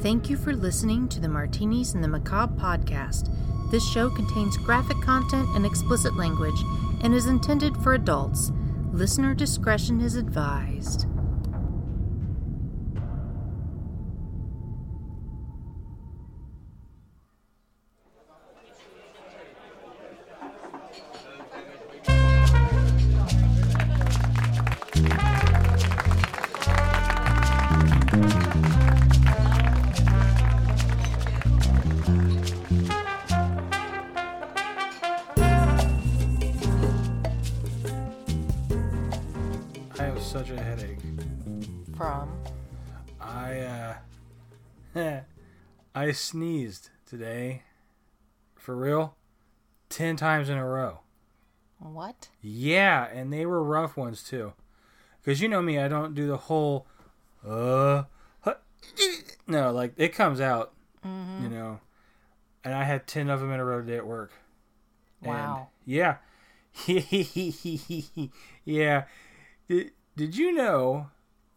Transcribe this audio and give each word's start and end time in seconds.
Thank 0.00 0.30
you 0.30 0.36
for 0.36 0.54
listening 0.54 1.08
to 1.08 1.18
the 1.18 1.28
Martinis 1.28 1.94
and 1.94 2.04
the 2.04 2.08
Macabre 2.08 2.54
podcast. 2.54 3.32
This 3.72 3.84
show 3.84 4.08
contains 4.08 4.56
graphic 4.56 5.00
content 5.02 5.48
and 5.56 5.66
explicit 5.66 6.16
language 6.16 6.62
and 7.02 7.12
is 7.12 7.26
intended 7.26 7.76
for 7.78 7.94
adults. 7.94 8.52
Listener 8.92 9.34
discretion 9.34 10.00
is 10.00 10.14
advised. 10.14 11.06
I 43.48 43.96
uh 44.94 45.20
I 45.94 46.12
sneezed 46.12 46.90
today. 47.06 47.62
For 48.56 48.76
real? 48.76 49.16
10 49.88 50.16
times 50.16 50.48
in 50.50 50.58
a 50.58 50.66
row. 50.66 51.00
what? 51.78 52.28
Yeah, 52.42 53.06
and 53.06 53.32
they 53.32 53.46
were 53.46 53.62
rough 53.62 53.96
ones 53.96 54.22
too. 54.22 54.52
Cuz 55.24 55.40
you 55.40 55.48
know 55.48 55.62
me, 55.62 55.78
I 55.78 55.88
don't 55.88 56.14
do 56.14 56.26
the 56.26 56.36
whole 56.36 56.86
uh 57.46 58.04
huh, 58.40 58.54
no, 59.46 59.72
like 59.72 59.94
it 59.96 60.08
comes 60.14 60.40
out, 60.40 60.74
you 61.04 61.48
know. 61.48 61.80
And 62.64 62.74
I 62.74 62.84
had 62.84 63.06
10 63.06 63.30
of 63.30 63.40
them 63.40 63.52
in 63.52 63.60
a 63.60 63.64
row 63.64 63.80
today 63.80 63.96
at 63.96 64.06
work. 64.06 64.32
And 65.22 65.30
Wow. 65.30 65.68
yeah. 65.86 66.16
yeah. 68.64 69.04
Did, 69.68 69.92
did 70.16 70.36
you 70.36 70.52
know 70.52 71.08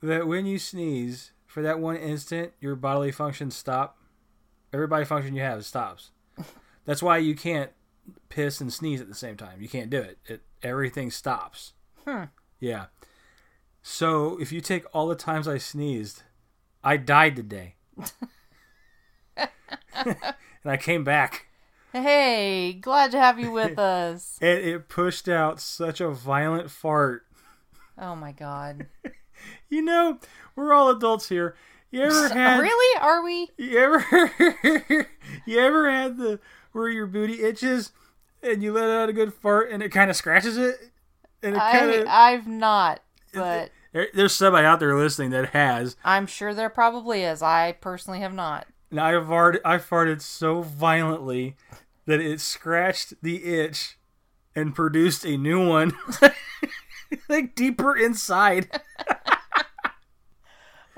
that 0.02 0.28
when 0.28 0.46
you 0.46 0.58
sneeze, 0.60 1.32
for 1.52 1.62
that 1.64 1.80
one 1.80 1.98
instant, 1.98 2.54
your 2.62 2.78
bodily 2.78 3.12
functions 3.12 3.58
stop? 3.58 3.98
Every 4.72 4.88
body 4.88 5.04
function 5.04 5.36
you 5.36 5.42
have 5.42 5.66
stops. 5.66 6.12
That's 6.86 7.04
why 7.04 7.18
you 7.18 7.36
can't 7.36 7.72
piss 8.30 8.62
and 8.62 8.72
sneeze 8.72 9.02
at 9.02 9.10
the 9.10 9.14
same 9.16 9.36
time. 9.36 9.62
You 9.62 9.68
can't 9.68 9.90
do 9.90 10.00
it. 10.00 10.18
It 10.26 10.44
everything 10.64 11.12
stops. 11.12 11.74
Hmm. 12.08 12.24
Yeah. 12.62 12.86
So 13.82 14.40
if 14.40 14.54
you 14.54 14.62
take 14.62 14.86
all 14.94 15.10
the 15.10 15.16
times 15.16 15.46
I 15.46 15.58
sneezed, 15.58 16.24
I 16.86 16.96
died 16.96 17.36
today. 17.36 17.76
and 19.36 20.16
I 20.64 20.78
came 20.78 21.04
back. 21.04 21.48
Hey, 21.92 22.72
glad 22.80 23.12
to 23.12 23.20
have 23.20 23.38
you 23.38 23.52
with 23.52 23.78
us. 23.78 24.38
And 24.42 24.58
it 24.60 24.88
pushed 24.88 25.28
out 25.28 25.60
such 25.60 26.00
a 26.00 26.12
violent 26.12 26.72
fart. 26.72 27.24
Oh 27.98 28.16
my 28.16 28.32
god. 28.32 28.88
You 29.70 29.82
know, 29.82 30.20
we're 30.56 30.74
all 30.74 30.90
adults 30.90 31.30
here. 31.30 31.56
You 31.92 32.02
ever 32.04 32.30
had 32.34 32.60
really? 32.60 33.00
Are 33.00 33.24
we? 33.24 33.50
You 33.58 33.78
ever 33.78 34.28
you 35.46 35.60
ever 35.60 35.92
had 35.92 36.18
the 36.18 36.40
where 36.72 36.90
your 36.90 37.08
booty 37.08 37.44
itches 37.44 37.92
and 38.42 38.64
you 38.64 38.74
let 38.74 38.90
out 38.90 39.10
a 39.10 39.14
good 39.14 39.34
fart 39.34 39.72
and 39.72 39.84
it 39.84 39.90
kind 39.90 40.10
of 40.10 40.16
scratches 40.16 40.58
it 40.58 40.92
and 41.44 41.56
it 41.56 41.60
kind 41.60 42.08
I 42.08 42.32
I've 42.32 42.48
not, 42.48 43.02
but 43.34 43.72
there, 43.92 44.08
there's 44.14 44.34
somebody 44.34 44.66
out 44.66 44.80
there 44.80 44.96
listening 44.98 45.32
that 45.32 45.50
has. 45.50 45.96
I'm 46.04 46.28
sure 46.28 46.54
there 46.54 46.70
probably 46.70 47.24
is. 47.24 47.42
I 47.42 47.74
personally 47.74 48.22
have 48.22 48.34
not. 48.34 48.68
Now 48.90 49.06
I've 49.06 49.28
farted, 49.28 49.60
I 49.66 49.78
farted 49.78 50.22
so 50.22 50.62
violently 50.62 51.56
that 52.06 52.20
it 52.20 52.42
scratched 52.42 53.14
the 53.22 53.44
itch 53.44 53.98
and 54.56 54.76
produced 54.76 55.26
a 55.26 55.38
new 55.38 55.66
one, 55.66 55.94
like 57.30 57.56
deeper 57.56 57.96
inside. 57.96 58.70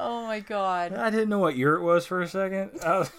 Oh 0.06 0.26
my 0.28 0.40
god. 0.42 0.94
I 0.94 1.10
didn't 1.10 1.30
know 1.30 1.40
what 1.40 1.56
year 1.56 1.76
it 1.76 1.82
was 1.82 2.06
for 2.06 2.22
a 2.22 2.28
second. 2.28 2.72
I 2.84 3.00
was, 3.00 3.12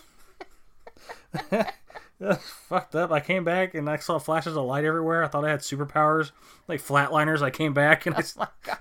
that 1.51 1.75
was 2.21 2.39
fucked 2.69 2.95
up. 2.95 3.11
I 3.11 3.21
came 3.21 3.45
back 3.45 3.75
and 3.75 3.89
I 3.89 3.97
saw 3.97 4.19
flashes 4.19 4.57
of 4.57 4.65
light 4.65 4.85
everywhere. 4.85 5.25
I 5.25 5.29
thought 5.29 5.45
I 5.45 5.51
had 5.51 5.61
superpowers, 5.61 6.31
like 6.69 6.81
flatliners. 6.83 7.43
I 7.43 7.51
came 7.51 7.73
back 7.75 8.07
and 8.07 8.15
I, 8.17 8.23
Oh 8.39 8.49
god. 8.63 8.79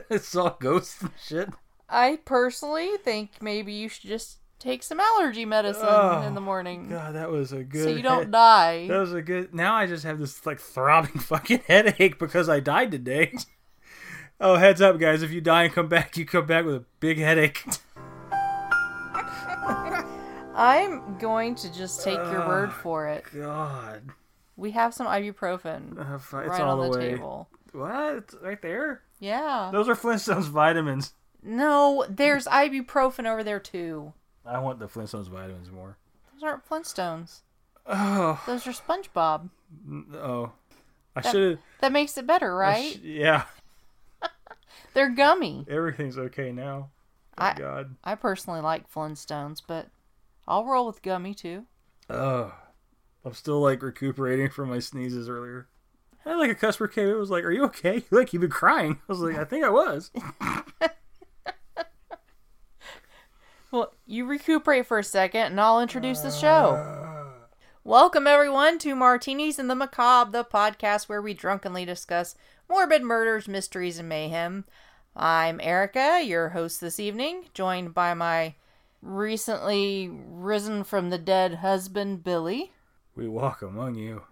I 0.10 0.16
saw 0.18 0.50
ghosts 0.58 1.00
and 1.02 1.10
shit. 1.22 1.48
I 1.88 2.18
personally 2.24 2.90
think 3.02 3.42
maybe 3.42 3.72
you 3.72 3.88
should 3.88 4.08
just 4.08 4.38
take 4.58 4.82
some 4.82 4.98
allergy 4.98 5.44
medicine 5.44 5.84
Oh, 5.86 6.22
in 6.22 6.34
the 6.34 6.40
morning 6.40 6.88
God, 6.88 7.14
that 7.14 7.30
was 7.30 7.52
a 7.52 7.62
good. 7.62 7.84
so 7.84 7.90
you 7.90 8.02
don't 8.02 8.22
head- 8.24 8.32
die. 8.32 8.88
That 8.88 8.98
was 8.98 9.12
a 9.12 9.22
good. 9.22 9.52
Now 9.54 9.74
I 9.74 9.86
just 9.86 10.04
have 10.04 10.18
this 10.18 10.44
like 10.46 10.58
throbbing 10.60 11.18
fucking 11.20 11.62
headache 11.66 12.18
because 12.18 12.48
I 12.48 12.60
died 12.60 12.90
today. 12.90 13.34
Oh, 14.40 14.56
heads 14.56 14.80
up, 14.82 14.98
guys! 14.98 15.22
If 15.22 15.30
you 15.30 15.40
die 15.40 15.64
and 15.64 15.72
come 15.72 15.88
back, 15.88 16.16
you 16.18 16.26
come 16.26 16.46
back 16.46 16.64
with 16.64 16.74
a 16.76 16.84
big 17.00 17.18
headache. 17.18 17.64
I'm 20.58 21.18
going 21.18 21.54
to 21.56 21.72
just 21.72 22.02
take 22.02 22.14
your 22.16 22.46
word 22.46 22.72
for 22.72 23.06
it. 23.08 23.24
God, 23.34 24.02
We 24.56 24.70
have 24.70 24.94
some 24.94 25.06
ibuprofen 25.06 25.98
Uh, 25.98 26.14
it's 26.16 26.32
right 26.32 26.60
all 26.60 26.80
on 26.80 26.86
the 26.86 26.92
the 26.92 26.98
way. 26.98 27.10
table. 27.10 27.48
What? 27.72 28.14
It's 28.16 28.34
right 28.42 28.60
there? 28.62 29.02
Yeah. 29.20 29.68
Those 29.72 29.88
are 29.88 29.94
Flintstones 29.94 30.44
vitamins. 30.48 31.12
No, 31.42 32.06
there's 32.08 32.46
ibuprofen 32.46 33.26
over 33.30 33.44
there 33.44 33.60
too. 33.60 34.14
I 34.46 34.58
want 34.58 34.78
the 34.78 34.86
Flintstones 34.88 35.28
vitamins 35.28 35.70
more. 35.70 35.98
Those 36.32 36.42
aren't 36.42 36.66
Flintstones. 36.68 37.40
Oh, 37.86 38.42
Those 38.46 38.66
are 38.66 38.72
SpongeBob. 38.72 39.50
oh. 40.14 40.52
I 41.14 41.20
should 41.20 41.50
have. 41.50 41.58
That 41.80 41.92
makes 41.92 42.16
it 42.18 42.26
better, 42.26 42.54
right? 42.54 42.98
yeah, 43.02 43.44
They're 44.94 45.10
gummy. 45.10 45.64
everything's 45.68 46.18
okay 46.18 46.52
now. 46.52 46.90
I- 47.38 47.54
God. 47.54 47.96
I 48.04 48.14
personally 48.14 48.60
like 48.60 48.90
Flintstones, 48.90 49.60
but 49.66 49.88
I'll 50.48 50.64
roll 50.64 50.86
with 50.86 51.02
gummy 51.02 51.34
too. 51.34 51.64
Oh, 52.08 52.54
I'm 53.24 53.34
still 53.34 53.60
like 53.60 53.82
recuperating 53.82 54.48
from 54.48 54.68
my 54.70 54.78
sneezes 54.78 55.28
earlier. 55.28 55.68
I 56.24 56.30
had 56.30 56.36
like 56.38 56.50
a 56.50 56.54
customer 56.54 56.88
came 56.88 57.04
in 57.04 57.10
and 57.10 57.18
was 57.20 57.30
like, 57.30 57.44
"Are 57.44 57.50
you 57.52 57.64
okay? 57.64 58.04
Like 58.10 58.32
you've 58.32 58.40
been 58.42 58.50
crying." 58.50 58.92
I 59.08 59.12
was 59.12 59.18
like, 59.20 59.36
"I 59.36 59.44
think 59.44 59.64
I 59.64 59.70
was." 59.70 60.10
Well, 63.72 63.92
you 64.06 64.26
recuperate 64.26 64.86
for 64.86 64.98
a 64.98 65.04
second, 65.04 65.40
and 65.42 65.60
I'll 65.60 65.80
introduce 65.80 66.20
the 66.20 66.30
show. 66.30 66.70
Uh. 66.70 67.32
Welcome, 67.84 68.26
everyone, 68.26 68.78
to 68.78 68.94
Martinis 68.94 69.58
and 69.58 69.68
the 69.68 69.74
Macabre, 69.74 70.30
the 70.30 70.44
podcast 70.44 71.08
where 71.08 71.20
we 71.20 71.34
drunkenly 71.34 71.84
discuss 71.84 72.34
morbid 72.68 73.02
murders, 73.02 73.48
mysteries, 73.48 73.98
and 73.98 74.08
mayhem. 74.08 74.64
I'm 75.14 75.60
Erica, 75.60 76.22
your 76.22 76.50
host 76.50 76.80
this 76.80 77.00
evening, 77.00 77.46
joined 77.54 77.94
by 77.94 78.14
my 78.14 78.54
recently 79.00 80.10
risen 80.12 80.84
from 80.84 81.10
the 81.10 81.18
dead 81.18 81.56
husband, 81.56 82.22
Billy. 82.24 82.72
We 83.14 83.28
walk 83.28 83.62
among 83.62 83.94
you. 83.94 84.22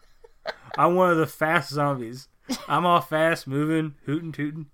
I'm 0.78 0.94
one 0.94 1.10
of 1.10 1.18
the 1.18 1.26
fast 1.26 1.70
zombies. 1.70 2.28
I'm 2.68 2.86
all 2.86 3.00
fast, 3.00 3.46
moving, 3.46 3.94
hooting, 4.06 4.32
tooting. 4.32 4.66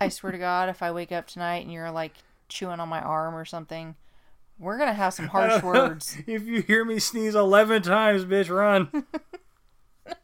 I 0.00 0.08
swear 0.08 0.32
to 0.32 0.38
God, 0.38 0.68
if 0.68 0.82
I 0.82 0.90
wake 0.92 1.12
up 1.12 1.26
tonight 1.26 1.62
and 1.64 1.72
you're 1.72 1.90
like 1.90 2.14
chewing 2.48 2.80
on 2.80 2.88
my 2.88 3.00
arm 3.00 3.34
or 3.34 3.44
something, 3.44 3.94
we're 4.58 4.76
gonna 4.78 4.92
have 4.92 5.14
some 5.14 5.28
harsh 5.28 5.62
words. 5.62 6.18
if 6.26 6.42
you 6.46 6.60
hear 6.60 6.84
me 6.84 6.98
sneeze 6.98 7.34
11 7.34 7.82
times, 7.82 8.24
bitch, 8.24 8.54
run. 8.54 9.06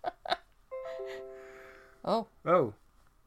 Oh, 2.06 2.28
oh, 2.44 2.74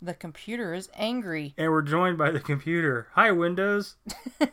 the 0.02 0.14
computer 0.14 0.74
is 0.74 0.90
angry. 0.96 1.54
and 1.58 1.70
we're 1.72 1.81
joined 1.81 2.18
by 2.18 2.31
the 2.31 2.40
computer. 2.40 3.08
Hi, 3.14 3.31
Windows. 3.31 3.96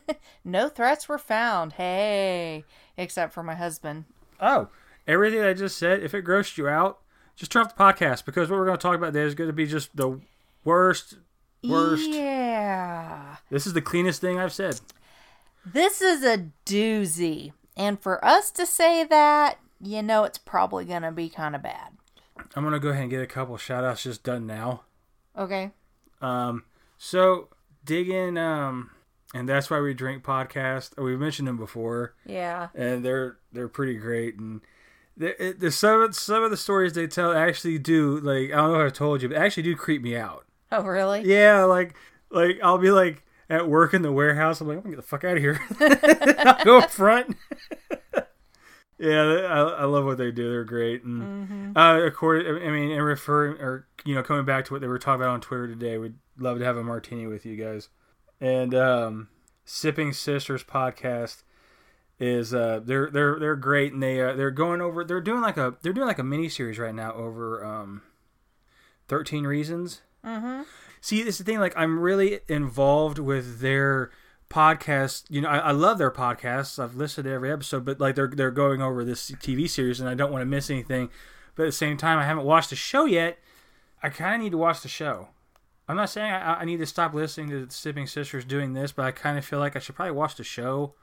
No 0.44 0.68
threats 0.68 1.08
were 1.08 1.18
found. 1.18 1.72
Hey, 1.72 2.64
except 2.96 3.32
for 3.32 3.42
my 3.42 3.56
husband. 3.56 4.04
Oh, 4.40 4.68
everything 5.08 5.40
I 5.42 5.54
just 5.54 5.76
said, 5.76 6.04
if 6.04 6.14
it 6.14 6.24
grossed 6.24 6.56
you 6.56 6.68
out, 6.68 7.00
just 7.34 7.50
turn 7.50 7.62
off 7.64 7.76
the 7.76 7.82
podcast 7.82 8.24
because 8.24 8.48
what 8.48 8.56
we're 8.60 8.66
going 8.66 8.78
to 8.78 8.82
talk 8.82 8.94
about 8.94 9.12
today 9.12 9.26
is 9.26 9.34
going 9.34 9.48
to 9.48 9.52
be 9.52 9.66
just 9.66 9.96
the 9.96 10.20
worst, 10.64 11.18
worst. 11.64 12.08
Yeah. 12.08 13.36
This 13.50 13.66
is 13.66 13.72
the 13.72 13.82
cleanest 13.82 14.20
thing 14.20 14.38
I've 14.38 14.52
said. 14.52 14.80
This 15.64 16.00
is 16.00 16.22
a 16.22 16.46
doozy. 16.64 17.52
And 17.76 18.00
for 18.00 18.24
us 18.24 18.52
to 18.52 18.66
say 18.66 19.02
that, 19.02 19.58
you 19.80 20.00
know 20.00 20.22
it's 20.22 20.38
probably 20.38 20.84
going 20.84 21.02
to 21.02 21.10
be 21.10 21.28
kind 21.28 21.56
of 21.56 21.62
bad. 21.62 21.95
I'm 22.54 22.62
going 22.62 22.72
to 22.74 22.80
go 22.80 22.90
ahead 22.90 23.02
and 23.02 23.10
get 23.10 23.20
a 23.22 23.26
couple 23.26 23.56
shout 23.56 23.84
outs 23.84 24.02
just 24.04 24.22
done 24.22 24.46
now. 24.46 24.82
Okay. 25.36 25.70
Um, 26.20 26.64
so 26.98 27.48
dig 27.84 28.08
in, 28.08 28.38
um, 28.38 28.90
and 29.34 29.48
that's 29.48 29.68
why 29.70 29.80
we 29.80 29.92
drink 29.94 30.22
podcast. 30.22 31.02
We've 31.02 31.18
mentioned 31.18 31.48
them 31.48 31.56
before, 31.56 32.14
Yeah. 32.24 32.68
and 32.74 33.04
they're 33.04 33.36
they're 33.52 33.68
pretty 33.68 33.96
great. 33.96 34.36
And 34.38 34.60
the 35.16 35.54
the 35.58 35.70
some 35.70 36.02
of- 36.02 36.14
some 36.14 36.42
of 36.42 36.50
the 36.50 36.56
stories 36.56 36.92
they 36.94 37.06
tell 37.06 37.32
actually 37.32 37.78
do 37.78 38.18
like 38.20 38.50
I 38.52 38.56
don't 38.56 38.72
know 38.72 38.80
if 38.80 38.92
I 38.92 38.94
told 38.94 39.22
you, 39.22 39.28
but 39.28 39.36
actually 39.38 39.64
do 39.64 39.76
creep 39.76 40.00
me 40.02 40.16
out. 40.16 40.46
Oh, 40.72 40.82
really? 40.84 41.22
Yeah, 41.24 41.64
like 41.64 41.94
like 42.30 42.58
I'll 42.62 42.78
be 42.78 42.90
like 42.90 43.22
at 43.50 43.68
work 43.68 43.92
in 43.94 44.02
the 44.02 44.12
warehouse. 44.12 44.60
I'm 44.60 44.68
like, 44.68 44.78
I'm 44.78 44.82
gonna 44.84 44.96
get 44.96 45.02
the 45.02 45.08
fuck 45.08 45.24
out 45.24 45.36
of 45.36 45.42
here. 45.42 45.60
I'll 45.80 46.64
go 46.64 46.78
up 46.78 46.90
front. 46.90 47.36
Yeah, 48.98 49.22
I, 49.22 49.60
I 49.60 49.84
love 49.84 50.04
what 50.04 50.18
they 50.18 50.30
do. 50.30 50.50
They're 50.50 50.64
great. 50.64 51.04
And 51.04 51.76
uh, 51.76 52.00
according, 52.04 52.46
I 52.62 52.70
mean, 52.70 52.90
and 52.90 53.04
referring 53.04 53.60
or 53.60 53.86
you 54.04 54.14
know, 54.14 54.22
coming 54.22 54.44
back 54.44 54.64
to 54.66 54.72
what 54.72 54.80
they 54.80 54.88
were 54.88 54.98
talking 54.98 55.22
about 55.22 55.34
on 55.34 55.40
Twitter 55.40 55.68
today, 55.68 55.98
we'd 55.98 56.14
love 56.38 56.58
to 56.58 56.64
have 56.64 56.76
a 56.76 56.84
martini 56.84 57.26
with 57.26 57.44
you 57.46 57.56
guys. 57.56 57.88
And 58.40 58.74
um, 58.74 59.28
Sipping 59.64 60.12
Sisters 60.12 60.64
podcast 60.64 61.42
is 62.18 62.54
uh 62.54 62.80
they're 62.82 63.10
they're 63.10 63.38
they're 63.38 63.56
great 63.56 63.92
and 63.92 64.02
they 64.02 64.22
uh, 64.22 64.32
they're 64.32 64.50
going 64.50 64.80
over 64.80 65.04
they're 65.04 65.20
doing 65.20 65.42
like 65.42 65.58
a 65.58 65.74
they're 65.82 65.92
doing 65.92 66.06
like 66.06 66.18
a 66.18 66.22
mini 66.22 66.48
series 66.48 66.78
right 66.78 66.94
now 66.94 67.12
over 67.12 67.62
um 67.62 68.00
13 69.06 69.46
reasons 69.46 70.00
Mm-hmm. 70.26 70.62
See, 71.00 71.22
this 71.22 71.34
is 71.34 71.38
the 71.38 71.44
thing. 71.44 71.60
Like, 71.60 71.76
I'm 71.76 72.00
really 72.00 72.40
involved 72.48 73.18
with 73.18 73.60
their 73.60 74.10
podcast. 74.48 75.24
You 75.28 75.40
know, 75.40 75.48
I, 75.48 75.58
I 75.58 75.70
love 75.72 75.98
their 75.98 76.10
podcasts. 76.10 76.82
I've 76.82 76.96
listened 76.96 77.24
to 77.24 77.32
every 77.32 77.52
episode, 77.52 77.84
but 77.84 78.00
like 78.00 78.14
they're 78.14 78.28
they're 78.28 78.50
going 78.50 78.82
over 78.82 79.04
this 79.04 79.30
TV 79.30 79.68
series, 79.68 80.00
and 80.00 80.08
I 80.08 80.14
don't 80.14 80.32
want 80.32 80.42
to 80.42 80.46
miss 80.46 80.70
anything. 80.70 81.10
But 81.54 81.64
at 81.64 81.66
the 81.66 81.72
same 81.72 81.96
time, 81.96 82.18
I 82.18 82.24
haven't 82.24 82.44
watched 82.44 82.70
the 82.70 82.76
show 82.76 83.04
yet. 83.04 83.38
I 84.02 84.10
kind 84.10 84.34
of 84.34 84.40
need 84.42 84.50
to 84.50 84.58
watch 84.58 84.82
the 84.82 84.88
show. 84.88 85.28
I'm 85.88 85.96
not 85.96 86.10
saying 86.10 86.32
I, 86.32 86.60
I 86.60 86.64
need 86.64 86.78
to 86.78 86.86
stop 86.86 87.14
listening 87.14 87.50
to 87.50 87.66
the 87.66 87.72
Sipping 87.72 88.06
Sisters 88.06 88.44
doing 88.44 88.72
this, 88.72 88.92
but 88.92 89.04
I 89.04 89.12
kind 89.12 89.38
of 89.38 89.44
feel 89.44 89.58
like 89.58 89.76
I 89.76 89.78
should 89.78 89.94
probably 89.94 90.12
watch 90.12 90.36
the 90.36 90.44
show. 90.44 90.94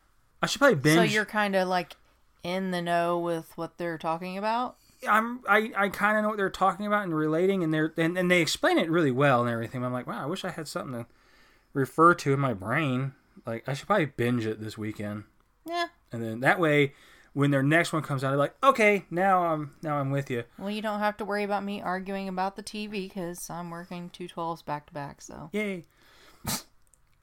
I 0.41 0.45
should 0.45 0.59
probably 0.59 0.75
binge. 0.75 0.95
So 0.95 1.03
you're 1.03 1.25
kind 1.25 1.55
of 1.55 1.67
like 1.67 1.95
in 2.43 2.71
the 2.71 2.81
know 2.81 3.17
with 3.19 3.57
what 3.57 3.77
they're 3.77 3.97
talking 3.97 4.37
about? 4.37 4.75
I'm 5.07 5.41
I, 5.47 5.71
I 5.75 5.89
kind 5.89 6.17
of 6.17 6.23
know 6.23 6.29
what 6.29 6.37
they're 6.37 6.49
talking 6.49 6.85
about 6.85 7.03
and 7.03 7.15
relating, 7.15 7.63
and 7.63 7.73
they're 7.73 7.93
and, 7.97 8.17
and 8.17 8.29
they 8.29 8.41
explain 8.41 8.77
it 8.77 8.89
really 8.89 9.11
well 9.11 9.41
and 9.41 9.49
everything. 9.49 9.83
I'm 9.83 9.93
like, 9.93 10.07
wow, 10.07 10.21
I 10.21 10.25
wish 10.25 10.45
I 10.45 10.51
had 10.51 10.67
something 10.67 11.03
to 11.03 11.05
refer 11.73 12.13
to 12.15 12.33
in 12.33 12.39
my 12.39 12.53
brain. 12.53 13.13
Like 13.45 13.67
I 13.67 13.73
should 13.73 13.87
probably 13.87 14.05
binge 14.05 14.45
it 14.45 14.61
this 14.61 14.77
weekend, 14.77 15.23
Yeah. 15.65 15.87
and 16.11 16.23
then 16.23 16.39
that 16.41 16.59
way, 16.59 16.93
when 17.33 17.51
their 17.51 17.63
next 17.63 17.91
one 17.91 18.01
comes 18.03 18.23
out, 18.23 18.31
I'm 18.31 18.37
like, 18.39 18.55
okay, 18.63 19.05
now 19.09 19.43
I'm 19.45 19.75
now 19.81 19.97
I'm 19.97 20.11
with 20.11 20.29
you. 20.31 20.43
Well, 20.57 20.69
you 20.69 20.81
don't 20.81 20.99
have 20.99 21.17
to 21.17 21.25
worry 21.25 21.43
about 21.43 21.63
me 21.63 21.81
arguing 21.81 22.27
about 22.29 22.55
the 22.55 22.63
TV 22.63 23.07
because 23.09 23.49
I'm 23.49 23.69
working 23.69 24.09
two 24.09 24.27
twelves 24.27 24.61
back 24.61 24.85
to 24.87 24.93
back. 24.93 25.21
So, 25.21 25.49
Yay! 25.51 25.85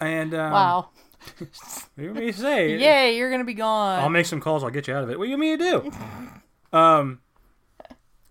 And 0.00 0.34
um, 0.34 0.52
wow. 0.52 0.88
what 1.38 1.48
do 1.96 2.02
you 2.02 2.08
want 2.12 2.20
me 2.24 2.32
to 2.32 2.38
say? 2.38 2.78
Yay, 2.78 3.16
you're 3.16 3.28
going 3.28 3.40
to 3.40 3.46
be 3.46 3.54
gone. 3.54 4.00
I'll 4.00 4.08
make 4.08 4.26
some 4.26 4.40
calls. 4.40 4.64
I'll 4.64 4.70
get 4.70 4.88
you 4.88 4.94
out 4.94 5.04
of 5.04 5.10
it. 5.10 5.18
What 5.18 5.26
do 5.26 5.30
you 5.30 5.36
mean 5.38 5.58
me 5.58 5.64
to 5.70 5.90
do? 6.72 6.76
um, 6.78 7.20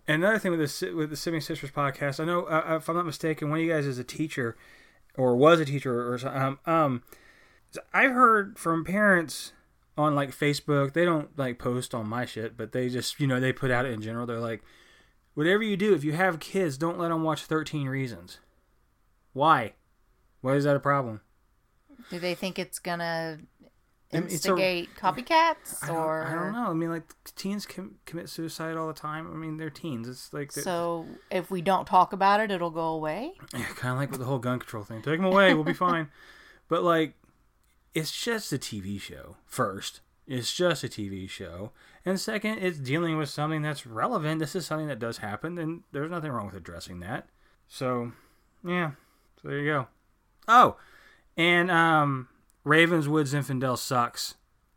another 0.08 0.38
thing 0.38 0.50
with 0.50 0.60
the 0.60 0.68
Si- 0.68 0.90
with 0.90 1.10
the 1.10 1.16
Sipping 1.16 1.40
Sisters 1.40 1.70
podcast, 1.70 2.20
I 2.20 2.24
know 2.24 2.42
uh, 2.44 2.76
if 2.76 2.88
I'm 2.88 2.96
not 2.96 3.06
mistaken, 3.06 3.50
one 3.50 3.60
of 3.60 3.64
you 3.64 3.72
guys 3.72 3.86
is 3.86 3.98
a 3.98 4.04
teacher 4.04 4.56
or 5.16 5.36
was 5.36 5.60
a 5.60 5.64
teacher 5.64 6.12
or 6.12 6.18
something. 6.18 6.58
Um, 6.66 7.02
um, 7.78 7.84
I've 7.92 8.12
heard 8.12 8.58
from 8.58 8.84
parents 8.84 9.52
on 9.96 10.14
like 10.14 10.30
Facebook. 10.30 10.92
They 10.92 11.04
don't 11.04 11.36
like 11.38 11.58
post 11.58 11.94
on 11.94 12.08
my 12.08 12.24
shit, 12.26 12.56
but 12.56 12.72
they 12.72 12.88
just 12.88 13.20
you 13.20 13.26
know 13.26 13.40
they 13.40 13.52
put 13.52 13.70
out 13.70 13.86
it 13.86 13.92
in 13.92 14.00
general. 14.02 14.26
They're 14.26 14.40
like, 14.40 14.62
whatever 15.34 15.62
you 15.62 15.76
do, 15.76 15.94
if 15.94 16.04
you 16.04 16.12
have 16.12 16.40
kids, 16.40 16.76
don't 16.78 16.98
let 16.98 17.08
them 17.08 17.22
watch 17.22 17.44
Thirteen 17.44 17.88
Reasons. 17.88 18.38
Why? 19.32 19.74
Why 20.40 20.54
is 20.54 20.64
that 20.64 20.76
a 20.76 20.80
problem? 20.80 21.20
Do 22.10 22.18
they 22.18 22.34
think 22.34 22.58
it's 22.58 22.80
mean, 22.84 24.24
it's 24.24 24.46
a- 24.46 24.48
instigate 24.50 24.88
copycats? 24.96 25.78
I 25.82 25.90
or 25.90 26.24
I 26.24 26.34
don't 26.34 26.52
know. 26.52 26.68
I 26.70 26.72
mean, 26.72 26.90
like 26.90 27.04
teens 27.36 27.66
com- 27.66 27.96
commit 28.06 28.28
suicide 28.28 28.76
all 28.76 28.88
the 28.88 28.94
time. 28.94 29.30
I 29.32 29.36
mean, 29.36 29.56
they're 29.58 29.70
teens. 29.70 30.08
It's 30.08 30.32
like 30.32 30.52
they're- 30.52 30.64
So, 30.64 31.06
if 31.30 31.50
we 31.50 31.60
don't 31.62 31.86
talk 31.86 32.12
about 32.12 32.40
it, 32.40 32.50
it'll 32.50 32.70
go 32.70 32.88
away? 32.88 33.34
yeah, 33.54 33.64
kind 33.76 33.92
of 33.92 33.98
like 33.98 34.10
with 34.10 34.20
the 34.20 34.26
whole 34.26 34.38
gun 34.38 34.58
control 34.58 34.82
thing. 34.82 35.02
Take 35.02 35.18
them 35.18 35.26
away, 35.26 35.54
we'll 35.54 35.62
be 35.64 35.72
fine. 35.88 36.08
But 36.68 36.82
like, 36.82 37.14
it's 37.94 38.12
just 38.12 38.52
a 38.52 38.58
TV 38.58 39.00
show. 39.00 39.36
First, 39.46 40.00
it's 40.26 40.54
just 40.54 40.84
a 40.84 40.88
TV 40.88 41.28
show, 41.28 41.72
and 42.04 42.20
second, 42.20 42.58
it's 42.58 42.78
dealing 42.78 43.18
with 43.18 43.28
something 43.28 43.62
that's 43.62 43.86
relevant. 43.86 44.38
This 44.38 44.54
is 44.54 44.66
something 44.66 44.88
that 44.88 44.98
does 44.98 45.18
happen, 45.18 45.58
and 45.58 45.82
there's 45.92 46.10
nothing 46.10 46.30
wrong 46.30 46.46
with 46.46 46.54
addressing 46.54 47.00
that. 47.00 47.28
So, 47.66 48.12
yeah. 48.64 48.92
So 49.40 49.48
there 49.48 49.58
you 49.58 49.70
go. 49.70 49.86
Oh, 50.46 50.76
and 51.36 51.70
um, 51.70 52.28
Ravenswood 52.64 53.26
Zinfandel 53.26 53.78
sucks. 53.78 54.34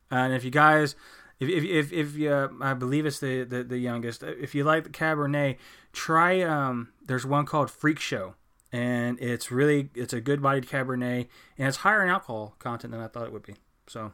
And 0.10 0.34
if 0.34 0.44
you 0.44 0.52
guys, 0.52 0.96
if 1.40 1.50
if 1.50 1.64
if, 1.64 1.94
if 1.94 2.16
you, 2.16 2.32
uh, 2.32 2.50
I 2.62 2.74
believe 2.74 3.06
it's 3.06 3.20
the, 3.20 3.44
the 3.44 3.64
the 3.64 3.78
youngest. 3.78 4.24
If 4.24 4.56
you 4.56 4.64
like 4.64 4.84
the 4.84 4.90
Cabernet, 4.90 5.58
try 5.92 6.42
um. 6.42 6.90
There's 7.06 7.26
one 7.26 7.46
called 7.46 7.70
Freak 7.70 8.00
Show, 8.00 8.36
and 8.74 9.20
it's 9.22 9.52
really 9.52 9.90
it's 9.96 10.12
a 10.12 10.20
good 10.20 10.42
bodied 10.42 10.66
Cabernet, 10.66 11.28
and 11.58 11.68
it's 11.68 11.78
higher 11.78 12.04
in 12.04 12.10
alcohol 12.10 12.56
content 12.60 12.92
than 12.92 13.00
I 13.00 13.08
thought 13.08 13.28
it 13.28 13.32
would 13.32 13.44
be. 13.44 13.56
So 13.88 14.12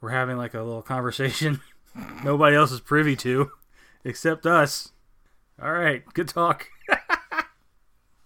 we're 0.00 0.10
having 0.10 0.36
like 0.36 0.54
a 0.54 0.62
little 0.62 0.82
conversation 0.82 1.60
nobody 2.24 2.54
else 2.54 2.70
is 2.70 2.80
privy 2.80 3.16
to, 3.16 3.50
except 4.04 4.46
us. 4.46 4.92
All 5.60 5.72
right, 5.72 6.04
good 6.14 6.28
talk. 6.28 6.68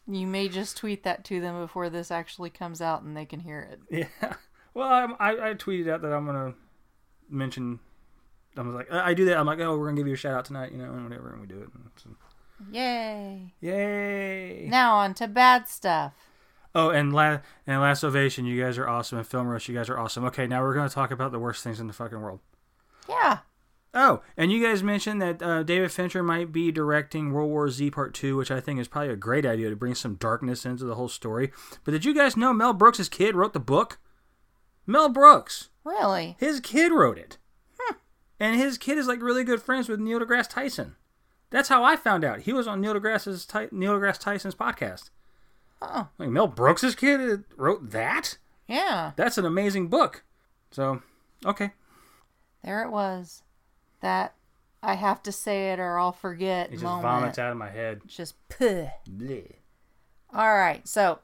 You 0.09 0.26
may 0.26 0.49
just 0.49 0.76
tweet 0.76 1.05
that 1.05 1.25
to 1.26 1.41
them 1.41 1.61
before 1.61 1.88
this 1.88 2.11
actually 2.11 2.50
comes 2.50 2.82
out 2.82 3.03
and 3.03 3.17
they 3.17 3.25
can 3.25 3.38
hear 3.38 3.61
it. 3.61 3.81
Yeah. 4.20 4.35
Well, 4.75 4.88
I'm, 4.88 5.12
I 5.20 5.50
I 5.50 5.55
tweeted 5.55 5.87
out 5.91 6.00
that 6.00 6.15
I'm 6.15 6.25
gonna 6.25 6.55
mention. 7.29 7.79
I 8.56 8.62
was 8.62 8.75
like, 8.75 8.91
I 8.91 9.11
I 9.11 9.15
do 9.15 9.26
that. 9.26 9.37
I'm 9.37 9.44
like, 9.44 9.61
oh, 9.61 9.76
we're 9.76 9.88
gonna 9.88 9.99
give 9.99 10.06
you 10.06 10.15
a 10.15 10.17
shout 10.17 10.32
out 10.32 10.47
tonight, 10.47 10.73
you 10.73 10.79
know, 10.79 10.91
and 10.93 11.05
whatever, 11.05 11.31
and 11.31 11.43
we 11.43 11.47
do 11.47 11.61
it. 11.61 11.69
Yay. 12.70 13.55
yay! 13.61 14.67
Now 14.69 14.97
on 14.97 15.14
to 15.14 15.26
bad 15.26 15.69
stuff. 15.69 16.12
Oh, 16.75 16.91
and 16.91 17.13
la- 17.13 17.41
and 17.67 17.81
last 17.81 18.03
ovation, 18.05 18.46
you 18.46 18.63
guys 18.63 18.79
are 18.79 18.89
awesome, 18.89 19.19
and 19.19 19.27
film 19.27 19.46
roast, 19.46 19.69
you 19.69 19.75
guys 19.75 19.91
are 19.91 19.98
awesome. 19.98 20.25
Okay, 20.25 20.46
now 20.46 20.63
we're 20.63 20.75
gonna 20.75 20.89
talk 20.89 21.10
about 21.10 21.32
the 21.32 21.39
worst 21.39 21.63
things 21.63 21.81
in 21.81 21.86
the 21.86 21.93
fucking 21.93 22.20
world. 22.20 22.41
Yeah. 23.08 23.39
Oh, 23.94 24.22
and 24.39 24.51
you 24.51 24.65
guys 24.65 24.82
mentioned 24.82 25.20
that 25.20 25.43
uh, 25.43 25.63
David 25.63 25.93
Fincher 25.93 26.22
might 26.22 26.51
be 26.51 26.72
directing 26.72 27.32
World 27.32 27.51
War 27.51 27.69
Z 27.69 27.91
Part 27.91 28.15
2, 28.15 28.36
which 28.36 28.51
I 28.51 28.58
think 28.58 28.81
is 28.81 28.89
probably 28.89 29.13
a 29.13 29.17
great 29.17 29.44
idea 29.44 29.69
to 29.69 29.77
bring 29.77 29.94
some 29.94 30.15
darkness 30.15 30.65
into 30.65 30.84
the 30.84 30.94
whole 30.94 31.08
story. 31.08 31.53
But 31.84 31.93
did 31.93 32.06
you 32.06 32.15
guys 32.15 32.36
know 32.36 32.55
Mel 32.55 32.72
Brooks' 32.72 33.10
kid 33.10 33.34
wrote 33.34 33.53
the 33.53 33.60
book? 33.60 33.98
Mel 34.86 35.10
Brooks. 35.10 35.69
Really? 35.84 36.36
His 36.41 36.58
kid 36.60 36.91
wrote 36.91 37.19
it. 37.19 37.36
And 38.43 38.56
his 38.58 38.77
kid 38.77 38.98
is 38.98 39.06
like 39.06 39.22
really 39.22 39.44
good 39.44 39.63
friends 39.63 39.89
with 39.89 40.01
Neil 40.01 40.19
deGrasse 40.19 40.48
Tyson. 40.48 40.96
That's 41.53 41.69
how 41.69 41.85
I 41.85 41.94
found 41.97 42.25
out. 42.25 42.41
He 42.41 42.53
was 42.53 42.67
on 42.67 42.81
Neil 42.81 42.94
deGrasse's 42.94 43.47
Neil 43.71 43.93
deGrasse 43.99 44.19
Tyson's 44.19 44.55
podcast. 44.55 45.11
Oh. 45.81 46.09
Like 46.19 46.31
Mel 46.31 46.47
Brooks' 46.49 46.94
kid 46.94 47.44
wrote 47.56 47.91
that? 47.91 48.39
Yeah. 48.67 49.13
That's 49.17 49.37
an 49.39 49.44
amazing 49.44 49.89
book. 49.89 50.25
So, 50.71 51.03
okay. 51.44 51.73
There 52.65 52.82
it 52.82 52.91
was. 52.91 53.43
That 54.01 54.35
I 54.82 54.94
have 54.94 55.23
to 55.25 55.32
say 55.32 55.73
it 55.73 55.79
or 55.79 55.99
I'll 55.99 56.13
forget 56.13 56.69
It 56.69 56.73
just 56.73 56.85
moment. 56.85 57.03
vomits 57.03 57.39
out 57.39 57.53
of 57.53 57.59
my 57.59 57.69
head. 57.71 58.01
Just 58.06 58.35
puh. 58.49 58.87
Bleh. 59.09 59.53
All 60.35 60.55
right. 60.55 60.87
So, 60.89 61.19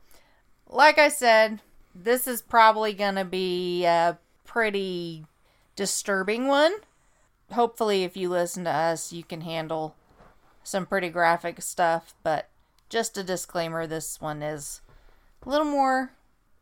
like 0.68 0.98
I 0.98 1.08
said, 1.08 1.60
this 1.94 2.26
is 2.26 2.42
probably 2.42 2.92
going 2.92 3.14
to 3.14 3.24
be 3.24 3.84
a 3.84 4.18
pretty 4.44 5.24
disturbing 5.74 6.46
one. 6.48 6.72
Hopefully, 7.52 8.04
if 8.04 8.16
you 8.16 8.28
listen 8.28 8.64
to 8.64 8.70
us, 8.70 9.12
you 9.12 9.24
can 9.24 9.40
handle 9.40 9.94
some 10.68 10.86
pretty 10.86 11.08
graphic 11.08 11.60
stuff. 11.62 12.14
But 12.22 12.48
just 12.88 13.18
a 13.18 13.24
disclaimer 13.24 13.86
this 13.86 14.20
one 14.20 14.42
is 14.42 14.80
a 15.44 15.48
little 15.48 15.66
more 15.66 16.12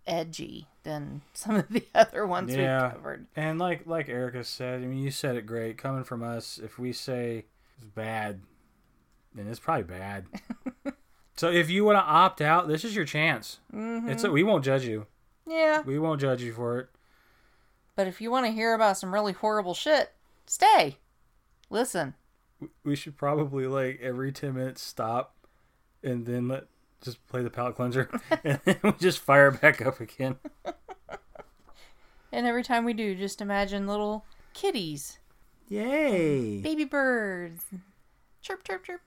edgy 0.06 0.66
than 0.84 1.22
some 1.34 1.56
of 1.56 1.68
the 1.68 1.84
other 1.94 2.26
ones 2.26 2.54
Yeah. 2.54 2.84
we've 2.84 2.92
covered. 2.92 3.26
And 3.36 3.58
like 3.58 3.86
like 3.86 4.08
Erica 4.08 4.44
said, 4.44 4.82
I 4.82 4.86
mean, 4.86 5.02
you 5.02 5.10
said 5.10 5.36
it 5.36 5.46
great. 5.46 5.78
Coming 5.78 6.04
from 6.04 6.22
us, 6.22 6.58
if 6.62 6.78
we 6.78 6.92
say 6.92 7.44
it's 7.76 7.84
bad, 7.94 8.40
then 9.34 9.48
it's 9.48 9.60
probably 9.60 9.82
bad. 9.84 10.26
so 11.36 11.50
if 11.50 11.68
you 11.68 11.84
want 11.84 11.96
to 11.98 12.02
opt 12.02 12.40
out, 12.40 12.68
this 12.68 12.84
is 12.84 12.94
your 12.96 13.04
chance. 13.04 13.58
Mm-hmm. 13.74 14.08
It's 14.08 14.22
we 14.24 14.42
won't 14.42 14.64
judge 14.64 14.84
you. 14.84 15.06
Yeah. 15.48 15.82
We 15.82 15.98
won't 15.98 16.20
judge 16.20 16.42
you 16.42 16.52
for 16.52 16.78
it. 16.80 16.88
But 17.94 18.06
if 18.06 18.20
you 18.20 18.30
want 18.30 18.46
to 18.46 18.52
hear 18.52 18.74
about 18.74 18.98
some 18.98 19.12
really 19.14 19.32
horrible 19.32 19.72
shit, 19.74 20.12
stay. 20.46 20.96
Listen. 21.70 22.14
We 22.84 22.96
should 22.96 23.16
probably 23.16 23.66
like 23.66 24.00
every 24.00 24.32
ten 24.32 24.54
minutes 24.54 24.82
stop, 24.82 25.34
and 26.02 26.26
then 26.26 26.48
let 26.48 26.64
just 27.02 27.26
play 27.28 27.42
the 27.42 27.50
palate 27.50 27.76
cleanser, 27.76 28.10
and 28.44 28.60
then 28.64 28.78
we 28.82 28.92
just 28.92 29.18
fire 29.18 29.50
back 29.50 29.84
up 29.84 30.00
again. 30.00 30.36
And 32.32 32.46
every 32.46 32.62
time 32.64 32.84
we 32.84 32.92
do, 32.92 33.14
just 33.14 33.40
imagine 33.40 33.86
little 33.86 34.24
kitties, 34.52 35.18
Yay! 35.68 36.60
baby 36.60 36.84
birds, 36.84 37.64
chirp, 38.42 38.64
chirp, 38.64 38.84
chirp. 38.84 39.00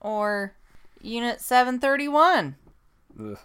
Or 0.00 0.54
Unit 1.00 1.40
731. 1.40 2.56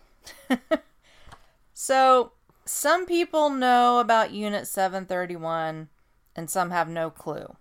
So, 1.82 2.34
some 2.65 3.06
people 3.06 3.50
know 3.50 4.00
about 4.00 4.32
Unit 4.32 4.68
731 4.68 5.88
and 6.36 6.50
some 6.50 6.72
have 6.72 6.89
no 6.89 7.10
clue. 7.10 7.56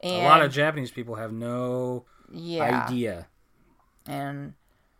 And 0.00 0.26
A 0.26 0.28
lot 0.28 0.42
of 0.42 0.52
Japanese 0.52 0.90
people 0.90 1.14
have 1.16 1.32
no 1.32 2.04
yeah. 2.30 2.86
idea. 2.86 3.26
And 4.06 4.54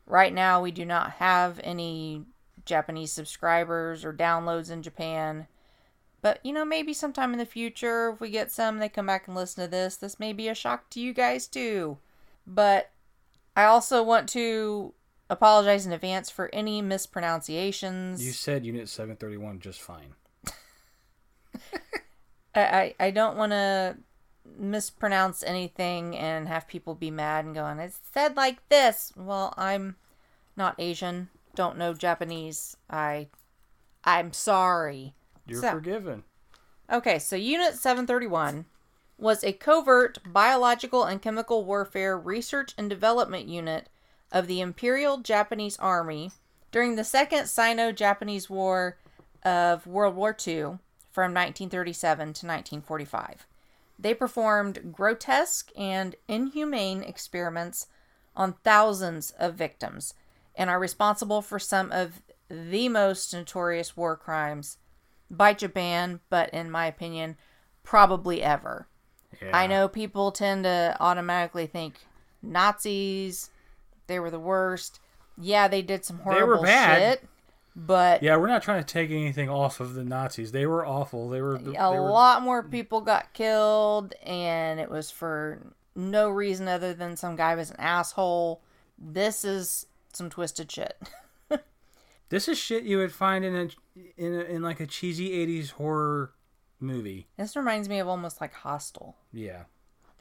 right 0.07 0.33
now, 0.33 0.63
we 0.63 0.71
do 0.71 0.85
not 0.85 1.13
have 1.13 1.61
any 1.63 2.25
Japanese 2.65 3.13
subscribers 3.13 4.05
or 4.05 4.13
downloads 4.13 4.71
in 4.71 4.83
Japan. 4.83 5.47
But, 6.23 6.41
you 6.43 6.53
know, 6.53 6.65
maybe 6.65 6.93
sometime 6.93 7.33
in 7.33 7.39
the 7.39 7.47
future, 7.47 8.11
if 8.11 8.21
we 8.21 8.31
get 8.31 8.51
some, 8.51 8.79
they 8.79 8.89
come 8.89 9.07
back 9.07 9.29
and 9.29 9.37
listen 9.37 9.65
to 9.65 9.71
this, 9.71 9.97
this 9.97 10.19
may 10.19 10.33
be 10.33 10.49
a 10.49 10.55
shock 10.55 10.91
to 10.91 11.01
you 11.01 11.13
guys 11.13 11.47
too. 11.47 11.99
But 12.47 12.91
I 13.55 13.65
also 13.65 14.03
want 14.03 14.29
to 14.31 14.95
apologize 15.29 15.87
in 15.87 15.93
advance 15.93 16.31
for 16.31 16.51
any 16.53 16.83
mispronunciations. 16.83 18.25
You 18.25 18.33
said 18.33 18.65
Unit 18.65 18.89
731 18.89 19.61
just 19.61 19.81
fine. 19.81 20.15
I, 22.55 22.61
I, 22.61 22.95
I 22.99 23.11
don't 23.11 23.37
want 23.37 23.53
to 23.53 23.97
mispronounce 24.59 25.43
anything 25.43 26.17
and 26.17 26.49
have 26.49 26.69
people 26.69 26.95
be 26.95 27.11
mad 27.11 27.45
and 27.45 27.55
going, 27.55 27.79
it's 27.79 28.01
said 28.13 28.37
like 28.37 28.67
this. 28.69 29.13
Well, 29.17 29.55
I'm 29.57 29.97
not 30.57 30.75
Asian, 30.79 31.29
don't 31.55 31.77
know 31.79 31.95
Japanese. 31.95 32.77
I, 32.89 33.29
I'm 34.05 34.33
sorry. 34.33 35.15
You're 35.47 35.61
So- 35.61 35.71
forgiven. 35.73 36.25
Okay, 36.91 37.19
so 37.19 37.35
Unit 37.35 37.75
731 37.75 38.67
was 39.19 39.43
a 39.43 39.53
covert 39.53 40.19
biological 40.25 41.05
and 41.05 41.21
chemical 41.21 41.65
warfare 41.65 42.17
research 42.17 42.75
and 42.79 42.89
development 42.89 43.49
unit 43.49 43.89
of 44.31 44.47
the 44.47 44.61
Imperial 44.61 45.19
Japanese 45.19 45.77
Army 45.79 46.31
during 46.71 46.95
the 46.97 47.05
Second 47.05 47.47
Sino 47.49 47.91
Japanese 47.93 48.49
War 48.51 48.99
of 49.43 49.87
World 49.87 50.15
War 50.15 50.31
II 50.47 50.79
from 51.11 51.33
1937 51.33 52.19
to 52.19 52.47
1945. 52.47 53.47
They 53.99 54.15
performed 54.15 54.93
grotesque 54.93 55.71
and 55.77 56.15
inhumane 56.29 57.03
experiments 57.03 57.87
on 58.35 58.57
thousands 58.65 59.31
of 59.39 59.55
victims 59.55 60.15
and 60.55 60.69
are 60.69 60.79
responsible 60.79 61.43
for 61.43 61.59
some 61.59 61.91
of 61.93 62.23
the 62.49 62.89
most 62.89 63.33
notorious 63.33 63.97
war 63.97 64.17
crimes 64.17 64.79
by 65.31 65.53
Japan, 65.53 66.21
but 66.31 66.51
in 66.51 66.71
my 66.71 66.87
opinion, 66.87 67.37
probably 67.83 68.43
ever. 68.43 68.87
Yeah. 69.41 69.57
I 69.57 69.67
know 69.67 69.89
people 69.89 70.31
tend 70.31 70.65
to 70.65 70.97
automatically 71.01 71.67
think 71.67 71.95
Nazis, 72.43 73.51
they 74.07 74.21
were 74.21 74.31
the 74.31 74.39
worst. 74.39 75.01
Yeah, 75.39 75.69
they 75.69 75.83
did 75.83 76.05
some 76.05 76.21
horrible 76.21 76.65
shit, 76.65 77.29
but 77.77 78.23
Yeah, 78.23 78.37
we're 78.39 78.49
not 78.49 78.63
trying 78.63 78.83
to 78.83 78.93
take 78.93 79.11
anything 79.11 79.51
off 79.51 79.81
of 79.81 79.95
the 79.95 80.03
Nazis. 80.03 80.51
They 80.51 80.67
were 80.67 80.87
awful. 80.87 81.29
They 81.29 81.43
were. 81.43 81.57
a 81.57 81.59
they 81.59 81.73
were, 81.73 82.11
lot 82.11 82.43
more 82.43 82.63
people 82.63 83.03
got 83.03 83.35
killed, 83.35 84.15
and 84.25 84.81
it 84.81 84.91
was 84.91 85.11
for 85.11 85.75
no 85.95 86.31
reason 86.31 86.67
other 86.67 86.95
than 86.95 87.17
some 87.17 87.37
guy 87.37 87.55
was 87.55 87.71
an 87.71 87.77
asshole. 87.79 88.63
This 88.99 89.45
is 89.45 89.87
some 90.15 90.31
twisted 90.31 90.73
shit. 90.73 90.97
This 92.29 92.49
is 92.49 92.59
shit 92.59 92.85
you 92.85 92.99
would 92.99 93.13
find 93.13 93.45
in 93.45 93.55
a 93.55 93.69
in 94.17 94.35
a, 94.35 94.41
in 94.41 94.63
like 94.63 94.81
a 94.81 94.87
cheesy 94.87 95.31
'80s 95.31 95.71
horror 95.71 96.33
movie. 96.81 97.29
this 97.37 97.57
reminds 97.57 97.89
me 97.89 98.01
of 98.01 98.09
almost 98.09 98.41
like 98.41 98.53
Hostel. 98.53 99.17
Yeah. 99.33 99.65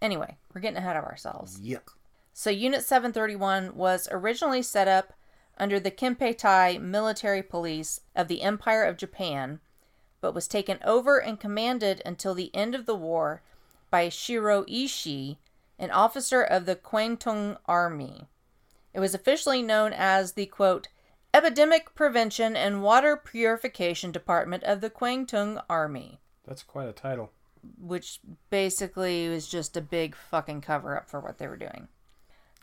Anyway, 0.01 0.37
we're 0.53 0.61
getting 0.61 0.77
ahead 0.77 0.97
of 0.97 1.03
ourselves. 1.03 1.59
Yuck. 1.59 1.93
So, 2.33 2.49
Unit 2.49 2.83
731 2.83 3.75
was 3.75 4.07
originally 4.11 4.61
set 4.61 4.87
up 4.87 5.13
under 5.57 5.79
the 5.79 5.91
Kempeitai 5.91 6.81
military 6.81 7.41
police 7.43 8.01
of 8.15 8.27
the 8.27 8.41
Empire 8.41 8.83
of 8.83 8.97
Japan, 8.97 9.59
but 10.21 10.33
was 10.33 10.47
taken 10.47 10.79
over 10.83 11.17
and 11.21 11.39
commanded 11.39 12.01
until 12.05 12.33
the 12.33 12.53
end 12.55 12.75
of 12.75 12.85
the 12.85 12.95
war 12.95 13.41
by 13.89 14.09
Shiro 14.09 14.63
Ishii, 14.65 15.37
an 15.77 15.91
officer 15.91 16.41
of 16.41 16.65
the 16.65 16.75
Kwantung 16.75 17.57
Army. 17.65 18.27
It 18.93 18.99
was 18.99 19.13
officially 19.13 19.61
known 19.61 19.93
as 19.93 20.33
the 20.33 20.45
quote, 20.45 20.87
Epidemic 21.33 21.93
Prevention 21.95 22.55
and 22.55 22.81
Water 22.81 23.17
Purification 23.17 24.11
Department 24.11 24.63
of 24.63 24.79
the 24.81 24.89
Kwantung 24.89 25.61
Army, 25.69 26.19
That's 26.45 26.63
quite 26.63 26.87
a 26.87 26.93
title. 26.93 27.31
which 27.77 28.21
basically 28.49 29.27
was 29.27 29.47
just 29.49 29.75
a 29.75 29.81
big 29.81 30.15
fucking 30.15 30.61
cover 30.61 30.95
up 30.95 31.09
for 31.09 31.19
what 31.19 31.37
they 31.37 31.47
were 31.47 31.57
doing. 31.57 31.89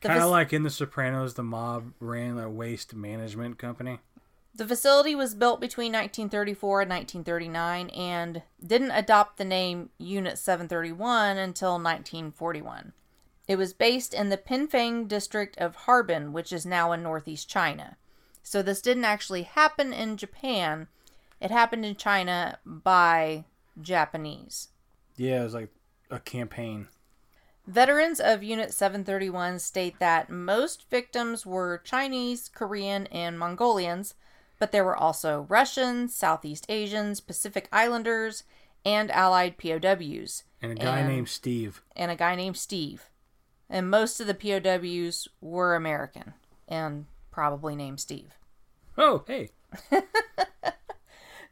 Kind 0.03 0.17
of 0.17 0.23
fac- 0.25 0.31
like 0.31 0.53
in 0.53 0.63
The 0.63 0.71
Sopranos, 0.71 1.35
the 1.35 1.43
mob 1.43 1.93
ran 2.01 2.39
a 2.39 2.51
waste 2.51 2.95
management 2.95 3.59
company. 3.59 4.01
The 4.55 4.67
facility 4.69 5.15
was 5.15 5.35
built 5.35 5.61
between 5.61 5.93
1934 5.93 6.83
and 6.83 6.91
1939 6.91 7.89
and 7.91 8.43
didn't 8.65 8.91
adopt 8.91 9.39
the 9.39 9.45
name 9.45 9.89
Unit 9.97 10.37
731 10.37 11.39
until 11.39 11.73
1941. 11.73 12.93
It 13.49 13.57
was 13.57 13.73
based 13.73 14.13
in 14.13 14.29
the 14.29 14.37
Pingfang 14.37 15.09
district 15.09 15.57
of 15.59 15.77
Harbin, 15.77 16.33
which 16.33 16.53
is 16.53 16.67
now 16.67 16.93
in 16.93 17.03
northeast 17.03 17.49
China. 17.49 17.97
So 18.43 18.61
this 18.61 18.83
didn't 18.83 19.05
actually 19.05 19.43
happen 19.43 19.93
in 19.93 20.17
Japan. 20.17 20.89
It 21.41 21.51
happened 21.51 21.87
in 21.87 21.97
China 21.97 22.59
by 22.67 23.45
Japanese. 23.81 24.69
Yeah, 25.17 25.41
it 25.41 25.45
was 25.45 25.55
like 25.55 25.71
a 26.11 26.19
campaign. 26.21 26.89
Veterans 27.67 28.19
of 28.21 28.43
Unit 28.43 28.73
731 28.73 29.59
state 29.61 29.99
that 30.01 30.29
most 30.29 30.89
victims 30.91 31.47
were 31.47 31.79
Chinese, 31.85 32.49
Korean, 32.49 33.07
and 33.09 33.39
Mongolians, 33.39 34.15
but 34.59 34.73
there 34.73 34.85
were 34.85 34.97
also 34.97 35.47
Russians, 35.49 36.15
Southeast 36.15 36.67
Asians, 36.69 37.21
Pacific 37.21 37.69
Islanders, 37.73 38.43
and 38.85 39.11
Allied 39.13 39.59
POWs, 39.59 40.43
And 40.61 40.73
a 40.73 40.75
guy 40.75 40.99
And- 41.01 41.09
named 41.09 41.29
Steve. 41.29 41.83
and 41.95 42.11
a 42.11 42.17
guy 42.17 42.35
named 42.35 42.57
Steve. 42.57 43.09
And 43.71 43.89
most 43.91 44.21
of 44.21 44.27
the 44.27 44.35
POWs 44.35 45.29
were 45.41 45.75
American 45.75 46.35
and 46.69 47.07
probably 47.31 47.75
named 47.77 48.01
Steve. 48.01 48.35
Oh, 48.99 49.25
hey. 49.27 49.51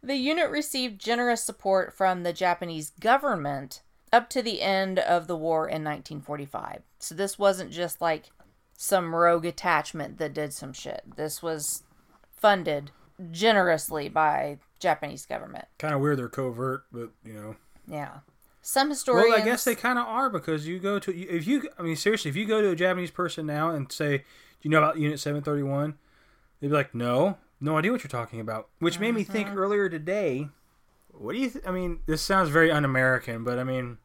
The 0.02 0.17
unit 0.17 0.49
received 0.50 0.99
generous 0.99 1.45
support 1.45 1.93
from 1.93 2.23
the 2.23 2.33
Japanese 2.33 2.88
government 2.88 3.83
up 4.12 4.29
to 4.31 4.43
the 4.43 4.61
end 4.61 4.99
of 4.99 5.26
the 5.26 5.37
war 5.37 5.67
in 5.67 5.85
1945. 5.85 6.83
So 6.99 7.14
this 7.14 7.38
wasn't 7.38 7.71
just 7.71 8.00
like 8.00 8.31
some 8.76 9.14
rogue 9.14 9.45
attachment 9.45 10.19
that 10.19 10.35
did 10.35 10.52
some 10.52 10.73
shit. 10.73 11.02
This 11.17 11.43
was 11.43 11.85
funded 12.35 12.90
generously 13.31 14.09
by 14.09 14.59
Japanese 14.79 15.26
government. 15.26 15.67
Kind 15.79 15.95
of 15.95 16.00
weird 16.00 16.19
they're 16.19 16.29
covert, 16.29 16.85
but 16.90 17.11
you 17.25 17.35
know. 17.35 17.57
Yeah. 17.87 18.19
Some 18.62 18.90
historians 18.90 19.31
Well, 19.31 19.40
I 19.40 19.45
guess 19.45 19.64
they 19.64 19.75
kind 19.75 19.99
of 19.99 20.07
are 20.07 20.31
because 20.31 20.67
you 20.67 20.79
go 20.79 20.99
to 20.99 21.17
if 21.17 21.47
you 21.47 21.69
I 21.79 21.83
mean 21.83 21.97
seriously, 21.97 22.31
if 22.31 22.37
you 22.37 22.47
go 22.47 22.61
to 22.61 22.71
a 22.71 22.76
Japanese 22.76 23.11
person 23.11 23.47
now 23.47 23.71
and 23.71 23.90
say, 23.90 24.19
"Do 24.19 24.25
you 24.62 24.71
know 24.71 24.79
about 24.79 24.99
Unit 24.99 25.19
731?" 25.19 25.95
They'd 26.61 26.69
be 26.69 26.75
like, 26.75 26.95
"No, 26.95 27.38
no 27.61 27.79
idea 27.79 27.93
what 27.93 28.02
you're 28.02 28.11
talking 28.11 28.40
about." 28.40 28.69
Which 28.79 28.99
made 28.99 29.14
me 29.14 29.25
think 29.25 29.49
mm-hmm. 29.49 29.59
earlier 29.59 29.88
today. 29.88 30.49
What 31.12 31.33
do 31.33 31.38
you? 31.38 31.50
Th- 31.50 31.64
I 31.67 31.71
mean, 31.71 32.00
this 32.07 32.23
sounds 32.23 32.49
very 32.49 32.71
un-American, 32.71 33.45
but 33.45 33.59
I 33.59 33.64
mean, 33.64 33.99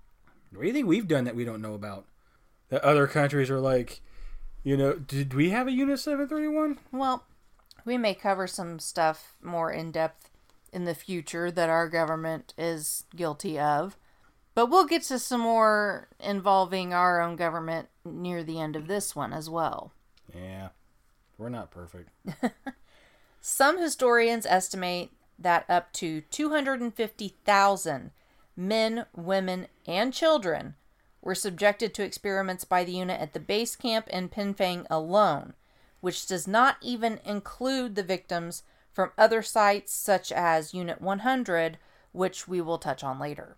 what 0.51 0.61
do 0.61 0.67
you 0.67 0.73
think 0.73 0.87
we've 0.87 1.07
done 1.07 1.23
that 1.25 1.35
we 1.35 1.45
don't 1.45 1.61
know 1.61 1.73
about? 1.73 2.05
That 2.69 2.83
other 2.83 3.07
countries 3.07 3.49
are 3.49 3.59
like, 3.59 4.01
you 4.63 4.75
know, 4.75 4.93
did 4.93 5.33
we 5.33 5.51
have 5.51 5.67
a 5.67 5.71
Unit 5.71 5.99
731? 5.99 6.79
Well, 6.91 7.23
we 7.85 7.97
may 7.97 8.15
cover 8.15 8.47
some 8.47 8.79
stuff 8.79 9.35
more 9.41 9.71
in 9.71 9.91
depth 9.91 10.29
in 10.73 10.85
the 10.85 10.95
future 10.95 11.51
that 11.51 11.69
our 11.69 11.87
government 11.87 12.53
is 12.57 13.05
guilty 13.15 13.59
of. 13.59 13.97
But 14.55 14.67
we'll 14.67 14.85
get 14.85 15.03
to 15.03 15.19
some 15.19 15.41
more 15.41 16.07
involving 16.19 16.93
our 16.93 17.21
own 17.21 17.35
government 17.35 17.89
near 18.03 18.43
the 18.43 18.59
end 18.59 18.75
of 18.75 18.87
this 18.87 19.15
one 19.15 19.33
as 19.33 19.49
well. 19.49 19.91
Yeah, 20.33 20.69
we're 21.37 21.49
not 21.49 21.71
perfect. 21.71 22.09
Some 23.41 23.79
historians 23.79 24.45
estimate 24.45 25.11
that 25.37 25.65
up 25.69 25.91
to 25.93 26.21
250,000 26.21 28.11
men, 28.55 29.05
women, 29.15 29.67
and 29.85 30.13
children 30.13 30.75
were 31.21 31.35
subjected 31.35 31.93
to 31.93 32.03
experiments 32.03 32.63
by 32.63 32.83
the 32.83 32.93
unit 32.93 33.19
at 33.19 33.33
the 33.33 33.39
base 33.39 33.75
camp 33.75 34.07
in 34.09 34.29
Pingfang 34.29 34.85
alone, 34.89 35.53
which 35.99 36.27
does 36.27 36.47
not 36.47 36.77
even 36.81 37.19
include 37.25 37.95
the 37.95 38.03
victims 38.03 38.63
from 38.93 39.11
other 39.17 39.41
sites 39.41 39.93
such 39.93 40.31
as 40.31 40.73
Unit 40.73 41.01
100, 41.01 41.77
which 42.11 42.47
we 42.47 42.61
will 42.61 42.77
touch 42.77 43.03
on 43.03 43.19
later. 43.19 43.57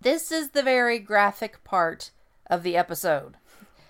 This 0.00 0.32
is 0.32 0.50
the 0.50 0.62
very 0.62 0.98
graphic 0.98 1.62
part 1.62 2.10
of 2.48 2.64
the 2.64 2.76
episode. 2.76 3.36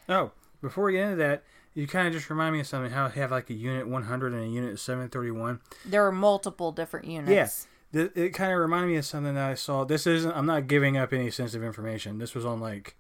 Oh, 0.08 0.32
before 0.60 0.84
we 0.84 0.92
get 0.92 1.04
into 1.04 1.16
that, 1.16 1.44
you 1.74 1.86
kind 1.86 2.06
of 2.06 2.12
just 2.12 2.28
remind 2.28 2.54
me 2.54 2.60
of 2.60 2.66
something. 2.66 2.92
How 2.92 3.08
they 3.08 3.20
have 3.20 3.30
like 3.30 3.50
a 3.50 3.54
unit 3.54 3.88
100 3.88 4.32
and 4.32 4.42
a 4.42 4.48
unit 4.48 4.78
731. 4.78 5.60
There 5.84 6.06
are 6.06 6.12
multiple 6.12 6.72
different 6.72 7.06
units. 7.06 7.30
Yes. 7.30 7.66
Yeah. 7.92 8.08
It 8.14 8.30
kind 8.30 8.52
of 8.52 8.58
reminded 8.58 8.88
me 8.88 8.96
of 8.96 9.04
something 9.04 9.34
that 9.34 9.50
I 9.50 9.54
saw. 9.54 9.84
This 9.84 10.06
isn't. 10.06 10.32
I'm 10.32 10.46
not 10.46 10.66
giving 10.66 10.96
up 10.96 11.12
any 11.12 11.30
sensitive 11.30 11.62
information. 11.64 12.18
This 12.18 12.34
was 12.34 12.44
on 12.46 12.58
like 12.60 12.96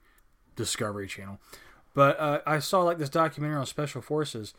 Discovery 0.54 1.06
Channel, 1.06 1.38
but 1.94 2.20
uh, 2.20 2.40
I 2.46 2.58
saw 2.58 2.82
like 2.82 2.98
this 2.98 3.08
documentary 3.08 3.56
on 3.56 3.64
special 3.64 4.02
forces, 4.02 4.52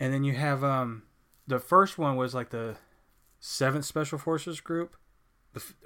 and 0.00 0.12
then 0.12 0.24
you 0.24 0.34
have 0.34 0.64
um 0.64 1.04
the 1.46 1.60
first 1.60 1.98
one 1.98 2.16
was 2.16 2.34
like 2.34 2.50
the 2.50 2.76
seventh 3.38 3.84
special 3.84 4.18
forces 4.18 4.60
group, 4.60 4.96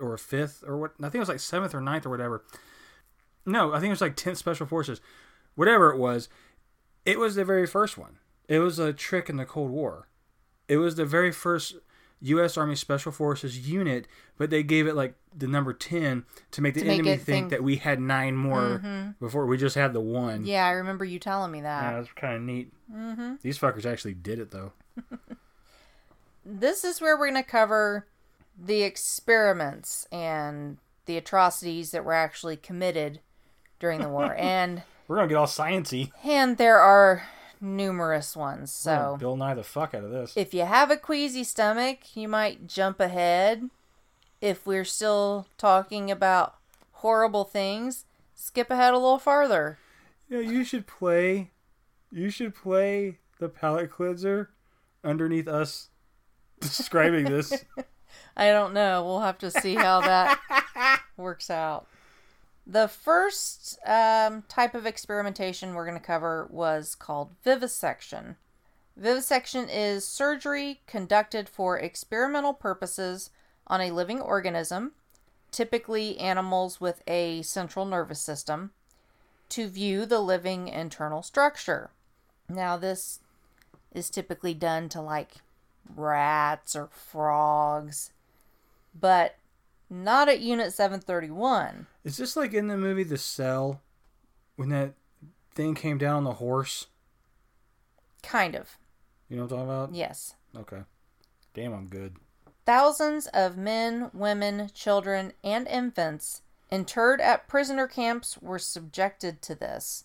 or 0.00 0.16
fifth 0.16 0.64
or 0.66 0.78
what? 0.78 0.92
I 0.98 1.04
think 1.04 1.16
it 1.16 1.20
was 1.20 1.28
like 1.28 1.40
seventh 1.40 1.74
or 1.74 1.80
ninth 1.82 2.06
or 2.06 2.10
whatever. 2.10 2.42
No, 3.44 3.72
I 3.72 3.80
think 3.80 3.86
it 3.86 3.90
was 3.90 4.00
like 4.00 4.16
tenth 4.16 4.38
special 4.38 4.66
forces, 4.66 5.00
whatever 5.54 5.90
it 5.90 5.98
was. 5.98 6.28
It 7.04 7.18
was 7.18 7.34
the 7.34 7.44
very 7.44 7.66
first 7.66 7.96
one. 7.98 8.18
It 8.48 8.58
was 8.58 8.78
a 8.78 8.92
trick 8.92 9.28
in 9.28 9.36
the 9.36 9.44
Cold 9.46 9.70
War. 9.70 10.08
It 10.68 10.76
was 10.78 10.94
the 10.96 11.04
very 11.06 11.32
first 11.32 11.76
U.S. 12.20 12.56
Army 12.58 12.76
Special 12.76 13.10
Forces 13.12 13.68
unit, 13.68 14.06
but 14.36 14.50
they 14.50 14.62
gave 14.62 14.86
it 14.86 14.94
like 14.94 15.14
the 15.36 15.46
number 15.46 15.72
ten 15.72 16.24
to 16.50 16.60
make 16.60 16.74
the 16.74 16.82
To 16.82 16.88
enemy 16.88 17.10
it 17.10 17.16
think, 17.16 17.24
think- 17.26 17.50
that 17.50 17.62
we 17.62 17.76
had 17.76 18.00
nine 18.00 18.36
more 18.36 19.14
before 19.20 19.46
we 19.46 19.56
just 19.56 19.74
had 19.76 19.92
the 19.92 20.00
one. 20.00 20.44
Yeah, 20.44 20.66
I 20.66 20.72
remember 20.72 21.04
you 21.04 21.18
telling 21.18 21.50
me 21.50 21.60
that. 21.62 21.82
Yeah, 21.92 21.96
that's 22.00 22.12
kind 22.12 22.34
of 22.36 22.42
neat. 22.42 22.72
Mm-hmm. 22.92 23.34
These 23.42 23.58
fuckers 23.58 23.86
actually 23.86 24.14
did 24.14 24.38
it 24.38 24.50
though. 24.50 24.72
This 26.44 26.84
is 26.84 27.00
where 27.00 27.16
we're 27.18 27.30
going 27.30 27.42
to 27.42 27.48
cover 27.48 28.06
the 28.58 28.82
experiments 28.82 30.06
and 30.10 30.78
the 31.06 31.16
atrocities 31.16 31.90
that 31.90 32.04
were 32.04 32.12
actually 32.14 32.56
committed 32.56 33.20
during 33.78 34.00
the 34.00 34.08
war. 34.08 34.34
and 34.38 34.82
We're 35.10 35.16
gonna 35.16 35.26
get 35.26 35.38
all 35.38 35.46
sciency. 35.48 36.12
and 36.22 36.56
there 36.56 36.78
are 36.78 37.24
numerous 37.60 38.36
ones. 38.36 38.70
So 38.70 39.16
Bill 39.18 39.36
Nye 39.36 39.54
the 39.54 39.64
fuck 39.64 39.92
out 39.92 40.04
of 40.04 40.12
this. 40.12 40.36
if 40.36 40.54
you 40.54 40.64
have 40.64 40.88
a 40.88 40.96
queasy 40.96 41.42
stomach, 41.42 42.14
you 42.16 42.28
might 42.28 42.68
jump 42.68 43.00
ahead. 43.00 43.70
If 44.40 44.64
we're 44.68 44.84
still 44.84 45.48
talking 45.58 46.12
about 46.12 46.54
horrible 46.92 47.42
things, 47.42 48.04
skip 48.36 48.70
ahead 48.70 48.94
a 48.94 48.98
little 48.98 49.18
farther. 49.18 49.78
Yeah, 50.28 50.38
you 50.42 50.62
should 50.62 50.86
play. 50.86 51.50
You 52.12 52.30
should 52.30 52.54
play 52.54 53.18
the 53.40 53.48
palate 53.48 53.90
cleanser 53.90 54.50
underneath 55.02 55.48
us 55.48 55.88
describing 56.60 57.24
this. 57.24 57.64
I 58.36 58.50
don't 58.52 58.72
know. 58.72 59.04
We'll 59.04 59.22
have 59.22 59.38
to 59.38 59.50
see 59.50 59.74
how 59.74 60.02
that 60.02 61.00
works 61.16 61.50
out. 61.50 61.88
The 62.70 62.86
first 62.86 63.80
um, 63.84 64.44
type 64.46 64.76
of 64.76 64.86
experimentation 64.86 65.74
we're 65.74 65.86
going 65.86 65.98
to 65.98 66.04
cover 66.04 66.46
was 66.52 66.94
called 66.94 67.32
vivisection. 67.42 68.36
Vivisection 68.96 69.68
is 69.68 70.06
surgery 70.06 70.80
conducted 70.86 71.48
for 71.48 71.80
experimental 71.80 72.54
purposes 72.54 73.30
on 73.66 73.80
a 73.80 73.90
living 73.90 74.20
organism, 74.20 74.92
typically 75.50 76.16
animals 76.18 76.80
with 76.80 77.02
a 77.08 77.42
central 77.42 77.84
nervous 77.84 78.20
system, 78.20 78.70
to 79.48 79.66
view 79.66 80.06
the 80.06 80.20
living 80.20 80.68
internal 80.68 81.24
structure. 81.24 81.90
Now, 82.48 82.76
this 82.76 83.18
is 83.92 84.08
typically 84.10 84.54
done 84.54 84.88
to 84.90 85.00
like 85.00 85.38
rats 85.96 86.76
or 86.76 86.88
frogs, 86.92 88.12
but 88.94 89.34
not 89.90 90.28
at 90.28 90.40
Unit 90.40 90.72
731. 90.72 91.86
Is 92.04 92.16
this 92.16 92.36
like 92.36 92.54
in 92.54 92.68
the 92.68 92.76
movie 92.78 93.02
The 93.02 93.18
Cell 93.18 93.80
when 94.56 94.68
that 94.70 94.92
thing 95.54 95.74
came 95.74 95.98
down 95.98 96.16
on 96.18 96.24
the 96.24 96.34
horse? 96.34 96.86
Kind 98.22 98.54
of, 98.54 98.76
You 99.28 99.36
know 99.36 99.42
what 99.44 99.52
I'm 99.52 99.58
talking 99.58 99.70
about? 99.74 99.94
yes. 99.94 100.34
Okay. 100.56 100.82
Damn, 101.54 101.72
I'm 101.72 101.86
good. 101.88 102.16
Thousands 102.66 103.26
of 103.28 103.56
men, 103.56 104.10
women, 104.12 104.70
children, 104.74 105.32
and 105.42 105.66
infants 105.66 106.42
interred 106.70 107.20
at 107.20 107.48
prisoner 107.48 107.88
camps 107.88 108.38
were 108.40 108.58
subjected 108.58 109.42
to 109.42 109.54
this, 109.56 110.04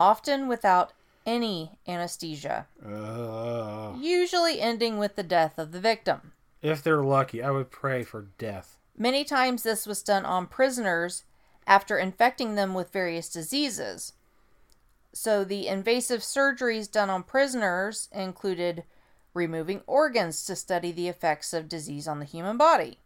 often 0.00 0.48
without 0.48 0.92
any 1.26 1.78
anesthesia, 1.86 2.66
Uh, 2.84 3.94
usually 3.98 4.60
ending 4.60 4.98
with 4.98 5.14
the 5.14 5.22
death 5.22 5.58
of 5.58 5.70
the 5.70 5.78
victim. 5.80 6.32
if 6.62 6.82
they're 6.82 7.02
lucky, 7.04 7.42
I 7.42 7.50
would 7.50 7.70
pray 7.70 8.02
for 8.02 8.22
death. 8.38 8.78
Many 9.00 9.24
times 9.24 9.62
this 9.62 9.86
was 9.86 10.02
done 10.02 10.26
on 10.26 10.46
prisoners 10.46 11.24
after 11.66 11.98
infecting 11.98 12.54
them 12.54 12.74
with 12.74 12.92
various 12.92 13.30
diseases. 13.30 14.12
So 15.14 15.42
the 15.42 15.68
invasive 15.68 16.20
surgeries 16.20 16.92
done 16.92 17.08
on 17.08 17.22
prisoners 17.22 18.10
included 18.12 18.84
removing 19.32 19.80
organs 19.86 20.44
to 20.44 20.54
study 20.54 20.92
the 20.92 21.08
effects 21.08 21.54
of 21.54 21.66
disease 21.66 22.06
on 22.06 22.18
the 22.18 22.26
human 22.26 22.58
body. 22.58 22.98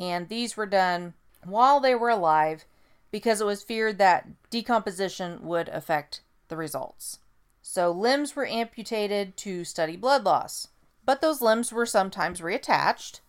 And 0.00 0.30
these 0.30 0.56
were 0.56 0.64
done 0.64 1.12
while 1.44 1.78
they 1.78 1.94
were 1.94 2.08
alive 2.08 2.64
because 3.10 3.42
it 3.42 3.46
was 3.46 3.62
feared 3.62 3.98
that 3.98 4.28
decomposition 4.48 5.40
would 5.42 5.68
affect 5.68 6.22
the 6.48 6.56
results. 6.56 7.18
So 7.60 7.90
limbs 7.90 8.34
were 8.34 8.46
amputated 8.46 9.36
to 9.36 9.64
study 9.64 9.94
blood 9.94 10.24
loss, 10.24 10.68
but 11.04 11.20
those 11.20 11.42
limbs 11.42 11.70
were 11.70 11.84
sometimes 11.84 12.40
reattached 12.40 13.20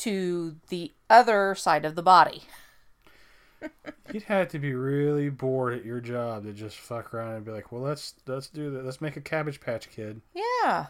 to 0.00 0.56
the 0.68 0.92
other 1.08 1.54
side 1.54 1.84
of 1.84 1.94
the 1.94 2.02
body. 2.02 2.44
You'd 4.12 4.22
have 4.24 4.48
to 4.48 4.58
be 4.58 4.74
really 4.74 5.28
bored 5.28 5.74
at 5.74 5.84
your 5.84 6.00
job 6.00 6.44
to 6.44 6.52
just 6.52 6.78
fuck 6.78 7.12
around 7.12 7.34
and 7.34 7.44
be 7.44 7.50
like, 7.50 7.70
"Well, 7.70 7.82
let's 7.82 8.14
let's 8.26 8.48
do 8.48 8.70
that. 8.70 8.84
Let's 8.84 9.00
make 9.00 9.16
a 9.16 9.20
Cabbage 9.20 9.60
Patch 9.60 9.90
Kid." 9.90 10.22
Yeah. 10.34 10.86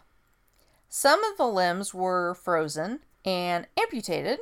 Some 0.88 1.22
of 1.24 1.36
the 1.36 1.46
limbs 1.46 1.92
were 1.92 2.34
frozen 2.34 3.00
and 3.24 3.66
amputated, 3.76 4.40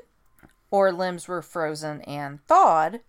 or 0.71 0.93
limbs 0.93 1.29
were 1.29 1.43
frozen 1.43 2.03
and 2.03 2.45
thawed 2.47 3.01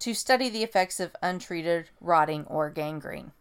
to 0.00 0.14
study 0.14 0.48
the 0.48 0.62
effects 0.62 0.98
of 0.98 1.14
untreated 1.22 1.90
rotting 2.00 2.44
or 2.46 2.70
gangrene. 2.70 3.32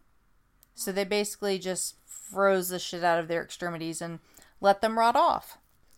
So 0.75 0.91
they 0.91 1.03
basically 1.03 1.59
just 1.59 1.95
froze 2.05 2.69
the 2.69 2.79
shit 2.79 3.03
out 3.03 3.19
of 3.19 3.27
their 3.27 3.43
extremities 3.43 4.01
and 4.01 4.19
let 4.61 4.81
them 4.81 4.97
rot 4.97 5.15
off. 5.15 5.57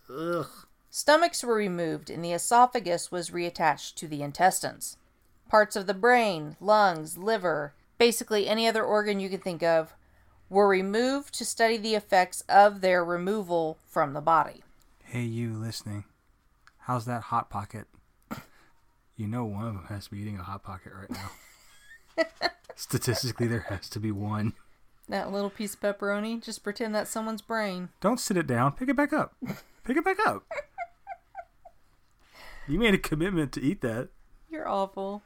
Ugh. 0.09 0.47
Stomachs 0.93 1.41
were 1.41 1.55
removed 1.55 2.09
and 2.09 2.23
the 2.23 2.33
esophagus 2.33 3.09
was 3.13 3.29
reattached 3.29 3.95
to 3.95 4.09
the 4.09 4.21
intestines. 4.21 4.97
Parts 5.47 5.77
of 5.77 5.87
the 5.87 5.93
brain, 5.93 6.57
lungs, 6.59 7.17
liver, 7.17 7.73
basically 7.97 8.45
any 8.45 8.67
other 8.67 8.83
organ 8.83 9.17
you 9.17 9.29
can 9.29 9.39
think 9.39 9.63
of, 9.63 9.93
were 10.49 10.67
removed 10.67 11.33
to 11.35 11.45
study 11.45 11.77
the 11.77 11.95
effects 11.95 12.43
of 12.49 12.81
their 12.81 13.05
removal 13.05 13.77
from 13.87 14.11
the 14.11 14.19
body. 14.19 14.63
Hey, 15.05 15.21
you 15.21 15.53
listening? 15.53 16.03
How's 16.79 17.05
that 17.05 17.23
hot 17.23 17.49
pocket? 17.49 17.87
You 19.17 19.27
know, 19.27 19.45
one 19.45 19.67
of 19.67 19.73
them 19.75 19.85
has 19.89 20.05
to 20.05 20.11
be 20.11 20.19
eating 20.19 20.39
a 20.39 20.43
hot 20.43 20.63
pocket 20.63 20.93
right 20.97 21.11
now. 21.11 22.25
Statistically, 22.75 23.45
there 23.45 23.67
has 23.69 23.87
to 23.89 23.99
be 23.99 24.11
one. 24.11 24.53
That 25.09 25.31
little 25.31 25.51
piece 25.51 25.75
of 25.75 25.79
pepperoni, 25.81 26.41
just 26.41 26.63
pretend 26.63 26.95
that's 26.95 27.11
someone's 27.11 27.43
brain. 27.43 27.89
Don't 27.99 28.19
sit 28.19 28.35
it 28.35 28.47
down. 28.47 28.71
Pick 28.71 28.89
it 28.89 28.95
back 28.95 29.13
up. 29.13 29.35
Pick 29.83 29.97
it 29.97 30.03
back 30.03 30.17
up. 30.25 30.43
You 32.67 32.79
made 32.79 32.93
a 32.93 32.99
commitment 32.99 33.51
to 33.53 33.61
eat 33.61 33.81
that. 33.81 34.09
You're 34.49 34.67
awful. 34.67 35.23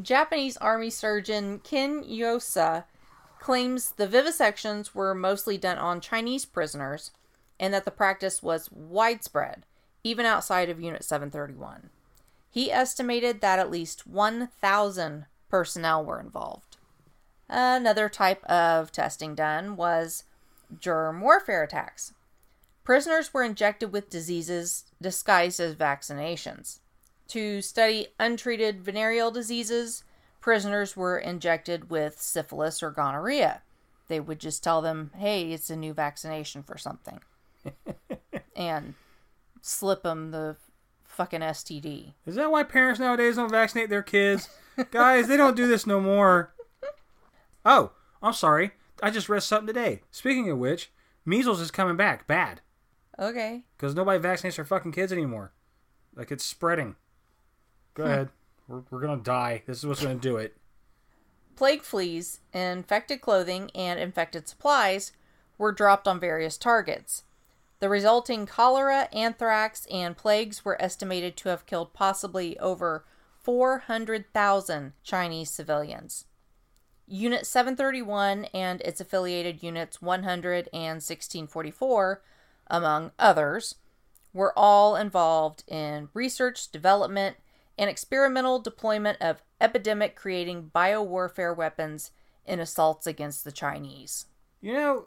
Japanese 0.00 0.56
army 0.58 0.90
surgeon 0.90 1.60
Ken 1.60 2.04
Yuasa 2.04 2.84
claims 3.40 3.92
the 3.92 4.06
vivisections 4.06 4.94
were 4.94 5.14
mostly 5.14 5.56
done 5.58 5.78
on 5.78 6.00
Chinese 6.00 6.44
prisoners 6.44 7.10
and 7.58 7.74
that 7.74 7.84
the 7.84 7.90
practice 7.90 8.42
was 8.42 8.70
widespread, 8.72 9.64
even 10.04 10.26
outside 10.26 10.68
of 10.68 10.80
Unit 10.80 11.04
731. 11.04 11.90
He 12.50 12.70
estimated 12.70 13.40
that 13.40 13.58
at 13.58 13.70
least 13.70 14.06
1,000 14.06 15.26
personnel 15.48 16.04
were 16.04 16.20
involved. 16.20 16.76
Another 17.48 18.08
type 18.08 18.44
of 18.44 18.92
testing 18.92 19.34
done 19.34 19.76
was 19.76 20.24
germ 20.78 21.20
warfare 21.20 21.62
attacks. 21.62 22.14
Prisoners 22.90 23.32
were 23.32 23.44
injected 23.44 23.92
with 23.92 24.10
diseases 24.10 24.84
disguised 25.00 25.60
as 25.60 25.76
vaccinations. 25.76 26.80
To 27.28 27.62
study 27.62 28.08
untreated 28.18 28.82
venereal 28.82 29.30
diseases, 29.30 30.02
prisoners 30.40 30.96
were 30.96 31.16
injected 31.16 31.88
with 31.88 32.20
syphilis 32.20 32.82
or 32.82 32.90
gonorrhea. 32.90 33.62
They 34.08 34.18
would 34.18 34.40
just 34.40 34.64
tell 34.64 34.82
them, 34.82 35.12
hey, 35.16 35.52
it's 35.52 35.70
a 35.70 35.76
new 35.76 35.92
vaccination 35.92 36.64
for 36.64 36.76
something. 36.76 37.20
and 38.56 38.94
slip 39.62 40.02
them 40.02 40.32
the 40.32 40.56
fucking 41.04 41.42
STD. 41.42 42.14
Is 42.26 42.34
that 42.34 42.50
why 42.50 42.64
parents 42.64 42.98
nowadays 42.98 43.36
don't 43.36 43.52
vaccinate 43.52 43.88
their 43.88 44.02
kids? 44.02 44.48
Guys, 44.90 45.28
they 45.28 45.36
don't 45.36 45.56
do 45.56 45.68
this 45.68 45.86
no 45.86 46.00
more. 46.00 46.52
Oh, 47.64 47.92
I'm 48.20 48.32
sorry. 48.32 48.72
I 49.00 49.10
just 49.10 49.28
read 49.28 49.44
something 49.44 49.68
today. 49.68 50.00
Speaking 50.10 50.50
of 50.50 50.58
which, 50.58 50.90
measles 51.24 51.60
is 51.60 51.70
coming 51.70 51.96
back 51.96 52.26
bad 52.26 52.62
Okay. 53.20 53.64
because 53.76 53.94
nobody 53.94 54.18
vaccinates 54.18 54.56
their 54.56 54.64
fucking 54.64 54.92
kids 54.92 55.12
anymore. 55.12 55.52
Like 56.14 56.30
it's 56.30 56.44
spreading. 56.44 56.96
Go 57.94 58.04
hmm. 58.04 58.10
ahead. 58.10 58.28
We're, 58.66 58.82
we're 58.90 59.00
gonna 59.00 59.22
die. 59.22 59.62
This 59.66 59.78
is 59.78 59.86
what's 59.86 60.02
gonna 60.02 60.14
do 60.14 60.36
it. 60.36 60.56
Plague 61.56 61.82
fleas, 61.82 62.40
infected 62.54 63.20
clothing, 63.20 63.70
and 63.74 64.00
infected 64.00 64.48
supplies 64.48 65.12
were 65.58 65.72
dropped 65.72 66.08
on 66.08 66.18
various 66.18 66.56
targets. 66.56 67.24
The 67.80 67.88
resulting 67.88 68.46
cholera, 68.46 69.08
anthrax, 69.12 69.86
and 69.90 70.16
plagues 70.16 70.64
were 70.64 70.80
estimated 70.80 71.36
to 71.38 71.48
have 71.48 71.66
killed 71.66 71.92
possibly 71.92 72.58
over 72.58 73.04
400,000 73.42 74.92
Chinese 75.02 75.50
civilians. 75.50 76.26
Unit 77.06 77.44
731 77.44 78.44
and 78.54 78.80
its 78.82 79.00
affiliated 79.00 79.62
units 79.62 80.00
100 80.00 80.68
and 80.72 80.96
1644, 80.96 82.22
among 82.70 83.12
others, 83.18 83.74
were 84.32 84.56
all 84.56 84.96
involved 84.96 85.64
in 85.66 86.08
research, 86.14 86.70
development, 86.70 87.36
and 87.76 87.90
experimental 87.90 88.58
deployment 88.60 89.20
of 89.20 89.42
epidemic 89.60 90.14
creating 90.14 90.70
biowarfare 90.74 91.56
weapons 91.56 92.12
in 92.46 92.60
assaults 92.60 93.06
against 93.06 93.44
the 93.44 93.52
Chinese. 93.52 94.26
You 94.60 94.74
know, 94.74 95.04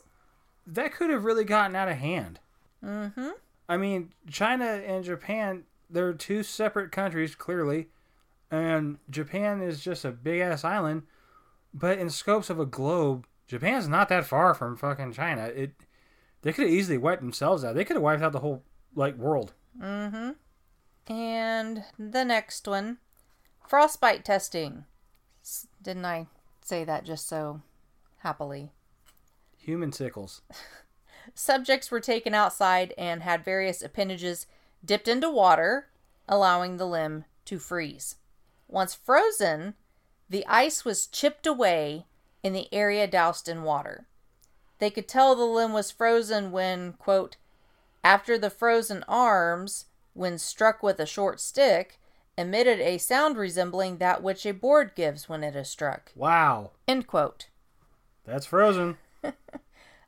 that 0.65 0.93
could 0.93 1.09
have 1.09 1.25
really 1.25 1.43
gotten 1.43 1.75
out 1.75 1.89
of 1.89 1.97
hand. 1.97 2.39
Mm-hmm. 2.83 3.29
I 3.69 3.77
mean, 3.77 4.11
China 4.29 4.65
and 4.65 5.03
Japan, 5.03 5.63
they're 5.89 6.13
two 6.13 6.43
separate 6.43 6.91
countries, 6.91 7.35
clearly. 7.35 7.87
And 8.51 8.97
Japan 9.09 9.61
is 9.61 9.81
just 9.81 10.05
a 10.05 10.11
big 10.11 10.41
ass 10.41 10.63
island. 10.63 11.03
But 11.73 11.97
in 11.97 12.09
scopes 12.09 12.49
of 12.49 12.59
a 12.59 12.65
globe, 12.65 13.25
Japan's 13.47 13.87
not 13.87 14.09
that 14.09 14.25
far 14.25 14.53
from 14.53 14.77
fucking 14.77 15.13
China. 15.13 15.45
It 15.45 15.71
they 16.43 16.53
could 16.53 16.65
have 16.65 16.73
easily 16.73 16.97
wiped 16.97 17.21
themselves 17.21 17.63
out. 17.63 17.75
They 17.75 17.83
could 17.83 17.95
have 17.95 18.03
wiped 18.03 18.21
out 18.21 18.31
the 18.31 18.39
whole 18.39 18.63
like 18.95 19.17
world. 19.17 19.53
Mm-hmm. 19.81 20.31
And 21.11 21.83
the 21.97 22.23
next 22.23 22.67
one, 22.67 22.97
frostbite 23.67 24.23
testing. 24.23 24.85
S- 25.43 25.67
Didn't 25.81 26.05
I 26.05 26.27
say 26.63 26.83
that 26.83 27.03
just 27.05 27.27
so 27.27 27.61
happily? 28.19 28.71
Human 29.57 29.91
sickles. 29.91 30.41
Subjects 31.35 31.89
were 31.89 31.99
taken 31.99 32.33
outside 32.33 32.93
and 32.97 33.23
had 33.23 33.43
various 33.45 33.81
appendages 33.81 34.45
dipped 34.83 35.07
into 35.07 35.29
water, 35.29 35.87
allowing 36.27 36.77
the 36.77 36.85
limb 36.87 37.25
to 37.45 37.59
freeze. 37.59 38.15
Once 38.67 38.93
frozen, 38.93 39.73
the 40.29 40.45
ice 40.47 40.83
was 40.83 41.07
chipped 41.07 41.47
away 41.47 42.05
in 42.43 42.53
the 42.53 42.73
area 42.73 43.07
doused 43.07 43.47
in 43.47 43.63
water. 43.63 44.05
They 44.79 44.89
could 44.89 45.07
tell 45.07 45.35
the 45.35 45.45
limb 45.45 45.73
was 45.73 45.91
frozen 45.91 46.51
when, 46.51 46.93
quote, 46.93 47.37
after 48.03 48.37
the 48.37 48.49
frozen 48.49 49.03
arms, 49.07 49.85
when 50.13 50.37
struck 50.37 50.83
with 50.83 50.99
a 50.99 51.05
short 51.05 51.39
stick, 51.39 51.99
emitted 52.37 52.79
a 52.79 52.97
sound 52.97 53.37
resembling 53.37 53.97
that 53.97 54.21
which 54.21 54.45
a 54.45 54.53
board 54.53 54.91
gives 54.95 55.29
when 55.29 55.43
it 55.43 55.55
is 55.55 55.69
struck. 55.69 56.11
Wow. 56.15 56.71
End 56.87 57.07
quote. 57.07 57.47
That's 58.25 58.45
frozen. 58.45 58.97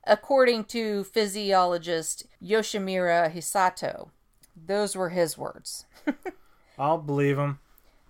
According 0.04 0.66
to 0.66 1.04
physiologist 1.04 2.26
Yoshimura 2.44 3.34
Hisato. 3.34 4.10
Those 4.56 4.96
were 4.96 5.10
his 5.10 5.38
words. 5.38 5.86
I'll 6.80 6.98
believe 6.98 7.38
him. 7.38 7.60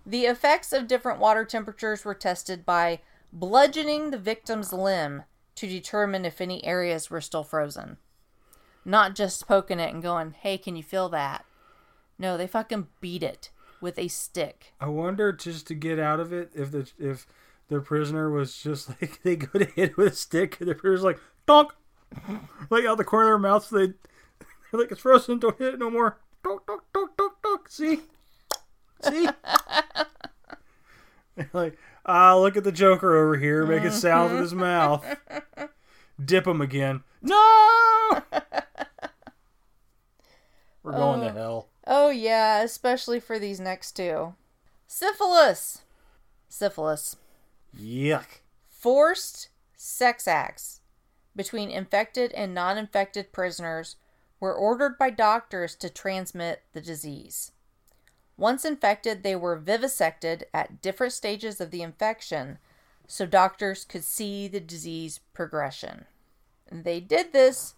The 0.05 0.25
effects 0.25 0.71
of 0.73 0.87
different 0.87 1.19
water 1.19 1.45
temperatures 1.45 2.05
were 2.05 2.13
tested 2.13 2.65
by 2.65 3.01
bludgeoning 3.33 4.11
the 4.11 4.17
victim's 4.17 4.71
limb 4.71 5.23
to 5.55 5.67
determine 5.67 6.25
if 6.25 6.41
any 6.41 6.63
areas 6.65 7.09
were 7.09 7.21
still 7.21 7.43
frozen. 7.43 7.97
Not 8.83 9.15
just 9.15 9.47
poking 9.47 9.79
it 9.79 9.93
and 9.93 10.03
going, 10.03 10.31
hey, 10.31 10.57
can 10.57 10.75
you 10.75 10.83
feel 10.83 11.09
that? 11.09 11.45
No, 12.19 12.37
they 12.37 12.47
fucking 12.47 12.87
beat 13.01 13.23
it 13.23 13.49
with 13.81 13.97
a 13.97 14.07
stick. 14.07 14.73
I 14.79 14.87
wonder 14.87 15.31
just 15.31 15.67
to 15.67 15.75
get 15.75 15.99
out 15.99 16.19
of 16.19 16.31
it 16.31 16.51
if 16.53 16.71
the 16.71 16.89
if 16.97 17.27
the 17.67 17.79
prisoner 17.79 18.29
was 18.29 18.57
just 18.57 18.89
like 19.01 19.21
they 19.23 19.35
go 19.35 19.59
to 19.59 19.65
hit 19.65 19.97
with 19.97 20.13
a 20.13 20.15
stick 20.15 20.59
and 20.59 20.69
the 20.69 20.75
prisoner's 20.75 21.03
like 21.03 21.19
donk 21.45 21.71
like 22.69 22.85
out 22.85 22.97
the 22.97 23.03
corner 23.03 23.33
of 23.33 23.41
their 23.41 23.51
mouth 23.51 23.65
so 23.65 23.77
they 23.77 23.87
they're 24.71 24.81
like 24.81 24.91
it's 24.91 25.01
frozen 25.01 25.39
don't 25.39 25.57
hit 25.57 25.73
it 25.73 25.79
no 25.79 25.89
more 25.89 26.17
donk 26.43 26.65
donk 26.65 26.81
donk 26.93 27.11
donk 27.17 27.33
donk 27.43 27.69
see 27.69 27.99
see 29.01 29.27
like 31.53 31.77
ah 32.05 32.37
look 32.37 32.55
at 32.57 32.63
the 32.63 32.71
Joker 32.71 33.15
over 33.15 33.37
here 33.37 33.65
making 33.65 33.91
sounds 33.91 34.31
with 34.31 34.41
his 34.41 34.53
mouth 34.53 35.05
dip 36.23 36.45
him 36.47 36.61
again 36.61 37.03
no 37.21 38.21
we're 40.83 40.91
going 40.91 41.21
to 41.21 41.31
hell 41.31 41.67
Oh, 41.87 42.09
yeah, 42.09 42.61
especially 42.63 43.19
for 43.19 43.37
these 43.37 43.59
next 43.59 43.91
two. 43.91 44.33
Syphilis. 44.87 45.81
Syphilis. 46.49 47.17
yuck 47.77 48.39
Forced 48.69 49.49
sex 49.75 50.27
acts 50.27 50.81
between 51.35 51.69
infected 51.69 52.31
and 52.31 52.53
non 52.53 52.77
infected 52.77 53.31
prisoners 53.31 53.97
were 54.39 54.53
ordered 54.53 54.97
by 54.97 55.09
doctors 55.09 55.75
to 55.75 55.89
transmit 55.89 56.63
the 56.73 56.81
disease. 56.81 57.51
Once 58.37 58.65
infected, 58.65 59.23
they 59.23 59.35
were 59.35 59.55
vivisected 59.55 60.45
at 60.53 60.81
different 60.81 61.13
stages 61.13 61.61
of 61.61 61.71
the 61.71 61.81
infection 61.81 62.57
so 63.07 63.25
doctors 63.25 63.85
could 63.85 64.03
see 64.03 64.47
the 64.47 64.59
disease 64.59 65.19
progression. 65.33 66.05
They 66.71 66.99
did 66.99 67.31
this 67.31 67.75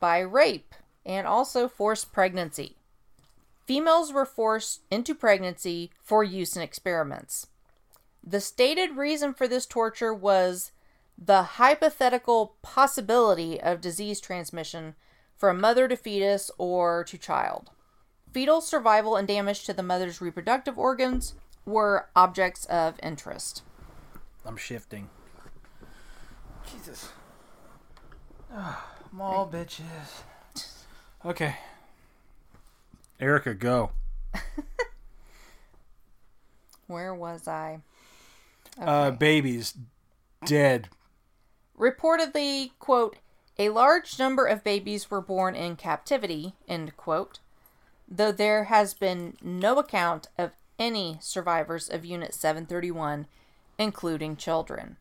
by 0.00 0.18
rape 0.18 0.74
and 1.06 1.26
also 1.26 1.68
forced 1.68 2.12
pregnancy. 2.12 2.76
Females 3.66 4.12
were 4.12 4.26
forced 4.26 4.80
into 4.90 5.14
pregnancy 5.14 5.90
for 6.02 6.24
use 6.24 6.56
in 6.56 6.62
experiments. 6.62 7.46
The 8.22 8.40
stated 8.40 8.96
reason 8.96 9.32
for 9.32 9.48
this 9.48 9.64
torture 9.64 10.12
was 10.12 10.72
the 11.16 11.42
hypothetical 11.42 12.56
possibility 12.62 13.60
of 13.60 13.80
disease 13.80 14.20
transmission 14.20 14.94
from 15.36 15.60
mother 15.60 15.86
to 15.88 15.96
fetus 15.96 16.50
or 16.58 17.04
to 17.04 17.16
child. 17.16 17.70
Fetal 18.32 18.60
survival 18.60 19.16
and 19.16 19.26
damage 19.26 19.64
to 19.64 19.72
the 19.72 19.82
mother's 19.82 20.20
reproductive 20.20 20.78
organs 20.78 21.34
were 21.64 22.08
objects 22.14 22.64
of 22.66 22.94
interest. 23.02 23.62
I'm 24.46 24.56
shifting. 24.56 25.08
Jesus. 26.72 27.08
Mall 29.12 29.50
bitches. 29.52 30.22
Okay. 31.24 31.56
Erica, 33.18 33.54
go. 33.54 33.90
Where 36.86 37.14
was 37.14 37.46
I? 37.46 37.80
Uh, 38.80 39.10
babies 39.10 39.74
dead. 40.44 40.88
Reportedly, 41.78 42.70
quote, 42.78 43.16
a 43.58 43.68
large 43.68 44.18
number 44.18 44.46
of 44.46 44.64
babies 44.64 45.10
were 45.10 45.20
born 45.20 45.54
in 45.54 45.76
captivity, 45.76 46.54
end 46.66 46.96
quote, 46.96 47.40
though 48.10 48.32
there 48.32 48.64
has 48.64 48.94
been 48.94 49.36
no 49.42 49.78
account 49.78 50.28
of 50.36 50.52
any 50.78 51.18
survivors 51.20 51.88
of 51.88 52.04
Unit 52.04 52.34
731, 52.34 53.26
including 53.78 54.36
children. 54.36 54.96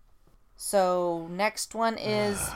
So, 0.55 1.27
next 1.31 1.73
one 1.73 1.97
is 1.97 2.49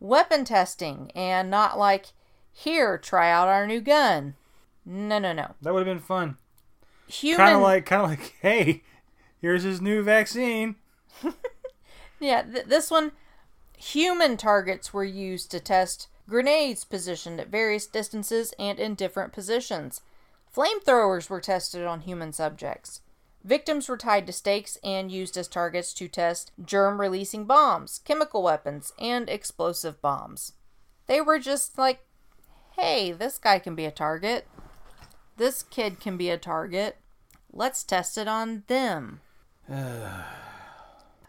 weapon 0.00 0.44
testing, 0.44 1.12
and 1.14 1.50
not 1.50 1.78
like, 1.78 2.06
here, 2.52 2.98
try 2.98 3.30
out 3.30 3.48
our 3.48 3.66
new 3.66 3.80
gun. 3.80 4.34
No, 4.84 5.18
no, 5.18 5.32
no. 5.32 5.54
That 5.62 5.72
would 5.72 5.86
have 5.86 5.96
been 5.96 6.04
fun. 6.04 6.36
Human. 7.06 7.38
Kind 7.38 7.56
of 7.56 7.62
like, 7.62 7.86
kind 7.86 8.02
of 8.02 8.10
like, 8.10 8.34
hey, 8.42 8.82
here's 9.40 9.62
his 9.62 9.80
new 9.80 10.02
vaccine. 10.02 10.76
Yeah, 12.20 12.42
th- 12.42 12.66
this 12.66 12.90
one, 12.90 13.12
human 13.76 14.36
targets 14.36 14.92
were 14.92 15.04
used 15.04 15.50
to 15.50 15.58
test 15.58 16.06
grenades 16.30 16.84
positioned 16.84 17.40
at 17.40 17.48
various 17.48 17.86
distances 17.86 18.54
and 18.58 18.78
in 18.78 18.94
different 18.94 19.32
positions. 19.32 20.00
Flamethrowers 20.54 21.28
were 21.28 21.40
tested 21.40 21.84
on 21.84 22.00
human 22.00 22.32
subjects. 22.32 23.00
Victims 23.42 23.88
were 23.88 23.96
tied 23.96 24.26
to 24.26 24.32
stakes 24.32 24.78
and 24.84 25.10
used 25.10 25.36
as 25.36 25.48
targets 25.48 25.92
to 25.94 26.08
test 26.08 26.52
germ 26.64 27.00
releasing 27.00 27.46
bombs, 27.46 28.00
chemical 28.04 28.42
weapons, 28.42 28.92
and 28.98 29.28
explosive 29.28 30.00
bombs. 30.00 30.52
They 31.06 31.20
were 31.20 31.38
just 31.38 31.76
like, 31.76 32.04
hey, 32.76 33.12
this 33.12 33.38
guy 33.38 33.58
can 33.58 33.74
be 33.74 33.84
a 33.84 33.90
target. 33.90 34.46
This 35.36 35.62
kid 35.62 36.00
can 36.00 36.16
be 36.16 36.30
a 36.30 36.38
target. 36.38 36.98
Let's 37.52 37.82
test 37.82 38.16
it 38.16 38.28
on 38.28 38.62
them. 38.68 39.20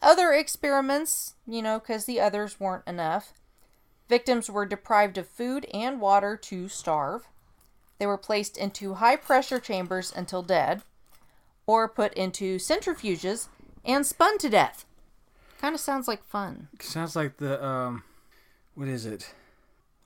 Other 0.01 0.33
experiments, 0.33 1.35
you 1.47 1.61
know, 1.61 1.79
because 1.79 2.05
the 2.05 2.19
others 2.19 2.59
weren't 2.59 2.87
enough. 2.87 3.33
Victims 4.11 4.49
were 4.49 4.65
deprived 4.65 5.17
of 5.17 5.25
food 5.25 5.65
and 5.73 6.01
water 6.01 6.35
to 6.35 6.67
starve. 6.67 7.29
They 7.97 8.05
were 8.05 8.17
placed 8.17 8.57
into 8.57 8.95
high 8.95 9.15
pressure 9.15 9.57
chambers 9.57 10.11
until 10.13 10.43
dead, 10.43 10.81
or 11.65 11.87
put 11.87 12.13
into 12.15 12.57
centrifuges 12.57 13.47
and 13.85 14.05
spun 14.05 14.37
to 14.39 14.49
death. 14.49 14.85
Kind 15.61 15.75
of 15.75 15.79
sounds 15.79 16.09
like 16.09 16.25
fun. 16.25 16.67
Sounds 16.81 17.15
like 17.15 17.37
the 17.37 17.65
um, 17.65 18.03
what 18.75 18.89
is 18.89 19.05
it? 19.05 19.33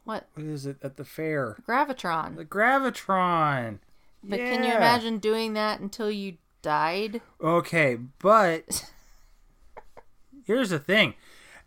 What? 0.04 0.28
What 0.36 0.46
is 0.46 0.68
it 0.68 0.78
at 0.84 0.98
the 0.98 1.04
fair? 1.04 1.58
Gravitron. 1.68 2.36
The 2.36 2.46
gravitron. 2.46 3.80
But 4.24 4.38
can 4.38 4.63
you 4.63 4.72
imagine 4.72 5.18
doing 5.18 5.54
that 5.54 5.80
until 5.80 6.12
you 6.12 6.38
died? 6.62 7.22
Okay, 7.41 7.98
but 8.20 8.91
Here's 10.46 10.70
the 10.70 10.80
thing. 10.80 11.15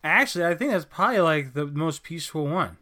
Actually, 0.05 0.47
I 0.47 0.55
think 0.55 0.71
that's 0.71 0.85
probably 0.85 1.21
like 1.21 1.55
the 1.55 1.67
most 1.67 2.03
peaceful 2.03 2.47
one. 2.47 2.79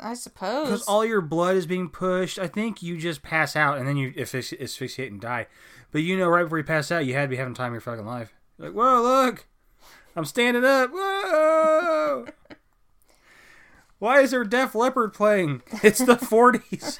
I 0.00 0.14
suppose. 0.14 0.66
Because 0.66 0.82
all 0.82 1.04
your 1.04 1.20
blood 1.20 1.56
is 1.56 1.66
being 1.66 1.88
pushed. 1.88 2.38
I 2.38 2.48
think 2.48 2.82
you 2.82 2.96
just 2.98 3.22
pass 3.22 3.54
out 3.56 3.78
and 3.78 3.86
then 3.86 3.96
you 3.96 4.12
asphyxi- 4.12 4.60
asphyxiate 4.60 5.12
and 5.12 5.20
die. 5.20 5.46
But 5.92 6.02
you 6.02 6.16
know, 6.18 6.28
right 6.28 6.42
before 6.42 6.58
you 6.58 6.64
pass 6.64 6.90
out, 6.90 7.06
you 7.06 7.14
had 7.14 7.22
to 7.22 7.28
be 7.28 7.36
having 7.36 7.54
time 7.54 7.68
of 7.68 7.74
your 7.74 7.80
fucking 7.80 8.04
life. 8.06 8.34
Like, 8.58 8.72
whoa, 8.72 9.00
look! 9.02 9.46
I'm 10.16 10.24
standing 10.24 10.64
up. 10.64 10.90
Whoa! 10.92 12.26
Why 13.98 14.20
is 14.20 14.32
there 14.32 14.44
Def 14.44 14.74
Leppard 14.74 15.14
playing? 15.14 15.62
It's 15.82 15.98
the 16.00 16.16
40s. 16.16 16.98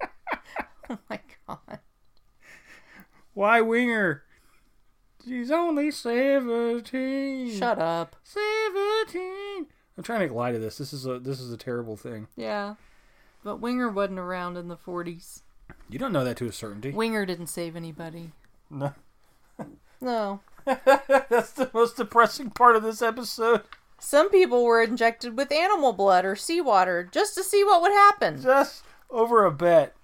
oh 0.90 0.98
my 1.08 1.20
god. 1.46 1.78
Why 3.34 3.60
Winger? 3.60 4.24
She's 5.30 5.52
only 5.52 5.92
17. 5.92 7.56
Shut 7.56 7.78
up. 7.78 8.16
17. 8.24 9.66
I'm 9.96 10.02
trying 10.02 10.18
to 10.20 10.26
make 10.26 10.34
light 10.34 10.56
of 10.56 10.60
this. 10.60 10.76
This 10.78 10.92
is 10.92 11.06
a 11.06 11.20
this 11.20 11.38
is 11.38 11.52
a 11.52 11.56
terrible 11.56 11.96
thing. 11.96 12.26
Yeah. 12.34 12.74
But 13.44 13.60
Winger 13.60 13.88
wasn't 13.88 14.18
around 14.18 14.56
in 14.56 14.66
the 14.66 14.76
40s. 14.76 15.42
You 15.88 16.00
don't 16.00 16.12
know 16.12 16.24
that 16.24 16.36
to 16.38 16.46
a 16.46 16.52
certainty. 16.52 16.90
Winger 16.90 17.24
didn't 17.26 17.46
save 17.46 17.76
anybody. 17.76 18.32
No. 18.68 18.92
No. 20.00 20.40
That's 20.64 21.52
the 21.52 21.70
most 21.72 21.96
depressing 21.96 22.50
part 22.50 22.74
of 22.74 22.82
this 22.82 23.00
episode. 23.00 23.62
Some 24.00 24.30
people 24.30 24.64
were 24.64 24.82
injected 24.82 25.36
with 25.36 25.52
animal 25.52 25.92
blood 25.92 26.24
or 26.24 26.34
seawater 26.34 27.08
just 27.12 27.36
to 27.36 27.44
see 27.44 27.62
what 27.62 27.82
would 27.82 27.92
happen, 27.92 28.42
Just 28.42 28.82
over 29.10 29.44
a 29.44 29.52
bet. 29.52 29.94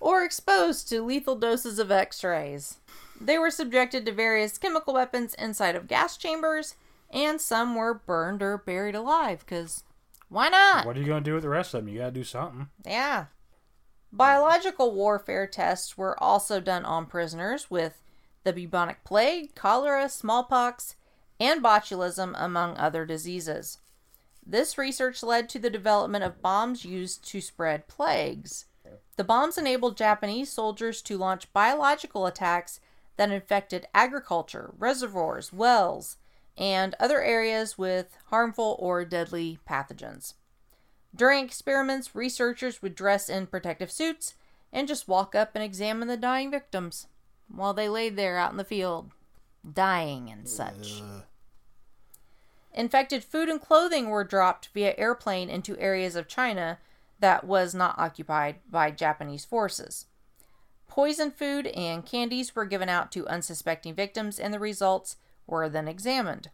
or 0.00 0.24
exposed 0.24 0.88
to 0.88 1.02
lethal 1.02 1.36
doses 1.36 1.78
of 1.78 1.92
x 1.92 2.24
rays. 2.24 2.78
They 3.24 3.38
were 3.38 3.50
subjected 3.50 4.04
to 4.04 4.12
various 4.12 4.58
chemical 4.58 4.94
weapons 4.94 5.34
inside 5.34 5.76
of 5.76 5.86
gas 5.86 6.16
chambers, 6.16 6.74
and 7.08 7.40
some 7.40 7.76
were 7.76 7.94
burned 7.94 8.42
or 8.42 8.58
buried 8.58 8.96
alive, 8.96 9.40
because 9.40 9.84
why 10.28 10.48
not? 10.48 10.86
What 10.86 10.96
are 10.96 11.00
you 11.00 11.06
going 11.06 11.22
to 11.22 11.30
do 11.30 11.34
with 11.34 11.44
the 11.44 11.48
rest 11.48 11.72
of 11.72 11.84
them? 11.84 11.92
You 11.92 12.00
got 12.00 12.06
to 12.06 12.12
do 12.12 12.24
something. 12.24 12.68
Yeah. 12.84 13.26
Biological 14.12 14.92
warfare 14.92 15.46
tests 15.46 15.96
were 15.96 16.20
also 16.22 16.58
done 16.58 16.84
on 16.84 17.06
prisoners 17.06 17.70
with 17.70 18.02
the 18.44 18.52
bubonic 18.52 19.04
plague, 19.04 19.54
cholera, 19.54 20.08
smallpox, 20.08 20.96
and 21.38 21.62
botulism, 21.62 22.34
among 22.36 22.76
other 22.76 23.06
diseases. 23.06 23.78
This 24.44 24.76
research 24.76 25.22
led 25.22 25.48
to 25.50 25.60
the 25.60 25.70
development 25.70 26.24
of 26.24 26.42
bombs 26.42 26.84
used 26.84 27.24
to 27.28 27.40
spread 27.40 27.86
plagues. 27.86 28.66
The 29.16 29.24
bombs 29.24 29.56
enabled 29.56 29.96
Japanese 29.96 30.50
soldiers 30.50 31.00
to 31.02 31.16
launch 31.16 31.52
biological 31.52 32.26
attacks 32.26 32.80
that 33.22 33.30
infected 33.30 33.86
agriculture, 33.94 34.74
reservoirs, 34.76 35.52
wells, 35.52 36.16
and 36.58 36.96
other 36.98 37.22
areas 37.22 37.78
with 37.78 38.18
harmful 38.30 38.74
or 38.80 39.04
deadly 39.04 39.60
pathogens. 39.68 40.34
During 41.14 41.44
experiments, 41.44 42.16
researchers 42.16 42.82
would 42.82 42.96
dress 42.96 43.28
in 43.28 43.46
protective 43.46 43.92
suits 43.92 44.34
and 44.72 44.88
just 44.88 45.06
walk 45.06 45.36
up 45.36 45.52
and 45.54 45.62
examine 45.62 46.08
the 46.08 46.16
dying 46.16 46.50
victims 46.50 47.06
while 47.46 47.72
they 47.72 47.88
laid 47.88 48.16
there 48.16 48.38
out 48.38 48.50
in 48.50 48.56
the 48.56 48.64
field, 48.64 49.12
dying 49.72 50.28
and 50.28 50.48
such. 50.48 51.00
Infected 52.74 53.22
food 53.22 53.48
and 53.48 53.60
clothing 53.60 54.08
were 54.08 54.24
dropped 54.24 54.70
via 54.74 54.96
airplane 54.98 55.48
into 55.48 55.78
areas 55.78 56.16
of 56.16 56.26
China 56.26 56.80
that 57.20 57.44
was 57.44 57.72
not 57.72 57.96
occupied 58.00 58.56
by 58.68 58.90
Japanese 58.90 59.44
forces. 59.44 60.06
Poison 60.92 61.30
food 61.30 61.68
and 61.68 62.04
candies 62.04 62.54
were 62.54 62.66
given 62.66 62.90
out 62.90 63.10
to 63.12 63.26
unsuspecting 63.26 63.94
victims, 63.94 64.38
and 64.38 64.52
the 64.52 64.58
results 64.58 65.16
were 65.46 65.66
then 65.66 65.88
examined. 65.88 66.50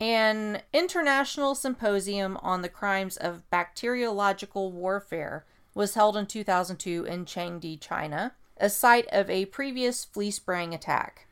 An 0.00 0.62
international 0.72 1.54
symposium 1.54 2.38
on 2.38 2.62
the 2.62 2.70
crimes 2.70 3.18
of 3.18 3.42
bacteriological 3.50 4.72
warfare 4.72 5.44
was 5.74 5.92
held 5.92 6.16
in 6.16 6.24
2002 6.24 7.04
in 7.04 7.26
Changde, 7.26 7.78
China, 7.78 8.32
a 8.56 8.70
site 8.70 9.06
of 9.12 9.28
a 9.28 9.44
previous 9.44 10.06
flea 10.06 10.30
spraying 10.30 10.72
attack. 10.72 11.26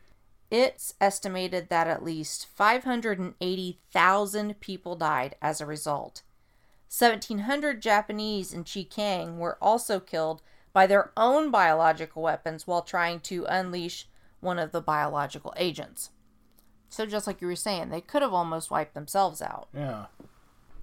It's 0.50 0.92
estimated 1.00 1.70
that 1.70 1.86
at 1.86 2.04
least 2.04 2.46
580,000 2.54 4.60
people 4.60 4.96
died 4.96 5.34
as 5.40 5.62
a 5.62 5.66
result. 5.66 6.20
1,700 6.90 7.80
Japanese 7.80 8.52
in 8.52 8.64
Chekiang 8.64 9.38
were 9.38 9.56
also 9.62 9.98
killed 9.98 10.42
by 10.74 10.86
their 10.86 11.12
own 11.16 11.50
biological 11.50 12.20
weapons 12.20 12.66
while 12.66 12.82
trying 12.82 13.20
to 13.20 13.46
unleash 13.46 14.06
one 14.40 14.58
of 14.58 14.72
the 14.72 14.82
biological 14.82 15.54
agents. 15.56 16.10
So, 16.90 17.06
just 17.06 17.26
like 17.26 17.40
you 17.40 17.46
were 17.46 17.56
saying, 17.56 17.88
they 17.88 18.02
could 18.02 18.20
have 18.20 18.34
almost 18.34 18.70
wiped 18.70 18.92
themselves 18.92 19.40
out. 19.40 19.68
Yeah. 19.74 20.06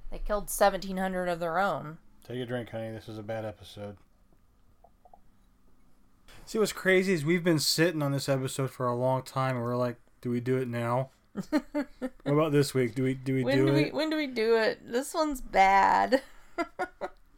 They 0.10 0.18
killed 0.18 0.46
1,700 0.46 1.28
of 1.28 1.40
their 1.40 1.60
own. 1.60 2.00
Take 2.28 2.40
a 2.40 2.46
drink, 2.46 2.70
honey. 2.72 2.90
This 2.92 3.08
is 3.08 3.18
a 3.20 3.24
bad 3.24 3.46
episode. 3.46 3.98
See, 6.46 6.58
what's 6.58 6.74
crazy 6.74 7.14
is 7.14 7.24
we've 7.24 7.44
been 7.44 7.60
sitting 7.60 8.02
on 8.02 8.12
this 8.12 8.28
episode 8.28 8.72
for 8.72 8.88
a 8.88 8.96
long 8.96 9.22
time, 9.22 9.56
and 9.56 9.64
we're 9.64 9.78
like, 9.78 9.98
do 10.22 10.30
we 10.30 10.40
do 10.40 10.58
it 10.58 10.68
now? 10.68 11.12
what 11.50 11.88
about 12.26 12.52
this 12.52 12.74
week? 12.74 12.94
Do 12.94 13.04
we 13.04 13.14
do 13.14 13.36
we 13.36 13.44
When 13.46 13.58
do 13.58 13.68
do 13.68 13.74
we 13.74 13.84
it? 13.84 13.94
when 13.94 14.10
do 14.10 14.18
we 14.18 14.28
do 14.28 14.58
it? 14.58 14.80
This 14.86 15.14
one's 15.14 15.42
bad. 15.42 16.22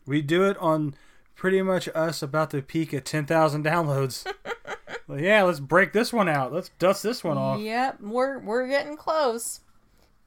We 0.06 0.22
do 0.22 0.44
it 0.44 0.58
on 0.58 0.96
pretty 1.36 1.62
much 1.62 1.90
us 1.94 2.22
about 2.22 2.52
to 2.52 2.62
peak 2.62 2.94
at 2.94 3.06
ten 3.06 3.26
thousand 3.26 3.66
downloads. 3.66 4.26
well, 5.08 5.20
yeah, 5.20 5.44
let's 5.44 5.60
break 5.60 5.94
this 5.94 6.14
one 6.14 6.30
out. 6.30 6.54
Let's 6.54 6.70
dust 6.80 7.04
this 7.04 7.24
one 7.24 7.38
off. 7.38 7.60
Yep, 7.60 8.02
we're 8.02 8.40
we're 8.40 8.68
getting 8.68 8.98
close. 8.98 9.62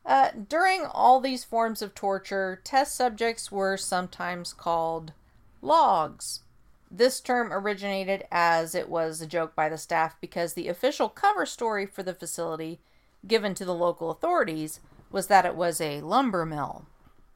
Uh, 0.04 0.30
during 0.48 0.84
all 0.84 1.20
these 1.20 1.42
forms 1.42 1.82
of 1.82 1.94
torture, 1.94 2.60
test 2.62 2.94
subjects 2.94 3.50
were 3.50 3.76
sometimes 3.76 4.52
called 4.52 5.12
logs. 5.60 6.42
This 6.88 7.20
term 7.20 7.52
originated 7.52 8.24
as 8.30 8.76
it 8.76 8.88
was 8.88 9.20
a 9.20 9.26
joke 9.26 9.56
by 9.56 9.68
the 9.68 9.76
staff 9.76 10.16
because 10.20 10.54
the 10.54 10.68
official 10.68 11.08
cover 11.08 11.44
story 11.44 11.86
for 11.86 12.04
the 12.04 12.14
facility, 12.14 12.78
given 13.26 13.54
to 13.54 13.64
the 13.64 13.74
local 13.74 14.10
authorities, 14.10 14.78
was 15.10 15.26
that 15.26 15.44
it 15.44 15.56
was 15.56 15.80
a 15.80 16.00
lumber 16.02 16.46
mill. 16.46 16.86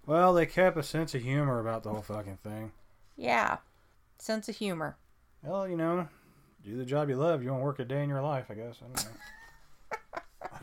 Well, 0.07 0.33
they 0.33 0.47
kept 0.47 0.77
a 0.77 0.83
sense 0.85 1.15
of 1.15 1.23
humor 1.23 1.59
about 1.59 1.83
the 1.83 1.91
whole 1.91 2.03
fucking 2.03 2.39
thing. 2.45 2.71
Yeah, 3.21 3.59
sense 4.19 4.49
of 4.49 4.57
humor. 4.57 4.97
Well, 5.43 5.69
you 5.69 5.77
know, 5.77 6.09
do 6.65 6.75
the 6.79 6.87
job 6.87 7.11
you 7.11 7.17
love. 7.17 7.43
You 7.43 7.51
won't 7.51 7.63
work 7.63 7.79
a 7.79 7.85
day 7.85 8.03
in 8.03 8.09
your 8.09 8.23
life, 8.23 8.47
I 8.49 8.55
guess. 8.55 8.77
I 8.83 8.87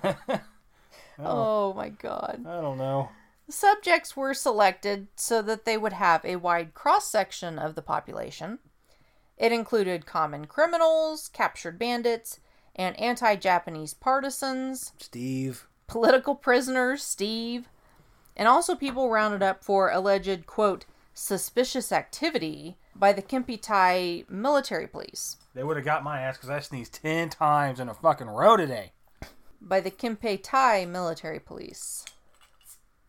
don't 0.03 0.27
know. 0.31 0.39
Oh 1.19 1.73
my 1.73 1.89
god. 1.89 2.45
I 2.47 2.61
don't 2.61 2.77
know. 2.77 3.09
Subjects 3.49 4.15
were 4.15 4.35
selected 4.35 5.07
so 5.15 5.41
that 5.41 5.65
they 5.65 5.75
would 5.75 5.93
have 5.93 6.23
a 6.23 6.35
wide 6.35 6.75
cross 6.75 7.07
section 7.09 7.57
of 7.57 7.73
the 7.73 7.81
population. 7.81 8.59
It 9.35 9.51
included 9.51 10.05
common 10.05 10.45
criminals, 10.45 11.27
captured 11.27 11.79
bandits, 11.79 12.39
and 12.75 12.99
anti 12.99 13.35
Japanese 13.35 13.95
partisans, 13.95 14.93
Steve. 14.99 15.65
political 15.87 16.35
prisoners, 16.35 17.01
Steve, 17.01 17.67
and 18.35 18.47
also 18.47 18.75
people 18.75 19.09
rounded 19.09 19.41
up 19.41 19.63
for 19.63 19.89
alleged, 19.89 20.45
quote, 20.45 20.85
suspicious 21.17 21.91
activity 21.91 22.77
by 22.95 23.11
the 23.11 23.23
Kempitai 23.23 24.29
military 24.29 24.85
police. 24.87 25.37
They 25.55 25.63
would 25.63 25.75
have 25.75 25.85
got 25.85 26.03
my 26.03 26.21
ass 26.21 26.37
because 26.37 26.51
I 26.51 26.59
sneezed 26.59 26.99
ten 27.01 27.29
times 27.29 27.79
in 27.79 27.89
a 27.89 27.93
fucking 27.93 28.27
row 28.27 28.55
today. 28.55 28.91
By 29.59 29.79
the 29.79 29.89
Kempitai 29.89 30.87
military 30.87 31.39
police. 31.39 32.05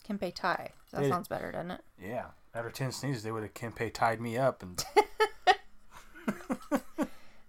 Kempitai. 0.07 0.69
That 0.91 1.01
They- 1.01 1.09
sounds 1.09 1.27
better, 1.27 1.51
doesn't 1.51 1.71
it? 1.71 1.81
Yeah. 2.01 2.25
After 2.55 2.71
ten 2.71 2.91
sneezes, 2.91 3.21
they 3.21 3.31
would 3.31 3.43
have 3.43 3.53
Kempe 3.53 3.93
tied 3.93 4.19
me 4.19 4.37
up 4.37 4.63
and 4.63 4.83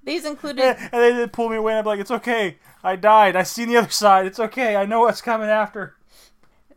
These 0.04 0.24
included 0.26 0.64
and 0.92 0.92
they 0.92 1.12
did 1.12 1.32
pull 1.32 1.48
me 1.48 1.56
away. 1.56 1.72
And 1.72 1.78
I'm 1.80 1.84
like, 1.86 2.00
it's 2.00 2.10
okay. 2.10 2.58
I 2.84 2.96
died. 2.96 3.34
I 3.34 3.44
seen 3.44 3.68
the 3.68 3.76
other 3.78 3.90
side. 3.90 4.26
It's 4.26 4.40
okay. 4.40 4.76
I 4.76 4.84
know 4.84 5.00
what's 5.00 5.22
coming 5.22 5.48
after. 5.48 5.96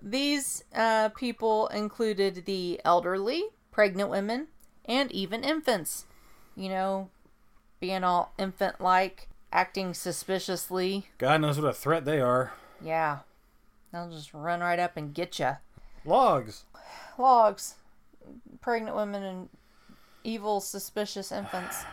These 0.01 0.63
uh, 0.73 1.09
people 1.09 1.67
included 1.67 2.43
the 2.45 2.79
elderly, 2.85 3.43
pregnant 3.73 4.09
women, 4.09 4.47
and 4.85 5.11
even 5.11 5.43
infants. 5.43 6.05
You 6.55 6.69
know, 6.69 7.09
being 7.81 8.03
all 8.05 8.31
infant 8.37 8.79
like, 8.79 9.27
acting 9.51 9.93
suspiciously. 9.93 11.07
God 11.17 11.41
knows 11.41 11.59
what 11.59 11.67
a 11.69 11.73
threat 11.73 12.05
they 12.05 12.21
are. 12.21 12.53
Yeah. 12.81 13.19
They'll 13.91 14.09
just 14.09 14.33
run 14.33 14.61
right 14.61 14.79
up 14.79 14.95
and 14.95 15.13
get 15.13 15.37
you. 15.39 15.57
Logs. 16.05 16.63
Logs, 17.17 17.75
pregnant 18.61 18.95
women, 18.95 19.23
and 19.23 19.49
evil, 20.23 20.61
suspicious 20.61 21.31
infants. 21.31 21.83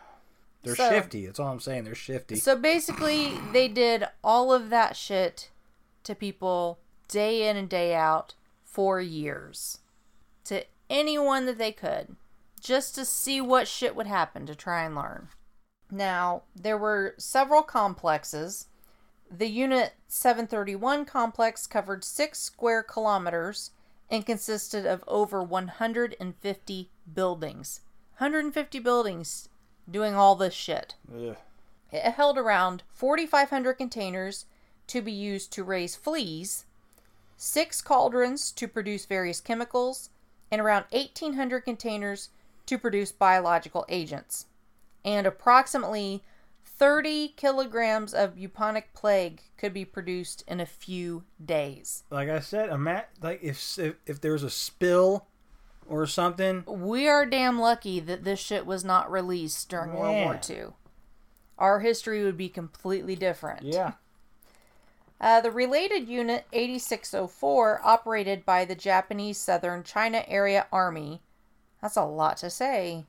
They're 0.62 0.76
So- 0.76 0.90
shifty. 0.90 1.26
That's 1.26 1.40
all 1.40 1.48
I'm 1.48 1.60
saying. 1.60 1.84
They're 1.84 1.94
shifty. 1.94 2.36
So 2.36 2.54
basically, 2.56 3.32
they 3.52 3.68
did 3.68 4.04
all 4.22 4.52
of 4.52 4.70
that 4.70 4.94
shit 4.96 5.50
to 6.04 6.14
people 6.14 6.78
day 7.08 7.48
in 7.48 7.56
and 7.56 7.68
day 7.68 7.94
out 7.94 8.34
for 8.64 9.00
years. 9.00 9.78
To 10.44 10.64
anyone 10.92 11.46
that 11.46 11.58
they 11.58 11.72
could. 11.72 12.14
Just 12.60 12.94
to 12.94 13.04
see 13.04 13.40
what 13.40 13.66
shit 13.66 13.96
would 13.96 14.06
happen 14.06 14.46
to 14.46 14.54
try 14.54 14.84
and 14.84 14.94
learn. 14.94 15.28
Now, 15.90 16.42
there 16.54 16.78
were 16.78 17.14
several 17.18 17.62
complexes 17.62 18.66
The 19.28 19.48
Unit 19.48 19.94
731 20.06 21.06
complex 21.06 21.66
covered 21.66 22.04
six 22.04 22.38
square 22.38 22.82
kilometers 22.82 23.70
and 24.10 24.26
consisted 24.26 24.86
of 24.86 25.02
over 25.08 25.42
150 25.42 26.90
buildings. 27.12 27.80
150 28.18 28.78
buildings 28.78 29.48
doing 29.90 30.14
all 30.14 30.36
this 30.36 30.54
shit. 30.54 30.94
Ugh. 31.12 31.36
It 31.90 32.12
held 32.12 32.38
around 32.38 32.82
4,500 32.92 33.74
containers 33.74 34.46
to 34.88 35.02
be 35.02 35.12
used 35.12 35.52
to 35.52 35.64
raise 35.64 35.96
fleas, 35.96 36.64
six 37.36 37.82
cauldrons 37.82 38.52
to 38.52 38.68
produce 38.68 39.04
various 39.06 39.40
chemicals, 39.40 40.10
and 40.52 40.60
around 40.60 40.84
1,800 40.90 41.62
containers 41.62 42.28
to 42.66 42.78
produce 42.78 43.10
biological 43.10 43.86
agents. 43.88 44.46
And 45.04 45.26
approximately 45.26 46.22
30 46.64 47.28
kilograms 47.36 48.12
of 48.12 48.36
bubonic 48.36 48.92
plague 48.94 49.40
could 49.56 49.72
be 49.72 49.84
produced 49.84 50.44
in 50.46 50.60
a 50.60 50.66
few 50.66 51.24
days. 51.44 52.04
Like 52.10 52.28
I 52.28 52.40
said, 52.40 52.68
a 52.68 52.78
mat 52.78 53.08
like 53.20 53.42
if 53.42 53.78
if, 53.78 53.94
if 54.06 54.20
there 54.20 54.32
was 54.32 54.42
a 54.42 54.50
spill 54.50 55.26
or 55.88 56.06
something, 56.06 56.64
We 56.66 57.08
are 57.08 57.26
damn 57.26 57.58
lucky 57.58 57.98
that 58.00 58.22
this 58.22 58.38
shit 58.38 58.66
was 58.66 58.84
not 58.84 59.10
released 59.10 59.68
during 59.68 59.94
World 59.94 60.24
War. 60.24 60.40
II. 60.48 60.66
Our 61.58 61.80
history 61.80 62.22
would 62.24 62.36
be 62.36 62.48
completely 62.48 63.16
different. 63.16 63.62
yeah. 63.62 63.92
Uh, 65.22 65.40
the 65.40 65.52
related 65.52 66.08
unit 66.08 66.44
8604, 66.52 67.80
operated 67.84 68.44
by 68.44 68.64
the 68.64 68.74
Japanese 68.74 69.38
Southern 69.38 69.84
China 69.84 70.24
Area 70.26 70.66
Army, 70.72 71.22
that's 71.80 71.96
a 71.96 72.04
lot 72.04 72.38
to 72.38 72.50
say. 72.50 73.04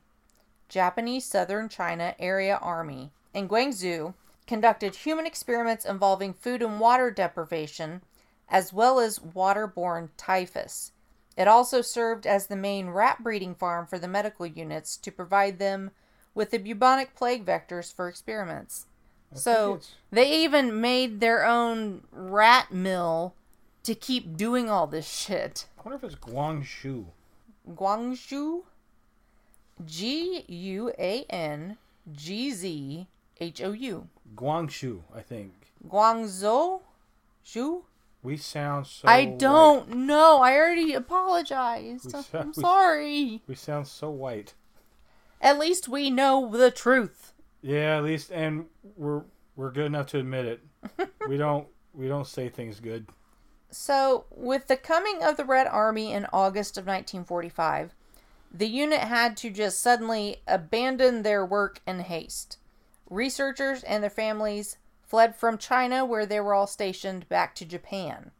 Japanese 0.69 1.26
Southern 1.26 1.69
China 1.69 2.13
Area 2.19 2.60
Army 2.62 3.10
in 3.34 3.49
Guangzhou 3.49 4.13
conducted 4.45 4.93
human 4.93 5.26
experiments 5.26 5.86
involving 5.86 6.36
food 6.36 6.62
and 6.62 6.80
water 6.80 7.10
deprivation, 7.10 8.04
as 8.47 8.71
well 8.71 8.99
as 8.99 9.17
waterborne 9.17 10.10
typhus. 10.15 10.91
It 11.36 11.47
also 11.47 11.82
served 11.82 12.28
as 12.28 12.45
the 12.45 12.56
main 12.56 12.89
rat 12.89 13.23
breeding 13.23 13.56
farm 13.56 13.88
for 13.88 13.97
the 13.97 14.08
medical 14.08 14.45
units 14.45 14.97
to 14.97 15.12
provide 15.12 15.58
them 15.58 15.89
with 16.36 16.52
the 16.52 16.60
bubonic 16.60 17.15
plague 17.15 17.43
vectors 17.43 17.91
for 17.91 18.08
experiments. 18.08 18.86
So 19.36 19.80
they 20.12 20.43
even 20.43 20.80
made 20.82 21.19
their 21.19 21.46
own 21.46 22.04
rat 22.12 22.72
mill 22.72 23.34
to 23.84 23.96
keep 23.96 24.38
doing 24.38 24.69
all 24.69 24.88
this 24.88 25.10
shit. 25.10 25.67
I 25.78 25.82
wonder 25.89 25.98
if 25.98 26.04
it's 26.04 26.19
Guangzhou. 26.22 27.06
Guangzhou, 27.69 28.63
G 29.86 30.46
U 30.48 30.91
A 30.98 31.26
N 31.30 31.78
G 32.12 32.52
Z 32.52 33.08
H 33.39 33.62
O 33.62 33.72
U. 33.72 34.08
Guangzhou, 34.36 35.02
I 35.13 35.22
think. 35.22 35.54
Guangzhou, 35.88 36.82
Zhou. 37.46 37.84
We 38.22 38.38
sound 38.38 38.88
so. 38.88 39.08
I 39.08 39.26
don't 39.26 39.89
know. 39.89 40.41
I 40.41 40.56
already 40.56 40.93
apologized. 40.93 42.06
We 42.06 42.12
sound- 42.12 42.26
I'm 42.34 42.48
we- 42.56 42.62
sorry. 42.62 43.41
We 43.48 43.56
sound 43.56 43.88
so 43.88 44.10
white. 44.10 44.54
At 45.41 45.60
least 45.60 45.89
we 45.89 46.10
know 46.10 46.50
the 46.50 46.72
truth. 46.72 47.33
Yeah, 47.63 47.97
at 47.97 48.04
least, 48.04 48.32
and 48.32 48.65
we're 48.95 49.23
we're 49.56 49.71
good 49.71 49.86
enough 49.86 50.08
to 50.08 50.19
admit 50.19 50.45
it. 50.45 51.10
we 51.28 51.38
don't 51.38 51.67
we 51.93 52.08
don't 52.08 52.28
say 52.28 52.49
things 52.49 52.80
good. 52.80 53.08
So, 53.71 54.26
with 54.30 54.67
the 54.67 54.78
coming 54.78 55.23
of 55.23 55.38
the 55.38 55.45
Red 55.45 55.65
Army 55.65 56.12
in 56.12 56.28
August 56.32 56.78
of 56.78 56.86
1945, 56.86 57.95
the 58.54 58.67
unit 58.67 58.99
had 58.99 59.36
to 59.38 59.49
just 59.49 59.82
suddenly 59.82 60.41
abandon 60.47 61.23
their 61.23 61.43
work 61.43 61.82
in 61.88 62.02
haste. 62.02 62.58
Researchers 63.10 63.82
and 63.84 64.04
their 64.04 64.12
families 64.12 64.78
fled 65.02 65.36
from 65.36 65.58
China, 65.58 66.06
where 66.06 66.26
they 66.26 66.39
were 66.39 66.54
all 66.54 66.67
stationed, 66.67 67.28
back 67.30 67.56
to 67.56 67.65
Japan. 67.65 68.32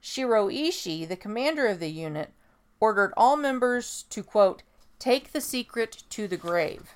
Shiro 0.00 0.48
Ishii, 0.48 1.06
the 1.06 1.16
commander 1.16 1.66
of 1.66 1.80
the 1.80 1.90
unit, 1.90 2.32
ordered 2.80 3.12
all 3.16 3.36
members 3.36 4.04
to, 4.10 4.22
quote, 4.22 4.62
take 4.98 5.32
the 5.32 5.40
secret 5.40 6.04
to 6.10 6.28
the 6.28 6.36
grave. 6.36 6.94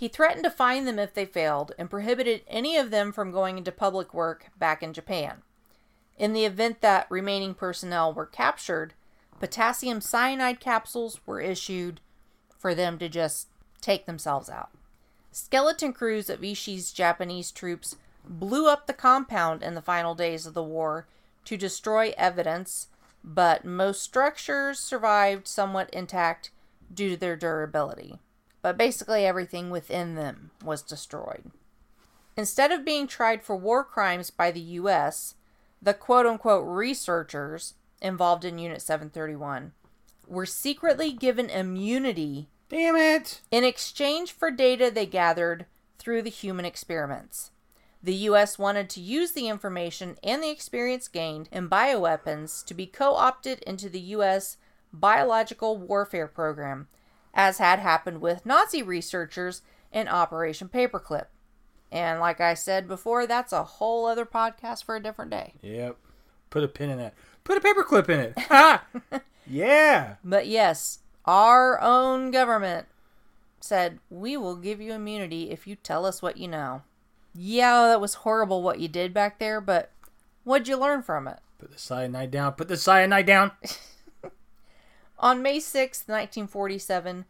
He 0.00 0.08
threatened 0.08 0.44
to 0.44 0.50
fine 0.50 0.86
them 0.86 0.98
if 0.98 1.12
they 1.12 1.26
failed 1.26 1.72
and 1.78 1.90
prohibited 1.90 2.40
any 2.48 2.78
of 2.78 2.90
them 2.90 3.12
from 3.12 3.30
going 3.30 3.58
into 3.58 3.70
public 3.70 4.14
work 4.14 4.46
back 4.58 4.82
in 4.82 4.94
Japan. 4.94 5.42
In 6.16 6.32
the 6.32 6.46
event 6.46 6.80
that 6.80 7.06
remaining 7.10 7.52
personnel 7.52 8.10
were 8.10 8.24
captured, 8.24 8.94
potassium 9.40 10.00
cyanide 10.00 10.58
capsules 10.58 11.20
were 11.26 11.42
issued 11.42 12.00
for 12.58 12.74
them 12.74 12.98
to 12.98 13.10
just 13.10 13.48
take 13.82 14.06
themselves 14.06 14.48
out. 14.48 14.70
Skeleton 15.32 15.92
crews 15.92 16.30
of 16.30 16.40
Ishii's 16.40 16.92
Japanese 16.92 17.52
troops 17.52 17.96
blew 18.24 18.70
up 18.70 18.86
the 18.86 18.94
compound 18.94 19.62
in 19.62 19.74
the 19.74 19.82
final 19.82 20.14
days 20.14 20.46
of 20.46 20.54
the 20.54 20.62
war 20.62 21.08
to 21.44 21.58
destroy 21.58 22.14
evidence, 22.16 22.88
but 23.22 23.66
most 23.66 24.00
structures 24.00 24.80
survived 24.80 25.46
somewhat 25.46 25.90
intact 25.90 26.50
due 26.90 27.10
to 27.10 27.16
their 27.18 27.36
durability. 27.36 28.18
But 28.62 28.76
basically, 28.76 29.24
everything 29.24 29.70
within 29.70 30.14
them 30.14 30.50
was 30.62 30.82
destroyed. 30.82 31.50
Instead 32.36 32.72
of 32.72 32.84
being 32.84 33.06
tried 33.06 33.42
for 33.42 33.56
war 33.56 33.84
crimes 33.84 34.30
by 34.30 34.50
the 34.50 34.60
U.S., 34.60 35.34
the 35.82 35.94
quote 35.94 36.26
unquote 36.26 36.66
researchers 36.66 37.74
involved 38.00 38.44
in 38.44 38.58
Unit 38.58 38.82
731 38.82 39.72
were 40.26 40.46
secretly 40.46 41.12
given 41.12 41.50
immunity 41.50 42.48
Damn 42.68 42.96
it! 42.96 43.40
in 43.50 43.64
exchange 43.64 44.32
for 44.32 44.50
data 44.50 44.90
they 44.90 45.06
gathered 45.06 45.66
through 45.98 46.22
the 46.22 46.30
human 46.30 46.64
experiments. 46.64 47.50
The 48.02 48.14
U.S. 48.14 48.58
wanted 48.58 48.88
to 48.90 49.00
use 49.00 49.32
the 49.32 49.48
information 49.48 50.16
and 50.22 50.42
the 50.42 50.50
experience 50.50 51.08
gained 51.08 51.48
in 51.52 51.68
bioweapons 51.68 52.64
to 52.66 52.74
be 52.74 52.86
co 52.86 53.16
opted 53.16 53.58
into 53.64 53.88
the 53.88 54.00
U.S. 54.00 54.56
biological 54.92 55.76
warfare 55.76 56.28
program, 56.28 56.88
as 57.34 57.58
had 57.58 57.78
happened 57.78 58.20
with 58.20 58.46
Nazi 58.46 58.82
researchers 58.82 59.62
in 59.92 60.08
Operation 60.08 60.68
Paperclip. 60.68 61.26
And 61.92 62.20
like 62.20 62.40
I 62.40 62.54
said 62.54 62.86
before, 62.86 63.26
that's 63.26 63.52
a 63.52 63.64
whole 63.64 64.06
other 64.06 64.24
podcast 64.24 64.84
for 64.84 64.96
a 64.96 65.02
different 65.02 65.30
day. 65.30 65.54
Yep. 65.62 65.96
Put 66.48 66.64
a 66.64 66.68
pin 66.68 66.90
in 66.90 66.98
that. 66.98 67.14
Put 67.44 67.58
a 67.58 67.60
paperclip 67.60 68.08
in 68.08 68.20
it. 68.20 68.38
Ha! 68.38 68.84
yeah. 69.46 70.16
But 70.24 70.46
yes, 70.46 71.00
our 71.24 71.80
own 71.80 72.30
government 72.30 72.86
said, 73.60 73.98
We 74.08 74.36
will 74.36 74.56
give 74.56 74.80
you 74.80 74.92
immunity 74.92 75.50
if 75.50 75.66
you 75.66 75.76
tell 75.76 76.06
us 76.06 76.22
what 76.22 76.36
you 76.36 76.48
know. 76.48 76.82
Yeah, 77.34 77.88
that 77.88 78.00
was 78.00 78.14
horrible 78.14 78.62
what 78.62 78.80
you 78.80 78.88
did 78.88 79.14
back 79.14 79.38
there, 79.38 79.60
but 79.60 79.92
what'd 80.44 80.68
you 80.68 80.76
learn 80.76 81.02
from 81.02 81.28
it? 81.28 81.38
Put 81.58 81.70
the 81.70 81.78
cyanide 81.78 82.30
down. 82.30 82.52
Put 82.52 82.68
the 82.68 82.76
cyanide 82.76 83.26
down. 83.26 83.52
On 85.22 85.42
May 85.42 85.60
6, 85.60 86.04
1947, 86.06 87.26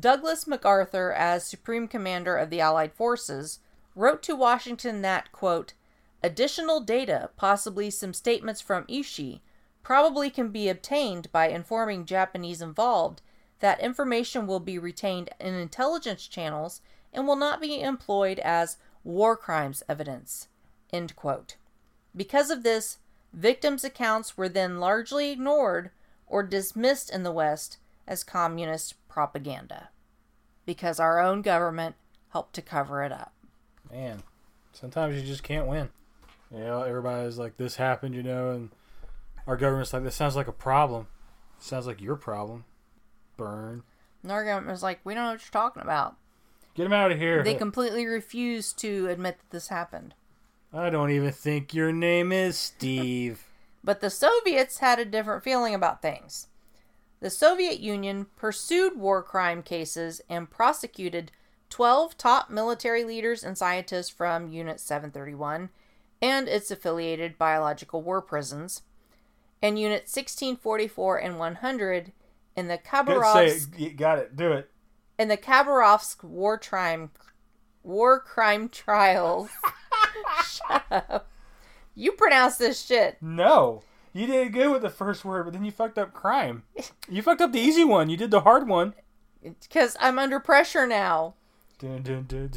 Douglas 0.00 0.46
MacArthur, 0.46 1.12
as 1.12 1.46
Supreme 1.46 1.86
Commander 1.86 2.38
of 2.38 2.48
the 2.48 2.62
Allied 2.62 2.94
Forces, 2.94 3.58
wrote 3.94 4.22
to 4.22 4.34
Washington 4.34 5.02
that, 5.02 5.30
quote, 5.30 5.74
additional 6.22 6.80
data, 6.80 7.28
possibly 7.36 7.90
some 7.90 8.14
statements 8.14 8.62
from 8.62 8.86
Ishii, 8.86 9.42
probably 9.82 10.30
can 10.30 10.48
be 10.48 10.70
obtained 10.70 11.30
by 11.32 11.48
informing 11.48 12.06
Japanese 12.06 12.62
involved 12.62 13.20
that 13.60 13.78
information 13.78 14.46
will 14.46 14.58
be 14.58 14.78
retained 14.78 15.28
in 15.38 15.52
intelligence 15.52 16.26
channels 16.26 16.80
and 17.12 17.26
will 17.26 17.36
not 17.36 17.60
be 17.60 17.78
employed 17.78 18.38
as 18.38 18.78
war 19.04 19.36
crimes 19.36 19.82
evidence. 19.86 20.48
End 20.94 21.14
quote. 21.14 21.56
Because 22.16 22.48
of 22.48 22.62
this, 22.62 22.96
victims' 23.34 23.84
accounts 23.84 24.38
were 24.38 24.48
then 24.48 24.80
largely 24.80 25.30
ignored 25.30 25.90
or 26.26 26.42
dismissed 26.42 27.10
in 27.10 27.22
the 27.22 27.32
West 27.32 27.78
as 28.06 28.24
communist 28.24 28.94
propaganda. 29.08 29.90
Because 30.66 30.98
our 30.98 31.20
own 31.20 31.42
government 31.42 31.94
helped 32.30 32.54
to 32.54 32.62
cover 32.62 33.02
it 33.02 33.12
up. 33.12 33.32
Man, 33.92 34.22
sometimes 34.72 35.16
you 35.16 35.22
just 35.22 35.42
can't 35.42 35.66
win. 35.66 35.90
You 36.50 36.60
know, 36.60 36.82
everybody's 36.82 37.38
like, 37.38 37.56
this 37.56 37.76
happened, 37.76 38.14
you 38.14 38.22
know, 38.22 38.50
and 38.50 38.70
our 39.46 39.56
government's 39.56 39.92
like, 39.92 40.04
this 40.04 40.14
sounds 40.14 40.36
like 40.36 40.48
a 40.48 40.52
problem. 40.52 41.08
Sounds 41.58 41.86
like 41.86 42.00
your 42.00 42.16
problem. 42.16 42.64
Burn. 43.36 43.82
And 44.22 44.32
our 44.32 44.44
government 44.44 44.72
was 44.72 44.82
like, 44.82 45.00
we 45.04 45.14
don't 45.14 45.24
know 45.24 45.30
what 45.32 45.42
you're 45.42 45.62
talking 45.62 45.82
about. 45.82 46.16
Get 46.74 46.86
him 46.86 46.92
out 46.92 47.12
of 47.12 47.18
here. 47.18 47.42
They 47.42 47.54
completely 47.54 48.06
refused 48.06 48.78
to 48.80 49.08
admit 49.08 49.38
that 49.38 49.50
this 49.50 49.68
happened. 49.68 50.14
I 50.72 50.90
don't 50.90 51.10
even 51.10 51.30
think 51.30 51.72
your 51.72 51.92
name 51.92 52.32
is 52.32 52.58
Steve. 52.58 53.44
But 53.84 54.00
the 54.00 54.08
Soviets 54.08 54.78
had 54.78 54.98
a 54.98 55.04
different 55.04 55.44
feeling 55.44 55.74
about 55.74 56.00
things. 56.00 56.48
The 57.20 57.28
Soviet 57.30 57.80
Union 57.80 58.26
pursued 58.36 58.98
war 58.98 59.22
crime 59.22 59.62
cases 59.62 60.22
and 60.28 60.50
prosecuted 60.50 61.30
12 61.68 62.16
top 62.16 62.50
military 62.50 63.04
leaders 63.04 63.44
and 63.44 63.58
scientists 63.58 64.08
from 64.08 64.48
Unit 64.48 64.80
731 64.80 65.68
and 66.22 66.48
its 66.48 66.70
affiliated 66.70 67.36
biological 67.36 68.00
war 68.00 68.22
prisons, 68.22 68.82
and 69.60 69.78
Unit 69.78 70.02
1644 70.02 71.18
and 71.18 71.38
100 71.38 72.12
in 72.56 72.68
the 72.68 72.78
Khabarovsk 72.78 73.78
it. 73.78 73.96
Got 73.96 74.18
it. 74.18 74.36
Do 74.36 74.52
it. 74.52 74.70
in 75.18 75.28
the 75.28 75.36
Khabarovsk 75.36 76.24
war 76.24 76.58
crime 76.58 77.10
war 77.82 78.18
crime 78.20 78.68
trials. 78.70 79.50
Shut 80.44 80.84
up. 80.90 81.28
You 81.94 82.12
pronounce 82.12 82.56
this 82.56 82.84
shit. 82.84 83.18
No. 83.20 83.82
You 84.12 84.26
did 84.26 84.52
good 84.52 84.70
with 84.70 84.82
the 84.82 84.90
first 84.90 85.24
word, 85.24 85.44
but 85.44 85.52
then 85.52 85.64
you 85.64 85.72
fucked 85.72 85.98
up 85.98 86.12
crime. 86.12 86.62
You 87.08 87.20
fucked 87.20 87.42
up 87.42 87.52
the 87.52 87.60
easy 87.60 87.84
one. 87.84 88.08
You 88.08 88.16
did 88.16 88.30
the 88.30 88.40
hard 88.40 88.66
one. 88.66 88.94
Because 89.42 89.96
I'm 90.00 90.18
under 90.18 90.40
pressure 90.40 90.86
now. 90.86 91.34
Dun, 91.78 92.02
dun, 92.02 92.24
dun, 92.26 92.50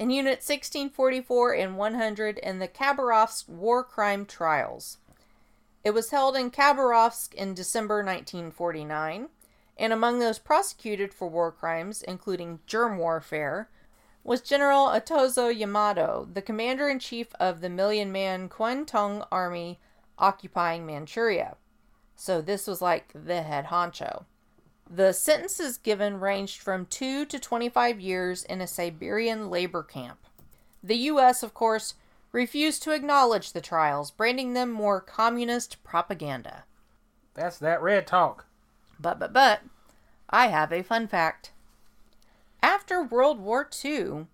in 0.00 0.08
Unit 0.08 0.38
1644 0.38 1.52
and 1.52 1.76
100 1.76 2.38
in 2.38 2.58
the 2.58 2.66
Khabarovsk 2.66 3.46
war 3.50 3.84
crime 3.84 4.24
trials. 4.24 4.96
It 5.84 5.90
was 5.90 6.10
held 6.10 6.36
in 6.36 6.50
Khabarovsk 6.50 7.34
in 7.34 7.52
December 7.52 7.96
1949, 7.96 9.28
and 9.76 9.92
among 9.92 10.18
those 10.18 10.38
prosecuted 10.38 11.12
for 11.12 11.28
war 11.28 11.52
crimes, 11.52 12.00
including 12.00 12.60
germ 12.66 12.96
warfare, 12.96 13.68
was 14.22 14.40
General 14.40 14.88
Otozo 14.88 15.52
Yamada, 15.52 16.32
the 16.32 16.42
commander 16.42 16.88
in 16.88 16.98
chief 16.98 17.28
of 17.40 17.60
the 17.60 17.70
million 17.70 18.12
man 18.12 18.48
Kwantung 18.48 19.26
army 19.32 19.78
occupying 20.18 20.86
Manchuria. 20.86 21.56
So 22.16 22.40
this 22.40 22.66
was 22.66 22.82
like 22.82 23.10
the 23.14 23.42
head 23.42 23.66
honcho. 23.66 24.24
The 24.88 25.12
sentences 25.12 25.78
given 25.78 26.20
ranged 26.20 26.60
from 26.60 26.86
2 26.86 27.24
to 27.26 27.38
25 27.38 28.00
years 28.00 28.44
in 28.44 28.60
a 28.60 28.66
Siberian 28.66 29.48
labor 29.48 29.82
camp. 29.82 30.18
The 30.82 30.96
U.S., 30.96 31.42
of 31.42 31.54
course, 31.54 31.94
refused 32.32 32.82
to 32.82 32.92
acknowledge 32.92 33.52
the 33.52 33.60
trials, 33.60 34.10
branding 34.10 34.54
them 34.54 34.70
more 34.70 35.00
communist 35.00 35.82
propaganda. 35.84 36.64
That's 37.34 37.58
that 37.58 37.82
red 37.82 38.06
talk. 38.06 38.46
But, 38.98 39.18
but, 39.18 39.32
but, 39.32 39.60
I 40.28 40.48
have 40.48 40.72
a 40.72 40.82
fun 40.82 41.08
fact. 41.08 41.52
After 42.62 43.02
World 43.02 43.40
War 43.40 43.68
II, 43.84 44.26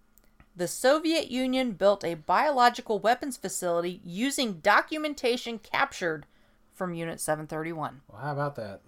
the 0.55 0.69
Soviet 0.69 1.31
Union 1.31 1.73
built 1.73 2.05
a 2.05 2.15
biological 2.15 2.99
weapons 2.99 3.37
facility 3.37 4.01
using 4.05 4.55
documentation 4.55 5.59
captured 5.59 6.27
from 6.75 6.95
Unit 6.95 7.21
731. 7.21 8.03
Well, 8.09 8.21
how 8.23 8.33
about 8.33 8.57
that? 8.57 8.81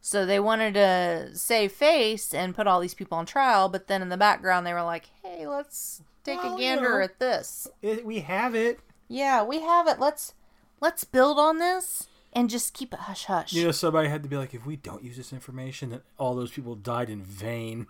So 0.00 0.26
they 0.26 0.38
wanted 0.38 0.74
to 0.74 1.30
save 1.34 1.72
face 1.72 2.34
and 2.34 2.54
put 2.54 2.66
all 2.66 2.80
these 2.80 2.94
people 2.94 3.16
on 3.16 3.26
trial, 3.26 3.68
but 3.68 3.86
then 3.86 4.02
in 4.02 4.10
the 4.10 4.16
background 4.18 4.66
they 4.66 4.74
were 4.74 4.82
like, 4.82 5.06
"Hey, 5.22 5.46
let's 5.46 6.02
take 6.24 6.42
Well, 6.42 6.54
a 6.56 6.56
you 6.56 6.62
gander 6.62 6.98
know. 6.98 7.04
at 7.04 7.18
this. 7.18 7.68
It, 7.80 8.04
we 8.04 8.20
have 8.20 8.54
it. 8.54 8.80
Yeah, 9.08 9.42
we 9.42 9.60
have 9.60 9.88
it. 9.88 9.98
Let's 9.98 10.34
let's 10.80 11.04
build 11.04 11.38
on 11.38 11.58
this 11.58 12.06
and 12.34 12.50
just 12.50 12.74
keep 12.74 12.92
it 12.92 13.00
hush 13.00 13.24
hush." 13.24 13.54
You 13.54 13.64
know, 13.64 13.70
somebody 13.70 14.08
had 14.08 14.22
to 14.24 14.28
be 14.28 14.36
like, 14.36 14.52
if 14.52 14.66
we 14.66 14.76
don't 14.76 15.02
use 15.02 15.16
this 15.16 15.32
information, 15.32 15.88
then 15.90 16.02
all 16.18 16.34
those 16.34 16.50
people 16.50 16.74
died 16.74 17.08
in 17.08 17.22
vain. 17.22 17.86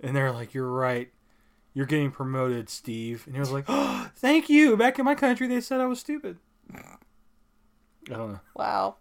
And 0.00 0.14
they're 0.16 0.32
like, 0.32 0.54
you're 0.54 0.70
right. 0.70 1.10
You're 1.72 1.86
getting 1.86 2.10
promoted, 2.10 2.68
Steve. 2.68 3.24
And 3.26 3.34
he 3.34 3.40
was 3.40 3.50
like, 3.50 3.64
oh, 3.68 4.08
thank 4.16 4.48
you. 4.48 4.76
Back 4.76 4.98
in 4.98 5.04
my 5.04 5.14
country, 5.14 5.46
they 5.48 5.60
said 5.60 5.80
I 5.80 5.86
was 5.86 5.98
stupid. 6.00 6.38
I 6.72 8.14
don't 8.14 8.32
know. 8.32 8.40
wow, 8.54 8.96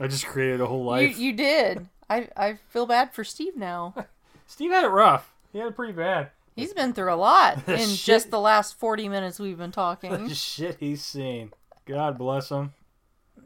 I 0.00 0.08
just 0.08 0.26
created 0.26 0.60
a 0.60 0.66
whole 0.66 0.84
life. 0.84 1.16
you 1.18 1.32
did. 1.32 1.88
I 2.10 2.28
I 2.36 2.58
feel 2.70 2.86
bad 2.86 3.12
for 3.14 3.22
Steve 3.24 3.56
now. 3.56 3.94
Steve 4.46 4.72
had 4.72 4.84
it 4.84 4.88
rough. 4.88 5.32
He 5.52 5.58
had 5.58 5.68
it 5.68 5.76
pretty 5.76 5.92
bad. 5.92 6.30
He's 6.56 6.74
been 6.74 6.92
through 6.92 7.12
a 7.12 7.16
lot 7.16 7.58
in 7.68 7.78
shit- 7.88 7.98
just 8.04 8.30
the 8.30 8.40
last 8.40 8.78
forty 8.78 9.08
minutes 9.08 9.38
we've 9.38 9.58
been 9.58 9.70
talking. 9.72 10.26
The 10.28 10.34
shit 10.34 10.78
he's 10.80 11.04
seen. 11.04 11.52
God 11.86 12.18
bless 12.18 12.48
him. 12.50 12.72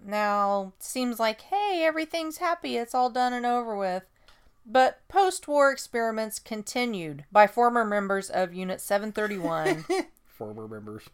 now 0.05 0.72
seems 0.78 1.18
like 1.20 1.41
hey 1.43 1.82
everything's 1.84 2.37
happy 2.39 2.76
it's 2.76 2.95
all 2.95 3.09
done 3.11 3.32
and 3.32 3.45
over 3.47 3.76
with 3.76 4.03
but 4.67 5.01
post-war 5.09 5.71
experiments 5.71 6.39
continued 6.39 7.25
by 7.31 7.47
former 7.47 7.85
members 7.85 8.29
of 8.29 8.53
unit 8.53 8.81
731 8.81 9.85
Former 10.27 10.69
members. 10.69 11.05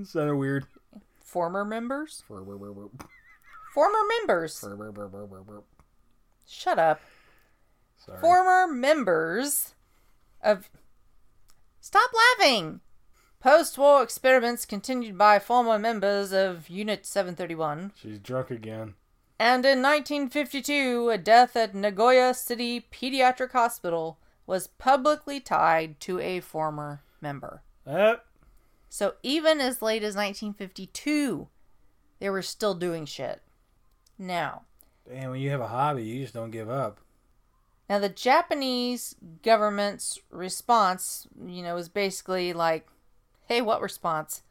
It 0.00 0.06
sounded 0.08 0.36
weird. 0.36 0.66
former 1.22 1.64
members 1.64 2.24
Former 2.26 2.56
former 3.72 3.98
members 4.18 4.64
shut 6.46 6.78
up 6.78 7.00
Sorry. 7.96 8.18
former 8.20 8.66
members 8.72 9.74
of 10.42 10.70
stop 11.80 12.10
laughing 12.38 12.80
post-war 13.40 14.02
experiments 14.02 14.64
continued 14.64 15.16
by 15.18 15.38
former 15.38 15.78
members 15.78 16.32
of 16.32 16.68
unit 16.68 17.04
731 17.06 17.92
She's 18.00 18.18
drunk 18.18 18.50
again. 18.50 18.94
And 19.38 19.64
in 19.66 19.82
1952, 19.82 21.10
a 21.10 21.18
death 21.18 21.56
at 21.56 21.74
Nagoya 21.74 22.32
City 22.34 22.86
Pediatric 22.90 23.52
Hospital 23.52 24.18
was 24.46 24.66
publicly 24.66 25.40
tied 25.40 26.00
to 26.00 26.18
a 26.20 26.40
former 26.40 27.02
member. 27.20 27.62
Uh, 27.86 28.16
So 28.88 29.14
even 29.22 29.60
as 29.60 29.82
late 29.82 30.02
as 30.02 30.14
1952, 30.16 31.48
they 32.18 32.30
were 32.30 32.42
still 32.42 32.74
doing 32.74 33.04
shit. 33.04 33.42
Now, 34.18 34.62
And 35.10 35.30
when 35.30 35.40
you 35.40 35.50
have 35.50 35.60
a 35.60 35.68
hobby, 35.68 36.02
you 36.04 36.22
just 36.22 36.34
don't 36.34 36.50
give 36.50 36.70
up. 36.70 37.00
now 37.88 37.98
the 37.98 38.08
Japanese 38.08 39.14
government's 39.42 40.18
response, 40.30 41.26
you 41.46 41.62
know, 41.62 41.74
was 41.74 41.88
basically 41.88 42.52
like, 42.52 42.88
"Hey, 43.46 43.60
what 43.60 43.80
response?" 43.82 44.42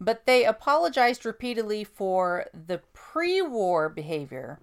But 0.00 0.24
they 0.24 0.44
apologized 0.46 1.26
repeatedly 1.26 1.84
for 1.84 2.46
the 2.54 2.80
pre-war 2.94 3.90
behavior, 3.90 4.58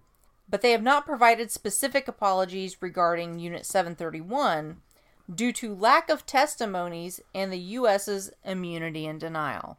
but 0.50 0.62
they 0.62 0.72
have 0.72 0.82
not 0.82 1.06
provided 1.06 1.52
specific 1.52 2.08
apologies 2.08 2.82
regarding 2.82 3.38
Unit 3.38 3.66
731 3.66 4.82
due 5.34 5.52
to 5.54 5.76
lack 5.76 6.10
of 6.10 6.26
testimonies 6.26 7.20
and 7.36 7.52
the 7.52 7.60
US's 7.60 8.32
immunity 8.44 9.06
and 9.06 9.20
denial. 9.20 9.78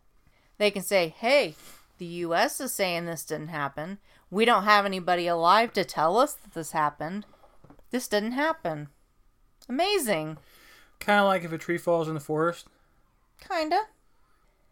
They 0.59 0.71
can 0.71 0.83
say, 0.83 1.09
"Hey, 1.09 1.57
the 1.97 2.07
US 2.07 2.61
is 2.61 2.73
saying 2.73 3.07
this 3.07 3.25
didn't 3.25 3.49
happen. 3.49 3.99
We 4.31 4.45
don't 4.45 4.65
have 4.65 4.85
anybody 4.85 5.27
alive 5.27 5.73
to 5.73 5.85
tell 5.85 6.19
us 6.19 6.35
that 6.35 6.53
this 6.53 6.73
happened. 6.73 7.27
This 7.91 8.07
didn't 8.07 8.33
happen." 8.33 8.91
Amazing. 9.69 10.39
Kind 11.01 11.19
of 11.21 11.27
like 11.27 11.45
if 11.45 11.53
a 11.53 11.59
tree 11.59 11.79
falls 11.79 12.09
in 12.09 12.15
the 12.15 12.21
forest. 12.21 12.69
Kinda. 13.41 13.87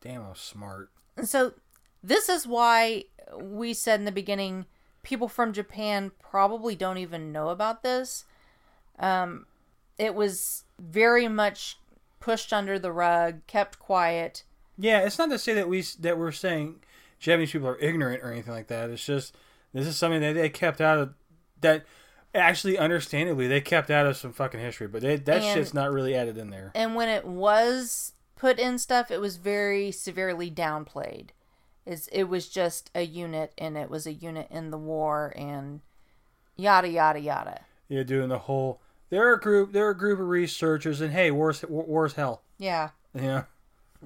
Damn, 0.07 0.23
I'm 0.23 0.35
smart. 0.37 0.91
And 1.17 1.29
so 1.29 1.55
this 2.03 2.29
is 2.29 2.47
why 2.47 3.05
we 3.41 3.75
said 3.75 3.99
in 3.99 4.05
the 4.07 4.13
beginning 4.13 4.67
people 5.03 5.27
from 5.29 5.53
Japan 5.53 6.13
probably 6.21 6.77
don't 6.77 6.99
even 6.99 7.33
know 7.33 7.49
about 7.49 7.83
this. 7.83 8.25
Um, 9.01 9.47
it 9.99 10.15
was 10.15 10.65
very 10.79 11.27
much 11.27 11.79
pushed 12.21 12.53
under 12.53 12.79
the 12.79 12.93
rug, 12.93 13.45
kept 13.47 13.79
quiet. 13.79 14.45
Yeah, 14.79 15.01
it's 15.01 15.19
not 15.19 15.31
to 15.31 15.39
say 15.39 15.55
that 15.55 15.69
we 15.69 15.83
that 16.01 16.19
we're 16.19 16.33
saying 16.33 16.77
Japanese 17.19 17.51
people 17.51 17.69
are 17.69 17.79
ignorant 17.79 18.23
or 18.23 18.31
anything 18.31 18.53
like 18.53 18.69
that. 18.69 18.91
It's 18.91 19.05
just 19.05 19.35
this 19.73 19.87
is 19.87 19.97
something 19.97 20.21
that 20.21 20.35
they 20.35 20.49
kept 20.49 20.81
out 20.81 20.99
of 20.99 21.15
that. 21.63 21.85
Actually, 22.35 22.77
understandably, 22.79 23.49
they 23.49 23.63
kept 23.63 23.91
out 23.91 24.07
of 24.07 24.17
some 24.17 24.33
fucking 24.33 24.61
history, 24.61 24.87
but 24.87 25.01
they, 25.01 25.17
that 25.17 25.43
And- 25.43 25.55
shit's 25.55 25.73
not 25.73 25.91
really 25.91 26.15
added 26.15 26.37
in 26.37 26.51
there. 26.51 26.71
And 26.75 26.95
when 26.95 27.09
it 27.09 27.25
was 27.25 28.13
put 28.37 28.59
in 28.59 28.79
stuff, 28.79 29.11
it 29.11 29.21
was 29.21 29.37
very 29.37 29.91
severely 29.91 30.51
downplayed. 30.51 31.29
Is 31.85 32.09
it 32.13 32.25
was 32.25 32.49
just 32.49 32.91
a 32.95 33.03
unit, 33.03 33.53
and 33.59 33.77
it 33.77 33.91
was 33.91 34.07
a 34.07 34.13
unit 34.13 34.49
in 34.51 34.71
the 34.71 34.79
war, 34.79 35.33
and 35.37 35.81
yada 36.57 36.89
yada 36.89 37.21
yada. 37.21 37.61
Yeah, 37.89 38.03
doing 38.03 38.29
the 38.29 38.41
whole 38.41 38.81
they're 39.11 39.35
a 39.35 39.41
group, 39.41 39.73
they're 39.73 39.91
a 39.91 39.97
group 39.97 40.19
of 40.19 40.29
researchers, 40.29 41.01
and 41.01 41.13
hey, 41.13 41.31
war's 41.31 41.63
war's 41.69 42.15
hell. 42.15 42.43
Yeah. 42.59 42.91
Yeah. 43.15 43.45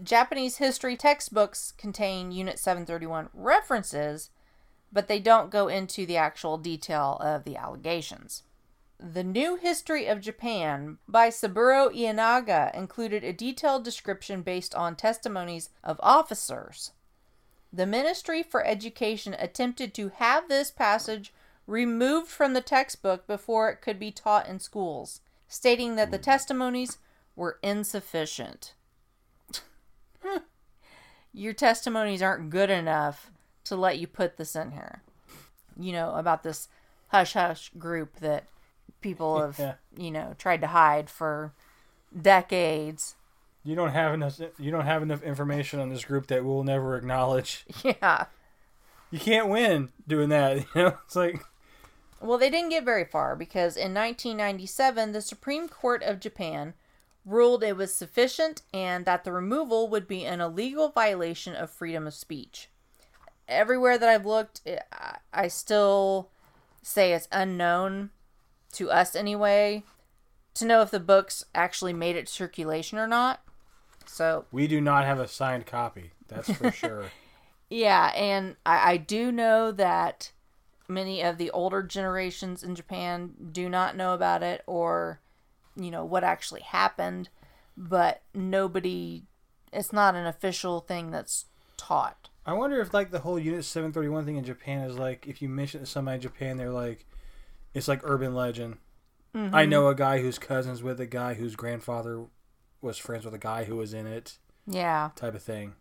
Japanese 0.02 0.58
history 0.58 0.96
textbooks 0.96 1.72
contain 1.76 2.30
Unit 2.32 2.58
731 2.58 3.28
references, 3.34 4.30
but 4.92 5.08
they 5.08 5.18
don't 5.18 5.50
go 5.50 5.68
into 5.68 6.06
the 6.06 6.16
actual 6.16 6.58
detail 6.58 7.18
of 7.20 7.44
the 7.44 7.56
allegations. 7.56 8.44
The 9.02 9.24
New 9.24 9.56
History 9.56 10.06
of 10.06 10.20
Japan 10.20 10.98
by 11.08 11.30
Saburo 11.30 11.88
Ienaga 11.88 12.74
included 12.74 13.24
a 13.24 13.32
detailed 13.32 13.82
description 13.82 14.42
based 14.42 14.74
on 14.74 14.94
testimonies 14.94 15.70
of 15.82 15.98
officers. 16.02 16.92
The 17.72 17.86
Ministry 17.86 18.42
for 18.42 18.64
Education 18.64 19.34
attempted 19.38 19.94
to 19.94 20.10
have 20.16 20.48
this 20.48 20.70
passage 20.70 21.32
removed 21.66 22.28
from 22.28 22.52
the 22.52 22.60
textbook 22.60 23.26
before 23.26 23.70
it 23.70 23.80
could 23.80 23.98
be 23.98 24.10
taught 24.10 24.48
in 24.48 24.58
schools, 24.58 25.20
stating 25.48 25.96
that 25.96 26.10
the 26.10 26.18
hmm. 26.18 26.24
testimonies 26.24 26.98
were 27.34 27.58
insufficient 27.62 28.74
your 31.32 31.52
testimonies 31.52 32.22
aren't 32.22 32.50
good 32.50 32.70
enough 32.70 33.30
to 33.64 33.76
let 33.76 33.98
you 33.98 34.06
put 34.06 34.36
this 34.36 34.56
in 34.56 34.72
here. 34.72 35.02
You 35.78 35.92
know, 35.92 36.14
about 36.14 36.42
this 36.42 36.68
hush 37.08 37.32
hush 37.34 37.70
group 37.78 38.16
that 38.20 38.44
people 39.00 39.40
have, 39.40 39.58
Yeah. 39.58 39.74
you 39.96 40.10
know, 40.10 40.34
tried 40.38 40.60
to 40.62 40.66
hide 40.68 41.08
for 41.10 41.52
decades. 42.20 43.14
you 43.64 43.74
don't 43.74 43.90
have 43.92 44.14
enough. 44.14 44.40
You 44.58 44.70
don't 44.70 44.86
have 44.86 45.02
enough 45.02 45.22
information 45.22 45.80
on 45.80 45.88
this 45.90 46.04
group 46.04 46.26
that 46.28 46.44
we'll 46.44 46.64
never 46.64 46.96
acknowledge. 46.96 47.64
Yeah. 47.84 48.26
You 49.10 49.18
can't 49.18 49.48
win 49.48 49.90
doing 50.06 50.28
that. 50.30 50.58
You 50.74 50.82
know, 50.82 50.98
it's 51.04 51.16
like 51.16 51.42
Well, 52.20 52.38
they 52.38 52.50
didn't 52.50 52.70
get 52.70 52.84
very 52.84 53.04
far 53.04 53.34
because 53.36 53.76
in 53.76 53.92
1997, 53.94 55.12
the 55.12 55.20
Supreme 55.20 55.68
Court 55.68 56.02
of 56.02 56.20
Japan 56.20 56.74
ruled 57.26 57.62
it 57.62 57.76
was 57.76 57.94
sufficient 57.94 58.62
and 58.72 59.04
that 59.04 59.24
the 59.24 59.32
removal 59.32 59.88
would 59.88 60.06
be 60.08 60.24
an 60.24 60.40
illegal 60.40 60.88
violation 60.90 61.54
of 61.54 61.70
freedom 61.70 62.06
of 62.06 62.14
speech. 62.14 62.68
Everywhere 63.46 63.98
that 63.98 64.08
I've 64.08 64.24
looked, 64.26 64.62
I, 64.92 65.16
I 65.32 65.48
still 65.48 66.30
say 66.82 67.12
it's 67.12 67.28
unknown 67.32 68.10
to 68.72 68.90
us 68.90 69.14
anyway 69.14 69.82
to 70.54 70.64
know 70.64 70.82
if 70.82 70.90
the 70.90 71.00
books 71.00 71.44
actually 71.54 71.92
made 71.92 72.16
it 72.16 72.26
to 72.26 72.32
circulation 72.32 72.98
or 72.98 73.06
not. 73.06 73.40
So, 74.06 74.46
We 74.50 74.66
do 74.66 74.80
not 74.80 75.04
have 75.04 75.20
a 75.20 75.28
signed 75.28 75.66
copy. 75.66 76.10
That's 76.28 76.50
for 76.52 76.70
sure. 76.72 77.04
yeah, 77.68 78.12
and 78.16 78.56
I, 78.66 78.92
I 78.92 78.96
do 78.96 79.30
know 79.30 79.70
that 79.72 80.32
many 80.88 81.22
of 81.22 81.38
the 81.38 81.50
older 81.52 81.82
generations 81.82 82.64
in 82.64 82.74
Japan 82.74 83.32
do 83.52 83.68
not 83.68 83.96
know 83.96 84.12
about 84.12 84.42
it 84.42 84.62
or, 84.66 85.20
you 85.76 85.90
know, 85.90 86.04
what 86.04 86.24
actually 86.24 86.62
happened, 86.62 87.28
but 87.76 88.22
nobody, 88.34 89.22
it's 89.72 89.92
not 89.92 90.16
an 90.16 90.26
official 90.26 90.80
thing 90.80 91.12
that's 91.12 91.46
taught. 91.76 92.28
I 92.44 92.54
wonder 92.54 92.80
if 92.80 92.92
like 92.92 93.12
the 93.12 93.20
whole 93.20 93.38
Unit 93.38 93.64
731 93.64 94.24
thing 94.24 94.36
in 94.36 94.44
Japan 94.44 94.82
is 94.82 94.98
like 94.98 95.26
if 95.28 95.40
you 95.40 95.48
mention 95.48 95.80
it 95.80 95.84
to 95.84 95.90
somebody 95.90 96.16
in 96.16 96.20
Japan, 96.22 96.56
they're 96.56 96.70
like, 96.70 97.06
it's 97.74 97.88
like 97.88 98.00
urban 98.04 98.34
legend. 98.34 98.78
I 99.32 99.64
know 99.64 99.86
a 99.86 99.94
guy 99.94 100.20
whose 100.20 100.40
cousin's 100.40 100.82
with 100.82 101.00
a 101.00 101.06
guy 101.06 101.34
whose 101.34 101.54
grandfather 101.54 102.24
was 102.80 102.98
friends 102.98 103.24
with 103.24 103.32
a 103.34 103.38
guy 103.38 103.62
who 103.64 103.76
was 103.76 103.94
in 103.94 104.06
it, 104.08 104.38
Yeah. 104.66 105.10
type 105.14 105.36
of 105.36 105.42
thing. 105.42 105.74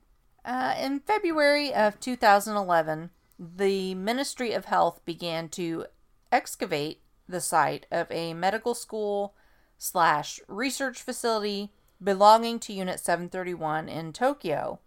Uh, 0.46 0.76
in 0.80 1.00
February 1.00 1.74
of 1.74 2.00
2011, 2.00 3.10
the 3.40 3.96
Ministry 3.96 4.54
of 4.54 4.66
Health 4.66 5.02
began 5.04 5.50
to 5.50 5.86
excavate 6.32 7.02
the 7.28 7.42
site 7.42 7.88
of 7.90 8.06
a 8.12 8.36
medical 8.36 8.76
school 8.76 9.34
slash 9.80 10.40
research 10.48 11.02
facility 11.02 11.72
belonging 12.04 12.60
to 12.60 12.74
Unit 12.74 13.00
731 13.00 13.90
in 13.90 14.14
Tokyo 14.14 14.80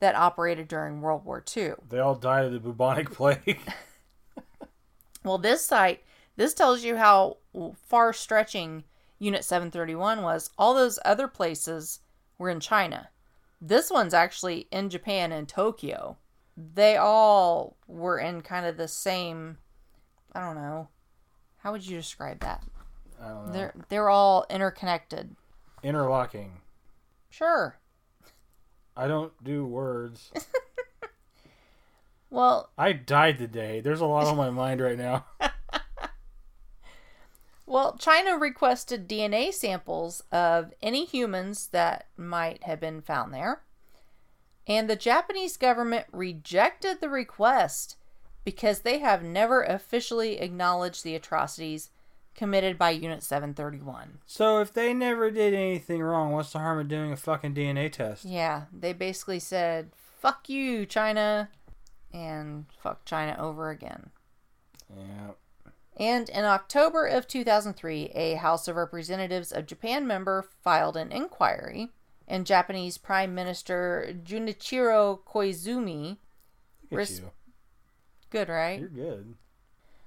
that 0.00 0.14
operated 0.14 0.68
during 0.68 1.00
World 1.00 1.24
War 1.24 1.42
II. 1.56 1.72
They 1.88 1.98
all 1.98 2.14
died 2.14 2.44
of 2.44 2.52
the 2.52 2.60
bubonic 2.60 3.10
plague. 3.14 3.58
Well, 5.24 5.38
this 5.38 5.64
site, 5.64 6.02
this 6.42 6.54
tells 6.54 6.82
you 6.82 6.96
how 6.96 7.36
far 7.86 8.12
stretching 8.12 8.82
Unit 9.20 9.44
731 9.44 10.22
was. 10.22 10.50
All 10.58 10.74
those 10.74 10.98
other 11.04 11.28
places 11.28 12.00
were 12.36 12.50
in 12.50 12.58
China. 12.58 13.10
This 13.60 13.92
one's 13.92 14.12
actually 14.12 14.66
in 14.72 14.90
Japan 14.90 15.30
in 15.30 15.46
Tokyo. 15.46 16.16
They 16.56 16.96
all 16.96 17.76
were 17.86 18.18
in 18.18 18.40
kind 18.40 18.66
of 18.66 18.76
the 18.76 18.88
same 18.88 19.58
I 20.32 20.40
don't 20.40 20.56
know. 20.56 20.88
How 21.58 21.70
would 21.70 21.86
you 21.86 21.96
describe 21.96 22.40
that? 22.40 22.64
I 23.22 23.28
don't 23.28 23.46
know. 23.46 23.52
They're 23.52 23.74
they're 23.88 24.10
all 24.10 24.44
interconnected. 24.50 25.36
Interlocking. 25.84 26.60
Sure. 27.30 27.78
I 28.96 29.06
don't 29.06 29.32
do 29.44 29.64
words. 29.64 30.32
Well, 32.32 32.70
I 32.78 32.94
died 32.94 33.36
today. 33.36 33.80
There's 33.80 34.00
a 34.00 34.06
lot 34.06 34.24
on 34.24 34.38
my 34.38 34.48
mind 34.48 34.80
right 34.80 34.96
now. 34.96 35.26
Well, 37.66 37.96
China 37.96 38.36
requested 38.36 39.08
DNA 39.08 39.52
samples 39.52 40.22
of 40.32 40.72
any 40.82 41.04
humans 41.04 41.68
that 41.68 42.06
might 42.16 42.64
have 42.64 42.80
been 42.80 43.00
found 43.00 43.32
there. 43.32 43.62
And 44.66 44.88
the 44.88 44.96
Japanese 44.96 45.56
government 45.56 46.06
rejected 46.12 47.00
the 47.00 47.08
request 47.08 47.96
because 48.44 48.80
they 48.80 48.98
have 48.98 49.22
never 49.22 49.62
officially 49.62 50.40
acknowledged 50.40 51.04
the 51.04 51.14
atrocities 51.14 51.90
committed 52.34 52.78
by 52.78 52.90
Unit 52.90 53.22
731. 53.22 54.18
So 54.26 54.60
if 54.60 54.72
they 54.72 54.94
never 54.94 55.30
did 55.30 55.54
anything 55.54 56.02
wrong, 56.02 56.32
what's 56.32 56.52
the 56.52 56.58
harm 56.58 56.78
of 56.78 56.88
doing 56.88 57.12
a 57.12 57.16
fucking 57.16 57.54
DNA 57.54 57.92
test? 57.92 58.24
Yeah, 58.24 58.64
they 58.72 58.92
basically 58.92 59.38
said, 59.38 59.90
fuck 60.20 60.48
you, 60.48 60.86
China, 60.86 61.50
and 62.12 62.66
fuck 62.82 63.04
China 63.04 63.36
over 63.38 63.70
again. 63.70 64.10
Yeah. 64.96 65.32
And 65.96 66.28
in 66.28 66.44
October 66.44 67.06
of 67.06 67.28
2003, 67.28 68.12
a 68.14 68.34
House 68.34 68.66
of 68.66 68.76
Representatives 68.76 69.52
of 69.52 69.66
Japan 69.66 70.06
member 70.06 70.42
filed 70.42 70.96
an 70.96 71.12
inquiry, 71.12 71.90
and 72.26 72.46
Japanese 72.46 72.96
Prime 72.96 73.34
Minister 73.34 74.14
Junichiro 74.24 75.20
Koizumi, 75.26 76.16
Res- 76.90 77.20
good, 78.30 78.48
right? 78.48 78.80
You're 78.80 78.88
good. 78.88 79.34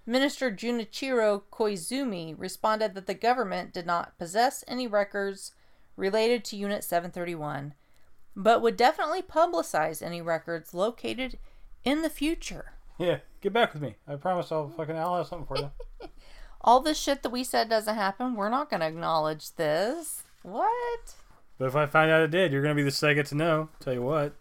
Minister 0.08 0.52
Junichiro 0.52 1.44
Koizumi 1.52 2.36
responded 2.38 2.94
that 2.94 3.08
the 3.08 3.14
government 3.14 3.74
did 3.74 3.86
not 3.86 4.18
possess 4.18 4.64
any 4.68 4.86
records 4.88 5.52
related 5.96 6.44
to 6.46 6.58
Unit 6.58 6.84
731, 6.84 7.74
but 8.36 8.62
would 8.62 8.78
definitely 8.78 9.22
publicize 9.22 10.02
any 10.02 10.22
records 10.22 10.74
located 10.74 11.40
in 11.84 12.02
the 12.02 12.10
future. 12.10 12.74
Yeah, 12.98 13.20
get 13.42 13.54
back 13.54 13.74
with 13.74 13.82
me. 13.82 13.96
I 14.08 14.16
promise 14.16 14.52
I'll 14.52 14.70
fucking 14.70 14.98
I'll 14.98 15.18
have 15.18 15.28
something 15.28 15.48
for 15.48 15.58
you. 15.58 15.72
All 16.62 16.80
this 16.80 16.98
shit 17.00 17.22
that 17.24 17.32
we 17.32 17.44
said 17.44 17.70
doesn't 17.70 17.94
happen, 17.96 18.36
we're 18.36 18.50
not 18.50 18.70
to 18.72 18.82
acknowledge 18.82 19.56
this. 19.56 20.24
What? 20.44 21.16
But 21.58 21.66
if 21.68 21.76
I 21.76 21.86
find 21.86 22.10
out 22.10 22.22
it 22.24 22.32
did, 22.32 22.52
you're 22.52 22.62
gonna 22.62 22.76
be 22.76 22.84
the 22.84 22.92
second 22.92 23.26
to 23.28 23.36
know. 23.36 23.70
Tell 23.80 23.94
you 23.94 24.02
what. 24.02 24.34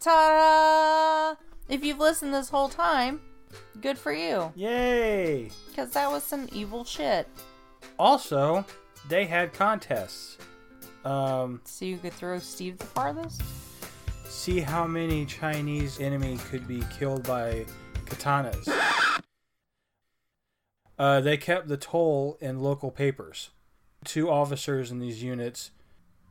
Ta-da! 0.00 1.36
If 1.68 1.84
you've 1.84 1.98
listened 1.98 2.32
this 2.32 2.48
whole 2.48 2.68
time, 2.68 3.20
good 3.80 3.98
for 3.98 4.12
you. 4.12 4.52
Yay! 4.54 5.50
Because 5.68 5.90
that 5.90 6.10
was 6.10 6.22
some 6.22 6.48
evil 6.52 6.84
shit. 6.84 7.28
Also, 7.98 8.64
they 9.08 9.24
had 9.24 9.52
contests. 9.52 10.38
Um, 11.04 11.60
So 11.64 11.84
you 11.84 11.98
could 11.98 12.12
throw 12.12 12.38
Steve 12.38 12.78
the 12.78 12.86
farthest? 12.86 13.42
See 14.36 14.60
how 14.60 14.86
many 14.86 15.24
Chinese 15.24 15.98
enemy 15.98 16.38
could 16.50 16.68
be 16.68 16.82
killed 16.98 17.26
by 17.26 17.64
katanas. 18.04 18.68
Uh, 20.98 21.20
they 21.20 21.36
kept 21.36 21.68
the 21.68 21.76
toll 21.76 22.38
in 22.40 22.60
local 22.60 22.90
papers. 22.90 23.50
Two 24.04 24.30
officers 24.30 24.90
in 24.90 24.98
these 24.98 25.22
units, 25.22 25.70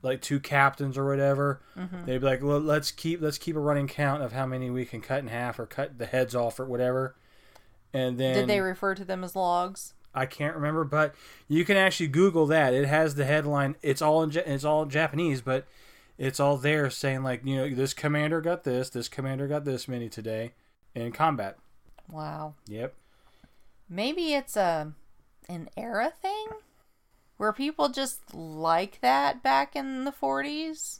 like 0.02 0.22
two 0.22 0.40
captains 0.40 0.98
or 0.98 1.06
whatever, 1.06 1.62
they'd 2.06 2.20
be 2.20 2.26
like, 2.26 2.42
well, 2.44 2.60
"Let's 2.60 2.92
keep 2.92 3.22
let's 3.22 3.38
keep 3.38 3.56
a 3.56 3.60
running 3.60 3.88
count 3.88 4.24
of 4.24 4.32
how 4.32 4.46
many 4.46 4.70
we 4.70 4.86
can 4.86 5.02
cut 5.02 5.20
in 5.20 5.28
half 5.28 5.60
or 5.60 5.66
cut 5.66 5.98
the 5.98 6.06
heads 6.06 6.34
off 6.36 6.60
or 6.60 6.66
whatever." 6.66 7.16
And 7.94 8.18
then 8.18 8.36
Did 8.36 8.48
they 8.48 8.62
refer 8.62 8.96
to 8.96 9.06
them 9.06 9.24
as 9.24 9.36
logs? 9.36 9.94
I 10.14 10.26
can't 10.26 10.56
remember, 10.56 10.84
but 10.86 11.14
you 11.48 11.66
can 11.66 11.76
actually 11.76 12.08
Google 12.08 12.46
that. 12.48 12.74
It 12.74 12.86
has 12.86 13.16
the 13.16 13.26
headline. 13.26 13.76
It's 13.82 14.02
all 14.02 14.24
in, 14.24 14.32
Ja- 14.32 14.42
it's 14.46 14.64
all 14.64 14.86
Japanese, 14.86 15.42
but 15.42 15.66
it's 16.18 16.40
all 16.40 16.58
there 16.58 16.90
saying 16.90 17.24
like 17.24 17.42
you 17.46 17.56
know 17.56 17.70
this 17.70 17.94
commander 17.94 18.42
got 18.42 18.64
this, 18.64 18.90
this 18.90 19.08
commander 19.08 19.48
got 19.48 19.66
this 19.66 19.88
many 19.88 20.10
today 20.10 20.54
in 20.94 21.12
combat. 21.12 21.58
Wow. 22.10 22.56
Yep. 22.68 22.94
Maybe 23.90 24.34
it's 24.34 24.56
a 24.56 24.94
an 25.48 25.70
era 25.78 26.12
thing 26.22 26.48
where 27.38 27.54
people 27.54 27.90
just 27.90 28.34
like 28.34 29.00
that 29.02 29.44
back 29.44 29.76
in 29.76 30.06
the 30.06 30.12
40s. 30.12 31.00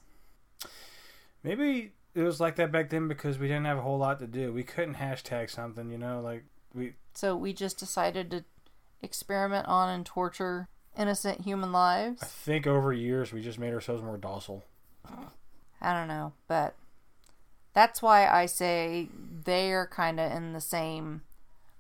Maybe 1.44 1.94
it 2.14 2.22
was 2.22 2.40
like 2.40 2.56
that 2.58 2.72
back 2.72 2.90
then 2.90 3.08
because 3.08 3.38
we 3.38 3.48
didn't 3.48 3.66
have 3.66 3.78
a 3.78 3.82
whole 3.82 3.98
lot 3.98 4.20
to 4.20 4.28
do. 4.28 4.52
We 4.52 4.64
couldn't 4.64 4.96
hashtag 4.96 5.50
something, 5.50 5.90
you 5.90 5.98
know, 5.98 6.22
like 6.22 6.44
we. 6.74 6.94
So 7.14 7.36
we 7.36 7.54
just 7.54 7.78
decided 7.78 8.32
to 8.32 8.46
experiment 9.02 9.68
on 9.68 9.90
and 9.90 10.06
torture 10.06 10.68
innocent 10.98 11.42
human 11.42 11.72
lives. 11.72 12.24
I 12.24 12.26
think 12.26 12.68
over 12.68 12.92
years 12.92 13.32
we 13.32 13.42
just 13.42 13.60
made 13.60 13.74
ourselves 13.74 14.04
more 14.04 14.18
docile. 14.18 14.64
I 15.82 15.94
don't 15.94 16.08
know, 16.08 16.34
but 16.48 16.76
that's 17.74 18.02
why 18.02 18.28
I 18.28 18.46
say 18.46 19.10
they're 19.44 19.86
kind 19.88 20.20
of 20.20 20.32
in 20.32 20.54
the 20.54 20.62
same 20.62 21.22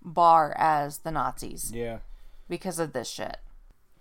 bar 0.02 0.54
as 0.58 1.00
the 1.00 1.12
Nazis 1.12 1.72
Yeah. 1.74 2.00
because 2.48 2.78
of 2.80 2.94
this 2.94 3.10
shit. 3.10 3.38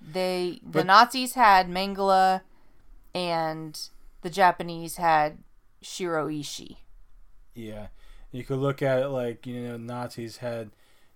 They 0.00 0.60
the 0.62 0.70
But- 0.80 0.86
Nazis 0.86 1.34
had 1.34 1.68
Mengele 1.68 2.42
and 3.14 3.88
the 4.22 4.30
Japanese 4.30 4.96
had 4.96 5.38
Shiro 5.80 6.28
Ishii. 6.28 6.76
Yeah. 7.54 7.88
You 8.32 8.42
could 8.44 8.58
look 8.58 8.82
at 8.82 8.98
it 8.98 9.08
like, 9.08 9.46
you 9.46 9.60
know, 9.62 9.76
Nazis 9.76 10.38
had 10.38 10.70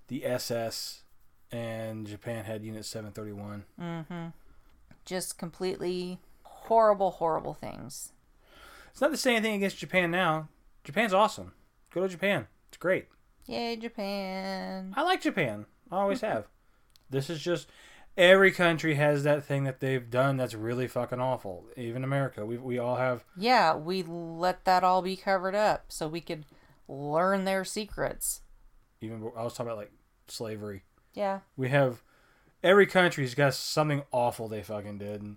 the 0.07 0.25
SS 0.25 1.03
and 1.51 2.07
Japan 2.07 2.45
had 2.45 2.63
Unit 2.65 2.85
731. 2.87 3.65
Mhm. 3.79 4.33
Just 5.05 5.37
completely 5.39 6.21
horrible 6.69 7.13
horrible 7.13 7.55
things. 7.55 8.13
It's 8.91 9.01
not 9.01 9.11
to 9.11 9.17
say 9.17 9.37
anything 9.37 9.55
against 9.55 9.79
Japan 9.79 10.11
now. 10.11 10.49
Japan's 10.85 11.15
awesome. 11.15 11.53
Go 11.93 12.03
to 12.03 12.09
Japan. 12.09 12.47
It's 12.69 12.77
great. 12.77 13.07
Yay 13.47 13.77
Japan. 13.77 14.93
I 14.97 15.03
like 15.03 15.23
Japan. 15.23 15.67
I 15.91 15.97
always 15.97 16.21
mm-hmm. 16.21 16.35
have. 16.35 16.49
This 17.11 17.31
is 17.31 17.41
just 17.41 17.69
every 18.17 18.51
country 18.51 18.97
has 18.97 19.23
that 19.23 19.45
thing 19.45 19.65
that 19.65 19.81
they've 19.81 20.11
done 20.11 20.37
that's 20.37 20.55
really 20.55 20.87
fucking 20.87 21.21
awful. 21.21 21.65
Even 21.77 22.05
America. 22.05 22.45
We 22.45 22.59
we 22.59 22.79
all 22.79 22.97
have 22.97 23.25
Yeah, 23.37 23.75
we 23.75 24.03
let 24.03 24.65
that 24.65 24.85
all 24.85 25.03
be 25.03 25.17
covered 25.17 25.55
up 25.55 25.87
so 25.89 26.07
we 26.09 26.21
could 26.21 26.45
learn 26.87 27.45
their 27.45 27.65
secrets. 27.65 28.43
even 29.01 29.31
I 29.37 29.43
was 29.43 29.55
talking 29.55 29.67
about 29.67 29.79
like 29.79 29.93
slavery. 30.27 30.83
Yeah. 31.15 31.41
We 31.57 31.71
have 31.71 32.03
every 32.63 32.87
country's 32.87 33.35
got 33.35 33.55
something 33.55 34.03
awful 34.13 34.49
they 34.49 34.63
fucking 34.63 34.99
did. 34.99 35.23
And 35.23 35.37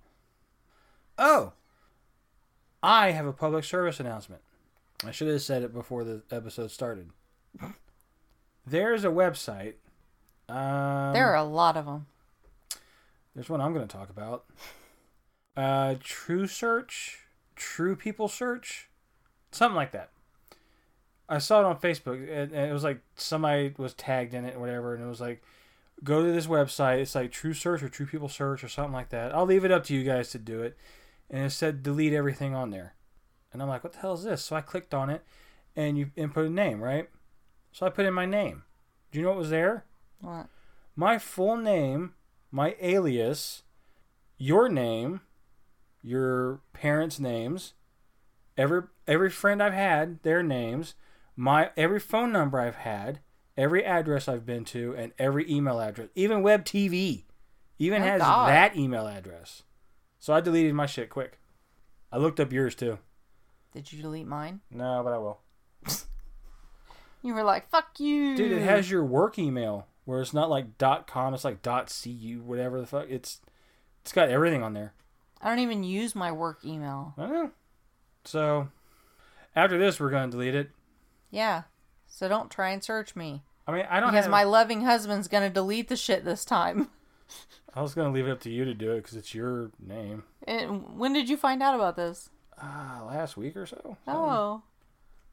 Oh, 1.23 1.53
I 2.81 3.11
have 3.11 3.27
a 3.27 3.31
public 3.31 3.63
service 3.63 3.99
announcement. 3.99 4.41
I 5.05 5.11
should 5.11 5.27
have 5.27 5.43
said 5.43 5.61
it 5.61 5.71
before 5.71 6.03
the 6.03 6.23
episode 6.31 6.71
started. 6.71 7.11
There's 8.65 9.03
a 9.05 9.09
website. 9.09 9.75
Um, 10.49 11.13
There 11.13 11.29
are 11.29 11.35
a 11.35 11.43
lot 11.43 11.77
of 11.77 11.85
them. 11.85 12.07
There's 13.35 13.49
one 13.49 13.61
I'm 13.61 13.71
going 13.71 13.87
to 13.87 13.95
talk 13.97 14.09
about. 14.09 14.45
Uh, 15.55 15.95
True 15.99 16.47
Search, 16.47 17.19
True 17.55 17.95
People 17.95 18.27
Search, 18.27 18.89
something 19.51 19.75
like 19.75 19.91
that. 19.91 20.09
I 21.29 21.37
saw 21.37 21.59
it 21.61 21.65
on 21.65 21.77
Facebook, 21.77 22.15
and, 22.17 22.51
and 22.51 22.69
it 22.69 22.73
was 22.73 22.83
like 22.83 22.99
somebody 23.15 23.75
was 23.77 23.93
tagged 23.93 24.33
in 24.33 24.43
it, 24.43 24.55
or 24.55 24.59
whatever, 24.59 24.95
and 24.95 25.03
it 25.03 25.07
was 25.07 25.21
like, 25.21 25.43
go 26.03 26.25
to 26.25 26.31
this 26.31 26.47
website. 26.47 26.97
It's 26.97 27.13
like 27.13 27.31
True 27.31 27.53
Search 27.53 27.83
or 27.83 27.89
True 27.89 28.07
People 28.07 28.27
Search 28.27 28.63
or 28.63 28.67
something 28.67 28.93
like 28.93 29.09
that. 29.09 29.35
I'll 29.35 29.45
leave 29.45 29.63
it 29.63 29.71
up 29.71 29.83
to 29.85 29.93
you 29.93 30.03
guys 30.03 30.31
to 30.31 30.39
do 30.39 30.63
it. 30.63 30.75
And 31.31 31.45
it 31.45 31.51
said 31.51 31.81
delete 31.81 32.11
everything 32.13 32.53
on 32.53 32.69
there, 32.71 32.93
and 33.53 33.61
I'm 33.61 33.69
like, 33.69 33.83
what 33.85 33.93
the 33.93 33.99
hell 33.99 34.13
is 34.13 34.23
this? 34.23 34.43
So 34.43 34.55
I 34.55 34.61
clicked 34.61 34.93
on 34.93 35.09
it, 35.09 35.23
and 35.77 35.97
you 35.97 36.11
input 36.17 36.45
a 36.45 36.49
name, 36.49 36.81
right? 36.81 37.09
So 37.71 37.85
I 37.85 37.89
put 37.89 38.05
in 38.05 38.13
my 38.13 38.25
name. 38.25 38.63
Do 39.11 39.17
you 39.19 39.23
know 39.23 39.31
what 39.31 39.37
was 39.39 39.49
there? 39.49 39.85
What? 40.19 40.47
my 40.95 41.17
full 41.17 41.55
name, 41.55 42.13
my 42.51 42.75
alias, 42.81 43.63
your 44.37 44.67
name, 44.67 45.21
your 46.03 46.59
parents' 46.73 47.19
names, 47.19 47.73
every 48.57 48.83
every 49.07 49.29
friend 49.29 49.63
I've 49.63 49.73
had, 49.73 50.21
their 50.23 50.43
names, 50.43 50.95
my 51.35 51.71
every 51.77 51.99
phone 51.99 52.31
number 52.33 52.59
I've 52.59 52.75
had, 52.75 53.19
every 53.55 53.85
address 53.85 54.27
I've 54.27 54.45
been 54.45 54.65
to, 54.65 54.93
and 54.97 55.13
every 55.17 55.49
email 55.49 55.79
address, 55.79 56.09
even 56.13 56.41
Web 56.43 56.65
TV, 56.65 57.23
even 57.79 58.01
Oh, 58.01 58.05
has 58.05 58.21
God. 58.21 58.49
that 58.49 58.75
email 58.75 59.07
address. 59.07 59.63
So 60.21 60.33
I 60.33 60.39
deleted 60.39 60.73
my 60.73 60.85
shit 60.85 61.09
quick. 61.09 61.37
I 62.11 62.17
looked 62.17 62.39
up 62.39 62.53
yours 62.53 62.75
too. 62.75 62.99
Did 63.73 63.91
you 63.91 64.01
delete 64.01 64.27
mine? 64.27 64.61
No, 64.71 65.01
but 65.03 65.11
I 65.13 65.17
will. 65.17 65.39
You 67.23 67.35
were 67.35 67.43
like, 67.43 67.69
fuck 67.69 67.99
you. 67.99 68.35
Dude, 68.35 68.51
it 68.51 68.63
has 68.63 68.89
your 68.89 69.03
work 69.05 69.37
email 69.37 69.85
where 70.05 70.21
it's 70.21 70.33
not 70.33 70.49
like 70.49 70.79
.com, 71.05 71.35
it's 71.35 71.45
like 71.45 71.61
.cu, 71.61 72.41
whatever 72.43 72.81
the 72.81 72.87
fuck. 72.87 73.05
It's 73.09 73.41
it's 74.01 74.11
got 74.11 74.29
everything 74.29 74.63
on 74.63 74.73
there. 74.73 74.93
I 75.39 75.49
don't 75.49 75.59
even 75.59 75.83
use 75.83 76.15
my 76.15 76.31
work 76.31 76.65
email. 76.65 77.13
I 77.19 77.27
know. 77.27 77.51
So 78.25 78.69
after 79.55 79.77
this, 79.77 79.99
we're 79.99 80.09
gonna 80.09 80.31
delete 80.31 80.55
it. 80.55 80.71
Yeah. 81.29 81.63
So 82.07 82.27
don't 82.27 82.49
try 82.49 82.71
and 82.71 82.83
search 82.83 83.15
me. 83.15 83.43
I 83.67 83.71
mean, 83.71 83.85
I 83.87 83.99
don't 83.99 84.09
Because 84.09 84.25
have. 84.25 84.31
my 84.31 84.43
loving 84.43 84.81
husband's 84.81 85.27
going 85.27 85.43
to 85.43 85.53
delete 85.53 85.87
the 85.87 85.95
shit 85.95 86.25
this 86.25 86.43
time. 86.43 86.89
I 87.73 87.81
was 87.81 87.93
gonna 87.93 88.11
leave 88.11 88.27
it 88.27 88.31
up 88.31 88.41
to 88.41 88.49
you 88.49 88.65
to 88.65 88.73
do 88.73 88.91
it 88.91 88.97
because 88.97 89.15
it's 89.17 89.33
your 89.33 89.71
name. 89.79 90.23
And 90.45 90.97
when 90.99 91.13
did 91.13 91.29
you 91.29 91.37
find 91.37 91.63
out 91.63 91.75
about 91.75 91.95
this? 91.95 92.29
Ah, 92.61 93.03
last 93.07 93.37
week 93.37 93.55
or 93.55 93.65
so. 93.65 93.97
Oh, 94.07 94.63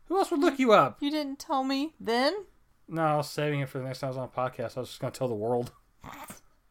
Who 0.07 0.17
else 0.19 0.31
would 0.31 0.41
look 0.41 0.59
you 0.59 0.73
up? 0.73 0.99
you 1.01 1.11
didn't 1.11 1.39
tell 1.39 1.65
me 1.65 1.95
then? 2.01 2.45
No, 2.89 3.03
I 3.03 3.17
was 3.17 3.29
saving 3.29 3.61
it 3.61 3.69
for 3.69 3.79
the 3.79 3.85
next 3.85 3.99
time 4.01 4.09
I 4.09 4.11
was 4.11 4.17
on 4.19 4.25
a 4.25 4.29
podcast. 4.29 4.77
I 4.77 4.81
was 4.81 4.89
just 4.89 5.01
gonna 5.01 5.11
tell 5.11 5.29
the 5.29 5.35
world. 5.35 5.73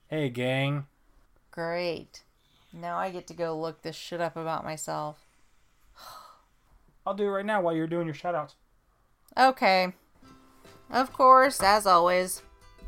Hey, 0.09 0.29
gang. 0.29 0.85
Great. 1.51 2.23
Now 2.71 2.97
I 2.97 3.09
get 3.09 3.27
to 3.27 3.33
go 3.33 3.59
look 3.59 3.81
this 3.81 3.95
shit 3.97 4.21
up 4.21 4.37
about 4.37 4.63
myself. 4.63 5.25
I'll 7.05 7.13
do 7.13 7.25
it 7.25 7.29
right 7.29 7.45
now 7.45 7.59
while 7.59 7.75
you're 7.75 7.87
doing 7.87 8.05
your 8.05 8.15
shoutouts. 8.15 8.53
Okay. 9.37 9.91
Of 10.89 11.11
course, 11.11 11.61
as 11.61 11.85
always, 11.85 12.41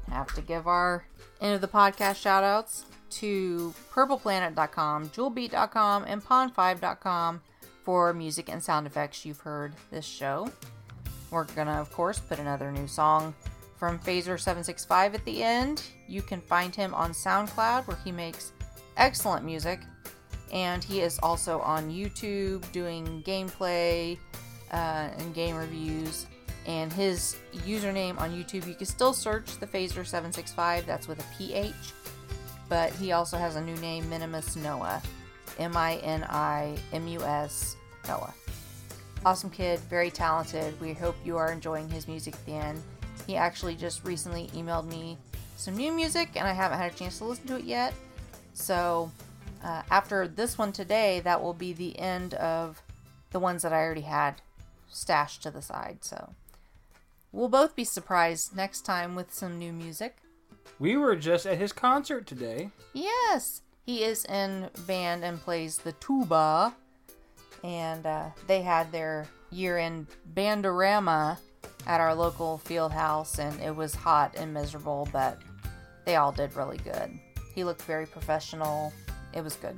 have 0.10 0.34
to 0.36 0.42
give 0.42 0.68
our 0.68 1.06
end 1.42 1.56
of 1.56 1.62
the 1.62 1.68
podcast 1.68 2.16
shout 2.16 2.44
outs 2.44 2.86
to 3.12 3.74
purpleplanet.com, 3.92 5.10
jewelbeat.com, 5.10 6.06
and 6.06 6.24
pond5.com 6.24 7.42
for 7.84 8.14
music 8.14 8.50
and 8.50 8.64
sound 8.64 8.86
effects 8.86 9.26
you've 9.26 9.40
heard 9.40 9.74
this 9.92 10.06
show. 10.06 10.50
We're 11.32 11.46
gonna, 11.46 11.80
of 11.80 11.92
course, 11.92 12.20
put 12.20 12.40
another 12.40 12.72
new 12.72 12.88
song 12.88 13.34
from 13.78 13.98
Phaser765 14.00 15.14
at 15.14 15.26
the 15.26 15.44
end. 15.44 15.84
You 16.08 16.22
can 16.22 16.42
find 16.42 16.76
him 16.76 16.94
on 16.94 17.12
SoundCloud 17.12 17.88
where 17.88 17.98
he 18.04 18.12
makes 18.12 18.52
excellent 18.98 19.46
music. 19.46 19.80
And 20.52 20.84
he 20.84 21.02
is 21.02 21.20
also 21.22 21.60
on 21.62 21.90
YouTube 21.90 22.70
doing 22.72 23.24
gameplay 23.26 24.18
uh, 24.72 25.10
and 25.18 25.34
game 25.34 25.56
reviews. 25.56 26.26
And 26.66 26.92
his 26.94 27.38
username 27.66 28.20
on 28.20 28.32
YouTube, 28.32 28.68
you 28.68 28.76
can 28.76 28.86
still 28.86 29.14
search 29.14 29.58
the 29.60 29.68
Phaser765, 29.68 30.86
that's 30.86 31.08
with 31.08 31.20
a 31.20 31.38
PH. 31.38 31.74
But 32.68 32.92
he 32.94 33.12
also 33.12 33.38
has 33.38 33.56
a 33.56 33.62
new 33.62 33.76
name, 33.78 34.08
Minimus 34.10 34.56
Noah. 34.56 35.02
M 35.60 35.76
I 35.76 35.98
N 35.98 36.24
I 36.30 36.78
M 36.94 37.08
U 37.08 37.22
S 37.22 37.76
Noah. 38.08 38.34
Awesome 39.26 39.50
kid, 39.50 39.80
very 39.82 40.10
talented. 40.10 40.80
We 40.80 40.94
hope 40.94 41.16
you 41.26 41.36
are 41.36 41.52
enjoying 41.52 41.90
his 41.90 42.08
music 42.08 42.34
at 42.34 42.46
the 42.46 42.54
end. 42.54 42.82
He 43.28 43.36
actually 43.36 43.76
just 43.76 44.06
recently 44.06 44.48
emailed 44.56 44.88
me 44.88 45.18
some 45.58 45.76
new 45.76 45.92
music, 45.92 46.30
and 46.36 46.48
I 46.48 46.54
haven't 46.54 46.78
had 46.78 46.94
a 46.94 46.96
chance 46.96 47.18
to 47.18 47.26
listen 47.26 47.46
to 47.48 47.58
it 47.58 47.66
yet. 47.66 47.94
So, 48.54 49.12
uh, 49.62 49.82
after 49.92 50.28
this 50.28 50.58
one 50.58 50.72
today, 50.72 51.20
that 51.26 51.42
will 51.42 51.54
be 51.54 51.74
the 51.74 52.00
end 52.00 52.34
of 52.36 52.82
the 53.32 53.40
ones 53.40 53.62
that 53.64 53.74
I 53.74 53.84
already 53.84 54.02
had 54.02 54.42
stashed 54.88 55.44
to 55.44 55.52
the 55.52 55.62
side. 55.62 55.98
So, 56.02 56.34
we'll 57.32 57.50
both 57.50 57.76
be 57.76 57.84
surprised 57.84 58.56
next 58.56 58.82
time 58.82 59.16
with 59.16 59.34
some 59.34 59.58
new 59.58 59.72
music. 59.74 60.18
We 60.80 60.96
were 60.98 61.16
just 61.16 61.46
at 61.46 61.58
his 61.58 61.74
concert 61.74 62.26
today. 62.26 62.70
Yes, 62.94 63.62
he 63.86 64.04
is 64.04 64.26
in 64.26 64.70
band 64.88 65.24
and 65.24 65.40
plays 65.42 65.78
the 65.78 65.92
tuba. 65.94 66.74
And 67.64 68.06
uh, 68.06 68.30
they 68.48 68.62
had 68.62 68.92
their 68.92 69.28
year 69.52 69.78
end 69.78 70.08
bandorama 70.34 71.38
at 71.88 72.00
our 72.00 72.14
local 72.16 72.58
field 72.60 72.92
house, 72.94 73.40
and 73.40 73.60
it 73.62 73.76
was 73.76 73.94
hot 73.94 74.36
and 74.38 74.54
miserable, 74.54 75.08
but 75.12 75.40
they 76.06 76.16
all 76.16 76.32
did 76.32 76.56
really 76.56 76.78
good. 76.78 77.20
He 77.56 77.64
looked 77.66 77.82
very 77.82 78.06
professional. 78.06 78.94
It 79.34 79.44
was 79.44 79.56
good. 79.56 79.78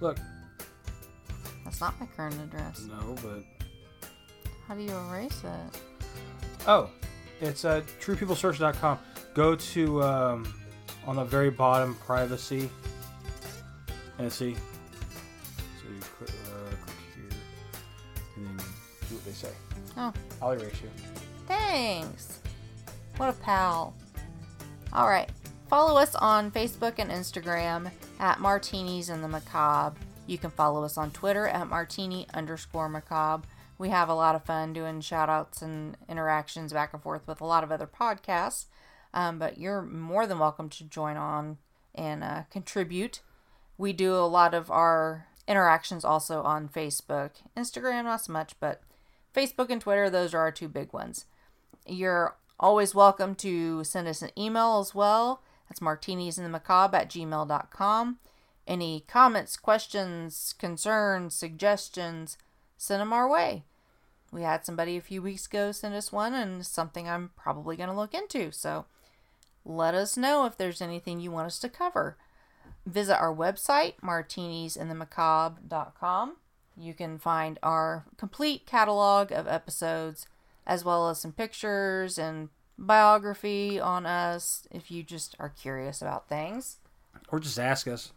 Look, 0.00 0.18
That's 1.64 1.80
not 1.80 1.98
my 2.00 2.06
current 2.16 2.36
address. 2.42 2.86
no, 2.88 3.14
but 3.22 3.44
How 4.66 4.74
do 4.74 4.82
you 4.82 4.96
erase 5.10 5.42
it? 5.44 5.80
Oh, 6.66 6.90
it's 7.40 7.64
uh, 7.64 7.82
TruePeopleSearch.com. 8.00 8.98
Go 9.34 9.54
to 9.54 10.02
um, 10.02 10.54
on 11.06 11.16
the 11.16 11.24
very 11.24 11.50
bottom, 11.50 11.94
privacy, 11.96 12.70
and 14.18 14.32
see. 14.32 14.54
So 14.54 15.88
you 15.88 16.00
click, 16.00 16.30
uh, 16.46 16.70
click 16.84 16.96
here, 17.14 17.38
and 18.36 18.46
then 18.46 18.66
do 19.08 19.14
what 19.14 19.24
they 19.24 19.32
say. 19.32 19.50
Oh, 19.96 20.12
I'll 20.42 20.52
erase 20.52 20.80
you. 20.82 20.90
Thanks. 21.46 22.40
What 23.16 23.30
a 23.30 23.32
pal. 23.32 23.94
All 24.92 25.08
right. 25.08 25.30
Follow 25.68 25.98
us 25.98 26.14
on 26.14 26.50
Facebook 26.50 26.94
and 26.98 27.10
Instagram 27.10 27.90
at 28.20 28.40
Martinis 28.40 29.08
and 29.08 29.22
the 29.22 29.28
Macabre. 29.28 29.98
You 30.26 30.38
can 30.38 30.50
follow 30.50 30.84
us 30.84 30.96
on 30.96 31.10
Twitter 31.10 31.48
at 31.48 31.68
Martini 31.68 32.26
underscore 32.34 32.88
Macabre. 32.88 33.46
We 33.78 33.90
have 33.90 34.08
a 34.08 34.14
lot 34.14 34.34
of 34.34 34.44
fun 34.44 34.72
doing 34.72 35.00
shout 35.00 35.28
outs 35.28 35.60
and 35.60 35.96
interactions 36.08 36.72
back 36.72 36.92
and 36.92 37.02
forth 37.02 37.26
with 37.26 37.40
a 37.40 37.46
lot 37.46 37.64
of 37.64 37.70
other 37.70 37.86
podcasts. 37.86 38.66
Um, 39.12 39.38
but 39.38 39.58
you're 39.58 39.82
more 39.82 40.26
than 40.26 40.38
welcome 40.38 40.68
to 40.70 40.84
join 40.84 41.16
on 41.16 41.58
and 41.94 42.22
uh, 42.22 42.42
contribute. 42.50 43.20
We 43.78 43.92
do 43.92 44.14
a 44.14 44.26
lot 44.26 44.54
of 44.54 44.70
our 44.70 45.26
interactions 45.46 46.04
also 46.04 46.42
on 46.42 46.68
Facebook. 46.68 47.30
Instagram, 47.56 48.04
not 48.04 48.24
so 48.24 48.32
much, 48.32 48.54
but 48.60 48.82
Facebook 49.34 49.70
and 49.70 49.80
Twitter, 49.80 50.10
those 50.10 50.34
are 50.34 50.40
our 50.40 50.52
two 50.52 50.68
big 50.68 50.92
ones. 50.92 51.26
You're 51.86 52.36
always 52.58 52.94
welcome 52.94 53.34
to 53.36 53.84
send 53.84 54.08
us 54.08 54.22
an 54.22 54.30
email 54.36 54.80
as 54.80 54.94
well. 54.94 55.42
That's 55.68 55.82
martinis 55.82 56.38
in 56.38 56.44
the 56.44 56.50
macabre 56.50 56.96
at 56.96 57.10
gmail.com. 57.10 58.18
Any 58.66 59.04
comments, 59.06 59.56
questions, 59.56 60.54
concerns, 60.58 61.34
suggestions, 61.34 62.36
send 62.76 63.00
them 63.00 63.12
our 63.12 63.28
way. 63.28 63.64
We 64.32 64.42
had 64.42 64.66
somebody 64.66 64.96
a 64.96 65.02
few 65.02 65.22
weeks 65.22 65.46
ago 65.46 65.70
send 65.72 65.94
us 65.94 66.12
one, 66.12 66.34
and 66.34 66.66
something 66.66 67.08
I'm 67.08 67.30
probably 67.36 67.76
going 67.76 67.88
to 67.88 67.94
look 67.94 68.14
into. 68.14 68.50
So 68.52 68.86
let 69.64 69.94
us 69.94 70.16
know 70.16 70.46
if 70.46 70.56
there's 70.56 70.82
anything 70.82 71.20
you 71.20 71.30
want 71.30 71.46
us 71.46 71.60
to 71.60 71.68
cover. 71.68 72.16
Visit 72.84 73.16
our 73.18 73.32
website, 73.34 73.94
martinisinthemacabre.com. 74.02 76.36
You 76.76 76.94
can 76.94 77.18
find 77.18 77.58
our 77.62 78.04
complete 78.16 78.66
catalog 78.66 79.30
of 79.32 79.48
episodes, 79.48 80.26
as 80.66 80.84
well 80.84 81.08
as 81.08 81.20
some 81.20 81.32
pictures 81.32 82.18
and 82.18 82.50
biography 82.78 83.80
on 83.80 84.04
us 84.04 84.68
if 84.70 84.90
you 84.90 85.02
just 85.02 85.34
are 85.38 85.48
curious 85.48 86.02
about 86.02 86.28
things. 86.28 86.76
Or 87.30 87.40
just 87.40 87.58
ask 87.58 87.88
us. 87.88 88.12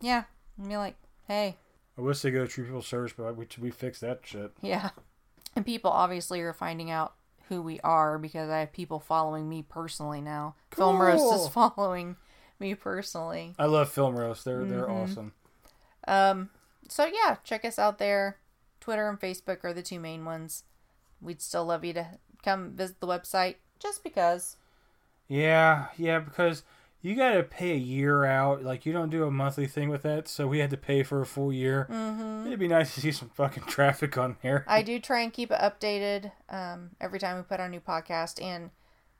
Yeah, 0.00 0.22
and 0.56 0.68
be 0.68 0.76
like, 0.76 0.94
hey, 1.26 1.56
I 1.98 2.02
wish 2.02 2.20
they 2.20 2.30
go 2.30 2.44
to 2.44 2.48
True 2.50 2.64
People 2.64 2.82
Search, 2.82 3.16
but 3.16 3.36
we, 3.36 3.46
we 3.60 3.70
fixed 3.70 4.00
that 4.02 4.20
shit. 4.24 4.52
yeah. 4.60 4.90
And 5.54 5.64
people 5.64 5.90
obviously 5.90 6.42
are 6.42 6.52
finding 6.52 6.90
out 6.90 7.14
who 7.48 7.62
we 7.62 7.80
are 7.80 8.18
because 8.18 8.50
I 8.50 8.60
have 8.60 8.72
people 8.72 9.00
following 9.00 9.48
me 9.48 9.62
personally 9.62 10.20
now. 10.20 10.54
Film 10.70 11.00
Roast 11.00 11.34
is 11.34 11.48
following 11.48 12.16
me 12.58 12.74
personally. 12.74 13.54
I 13.58 13.66
love 13.66 13.90
Film 13.90 14.16
Roast. 14.16 14.44
They're 14.44 14.64
they're 14.64 14.90
awesome. 14.90 15.32
Um, 16.06 16.50
so 16.88 17.06
yeah, 17.06 17.36
check 17.44 17.64
us 17.64 17.78
out 17.78 17.98
there. 17.98 18.38
Twitter 18.80 19.08
and 19.08 19.18
Facebook 19.18 19.64
are 19.64 19.72
the 19.72 19.82
two 19.82 19.98
main 19.98 20.24
ones. 20.24 20.64
We'd 21.20 21.40
still 21.40 21.64
love 21.64 21.84
you 21.84 21.94
to 21.94 22.06
come 22.42 22.72
visit 22.72 23.00
the 23.00 23.06
website 23.06 23.56
just 23.78 24.04
because. 24.04 24.56
Yeah, 25.28 25.86
yeah, 25.96 26.18
because 26.18 26.62
you 27.06 27.14
got 27.14 27.34
to 27.34 27.44
pay 27.44 27.70
a 27.70 27.76
year 27.76 28.24
out. 28.24 28.64
Like 28.64 28.84
you 28.84 28.92
don't 28.92 29.10
do 29.10 29.24
a 29.24 29.30
monthly 29.30 29.68
thing 29.68 29.88
with 29.88 30.02
that, 30.02 30.26
so 30.26 30.48
we 30.48 30.58
had 30.58 30.70
to 30.70 30.76
pay 30.76 31.04
for 31.04 31.20
a 31.20 31.26
full 31.26 31.52
year. 31.52 31.86
Mm-hmm. 31.88 32.48
It'd 32.48 32.58
be 32.58 32.66
nice 32.66 32.96
to 32.96 33.00
see 33.00 33.12
some 33.12 33.28
fucking 33.28 33.62
traffic 33.68 34.18
on 34.18 34.36
here. 34.42 34.64
I 34.66 34.82
do 34.82 34.98
try 34.98 35.20
and 35.20 35.32
keep 35.32 35.52
it 35.52 35.60
updated 35.60 36.32
um, 36.48 36.90
every 37.00 37.20
time 37.20 37.36
we 37.36 37.44
put 37.44 37.60
our 37.60 37.68
new 37.68 37.78
podcast, 37.78 38.42
and 38.42 38.70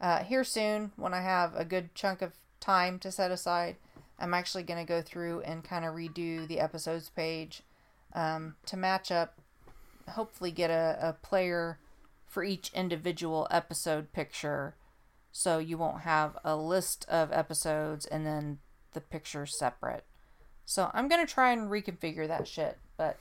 uh, 0.00 0.24
here 0.24 0.42
soon, 0.42 0.90
when 0.96 1.14
I 1.14 1.20
have 1.20 1.54
a 1.54 1.64
good 1.64 1.94
chunk 1.94 2.22
of 2.22 2.32
time 2.58 2.98
to 2.98 3.12
set 3.12 3.30
aside, 3.30 3.76
I'm 4.18 4.34
actually 4.34 4.64
going 4.64 4.84
to 4.84 4.88
go 4.88 5.00
through 5.00 5.42
and 5.42 5.62
kind 5.62 5.84
of 5.84 5.94
redo 5.94 6.48
the 6.48 6.58
episodes 6.58 7.08
page 7.10 7.62
um, 8.14 8.56
to 8.66 8.76
match 8.76 9.12
up. 9.12 9.38
Hopefully, 10.08 10.50
get 10.50 10.70
a, 10.70 10.98
a 11.00 11.12
player 11.12 11.78
for 12.26 12.42
each 12.42 12.72
individual 12.74 13.46
episode 13.52 14.12
picture 14.12 14.74
so 15.36 15.58
you 15.58 15.76
won't 15.76 16.00
have 16.00 16.38
a 16.46 16.56
list 16.56 17.04
of 17.10 17.30
episodes 17.30 18.06
and 18.06 18.24
then 18.24 18.58
the 18.94 19.02
pictures 19.02 19.54
separate. 19.54 20.02
So 20.64 20.90
I'm 20.94 21.08
going 21.08 21.24
to 21.24 21.30
try 21.30 21.52
and 21.52 21.70
reconfigure 21.70 22.26
that 22.26 22.48
shit, 22.48 22.78
but 22.96 23.18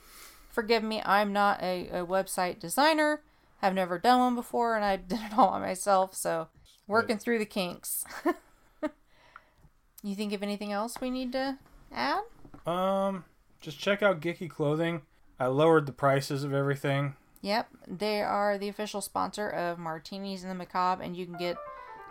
forgive 0.49 0.81
me, 0.81 1.01
I'm 1.05 1.33
not 1.33 1.61
a, 1.61 1.89
a 1.89 2.05
website 2.05 2.57
designer. 2.57 3.21
I've 3.61 3.73
never 3.73 3.99
done 3.99 4.19
one 4.19 4.35
before 4.35 4.77
and 4.77 4.85
I 4.85 4.95
did 4.95 5.19
it 5.19 5.37
all 5.37 5.51
by 5.51 5.59
myself, 5.59 6.15
so 6.15 6.47
working 6.87 7.17
through 7.17 7.39
the 7.39 7.45
kinks. 7.45 8.05
you 10.01 10.15
think 10.15 10.31
of 10.31 10.41
anything 10.41 10.71
else 10.71 11.01
we 11.01 11.09
need 11.09 11.33
to 11.33 11.57
add? 11.91 12.23
Um, 12.65 13.25
just 13.59 13.77
check 13.77 14.01
out 14.01 14.21
Giki 14.21 14.49
Clothing. 14.49 15.01
I 15.37 15.47
lowered 15.47 15.85
the 15.85 15.91
prices 15.91 16.45
of 16.45 16.53
everything. 16.53 17.17
Yep, 17.41 17.67
they 17.85 18.21
are 18.21 18.57
the 18.57 18.69
official 18.69 19.01
sponsor 19.01 19.49
of 19.49 19.77
Martinis 19.77 20.43
in 20.43 20.49
the 20.49 20.55
Macabre, 20.55 21.03
and 21.03 21.17
you 21.17 21.25
can 21.25 21.37
get 21.37 21.57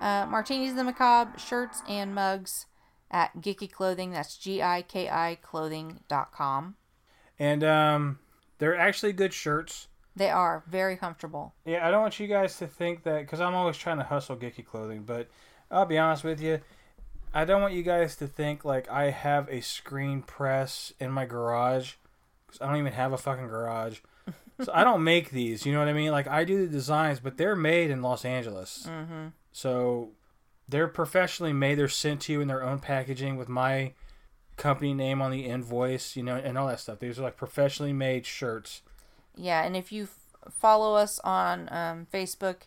uh, 0.00 0.26
Martinis 0.26 0.70
in 0.70 0.76
the 0.76 0.84
Macabre 0.84 1.38
shirts 1.38 1.82
and 1.88 2.14
mugs 2.14 2.66
at 3.10 3.40
Giki 3.40 3.70
Clothing. 3.70 4.10
That's 4.10 4.36
G 4.36 4.62
I 4.62 4.82
K 4.82 5.08
I 5.08 5.38
clothing.com. 5.42 6.76
And 7.38 7.64
um, 7.64 8.18
they're 8.58 8.76
actually 8.76 9.12
good 9.12 9.32
shirts. 9.32 9.88
They 10.16 10.30
are 10.30 10.62
very 10.68 10.96
comfortable. 10.96 11.54
Yeah, 11.64 11.86
I 11.86 11.90
don't 11.90 12.02
want 12.02 12.20
you 12.20 12.28
guys 12.28 12.56
to 12.58 12.66
think 12.66 13.02
that 13.02 13.20
because 13.20 13.40
I'm 13.40 13.54
always 13.54 13.76
trying 13.76 13.98
to 13.98 14.04
hustle 14.04 14.36
Giki 14.36 14.64
Clothing, 14.64 15.02
but 15.02 15.28
I'll 15.70 15.86
be 15.86 15.98
honest 15.98 16.22
with 16.22 16.40
you. 16.40 16.60
I 17.32 17.44
don't 17.44 17.60
want 17.60 17.74
you 17.74 17.82
guys 17.82 18.14
to 18.16 18.28
think 18.28 18.64
like 18.64 18.88
I 18.88 19.10
have 19.10 19.48
a 19.48 19.60
screen 19.60 20.22
press 20.22 20.92
in 21.00 21.10
my 21.10 21.24
garage 21.26 21.94
because 22.46 22.60
I 22.60 22.68
don't 22.68 22.78
even 22.78 22.92
have 22.92 23.12
a 23.12 23.18
fucking 23.18 23.48
garage. 23.48 23.98
so 24.62 24.70
I 24.72 24.84
don't 24.84 25.02
make 25.02 25.30
these. 25.30 25.66
You 25.66 25.72
know 25.72 25.80
what 25.80 25.88
I 25.88 25.92
mean? 25.92 26.12
Like 26.12 26.28
I 26.28 26.44
do 26.44 26.64
the 26.64 26.70
designs, 26.72 27.18
but 27.18 27.36
they're 27.36 27.56
made 27.56 27.90
in 27.90 28.02
Los 28.02 28.24
Angeles. 28.24 28.86
Mm-hmm. 28.88 29.28
So 29.54 30.10
they're 30.68 30.88
professionally 30.88 31.52
made. 31.52 31.76
They're 31.76 31.88
sent 31.88 32.22
to 32.22 32.32
you 32.32 32.40
in 32.40 32.48
their 32.48 32.62
own 32.62 32.80
packaging 32.80 33.36
with 33.36 33.48
my 33.48 33.92
company 34.56 34.92
name 34.92 35.22
on 35.22 35.30
the 35.30 35.46
invoice, 35.46 36.16
you 36.16 36.24
know, 36.24 36.34
and 36.34 36.58
all 36.58 36.66
that 36.66 36.80
stuff. 36.80 36.98
These 36.98 37.20
are 37.20 37.22
like 37.22 37.36
professionally 37.36 37.92
made 37.92 38.26
shirts. 38.26 38.82
Yeah, 39.36 39.62
and 39.62 39.76
if 39.76 39.92
you 39.92 40.04
f- 40.04 40.18
follow 40.50 40.96
us 40.96 41.20
on 41.20 41.68
um, 41.72 42.08
Facebook, 42.12 42.62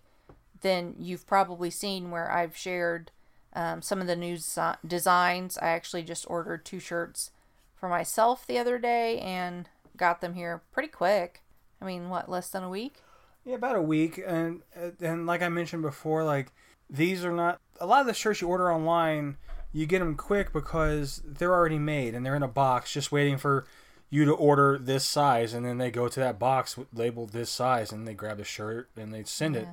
then 0.61 0.95
you've 0.97 1.27
probably 1.27 1.69
seen 1.69 2.09
where 2.09 2.31
I've 2.31 2.55
shared 2.55 3.11
um, 3.51 3.81
some 3.81 3.99
of 3.99 4.07
the 4.07 4.15
new 4.15 4.37
desi- 4.37 4.77
designs. 4.87 5.57
I 5.57 5.67
actually 5.67 6.03
just 6.03 6.25
ordered 6.29 6.63
two 6.63 6.79
shirts 6.79 7.31
for 7.75 7.89
myself 7.89 8.47
the 8.47 8.57
other 8.57 8.79
day 8.79 9.19
and 9.19 9.67
got 9.97 10.21
them 10.21 10.35
here 10.35 10.61
pretty 10.71 10.89
quick. 10.89 11.41
I 11.81 11.85
mean, 11.85 12.07
what, 12.07 12.29
less 12.29 12.49
than 12.49 12.63
a 12.63 12.69
week? 12.69 13.03
Yeah, 13.43 13.55
about 13.55 13.75
a 13.75 13.81
week, 13.81 14.21
and 14.25 14.61
and 15.01 15.25
like 15.25 15.41
I 15.41 15.47
mentioned 15.47 15.81
before, 15.81 16.25
like 16.25 16.51
these 16.89 17.25
are 17.25 17.31
not 17.31 17.59
a 17.79 17.85
lot 17.85 18.01
of 18.01 18.07
the 18.07 18.13
shirts 18.13 18.41
you 18.41 18.47
order 18.47 18.71
online. 18.71 19.37
You 19.73 19.85
get 19.85 19.99
them 19.99 20.15
quick 20.15 20.53
because 20.53 21.21
they're 21.25 21.53
already 21.53 21.79
made 21.79 22.15
and 22.15 22.25
they're 22.25 22.35
in 22.35 22.43
a 22.43 22.47
box, 22.47 22.93
just 22.93 23.11
waiting 23.11 23.37
for 23.37 23.65
you 24.09 24.25
to 24.25 24.33
order 24.33 24.77
this 24.77 25.05
size, 25.05 25.53
and 25.53 25.65
then 25.65 25.77
they 25.77 25.91
go 25.91 26.07
to 26.07 26.19
that 26.19 26.39
box 26.39 26.79
labeled 26.93 27.31
this 27.31 27.49
size, 27.49 27.91
and 27.91 28.07
they 28.07 28.13
grab 28.13 28.37
the 28.37 28.43
shirt 28.43 28.89
and 28.95 29.13
they 29.13 29.23
send 29.23 29.55
yeah. 29.55 29.61
it. 29.61 29.67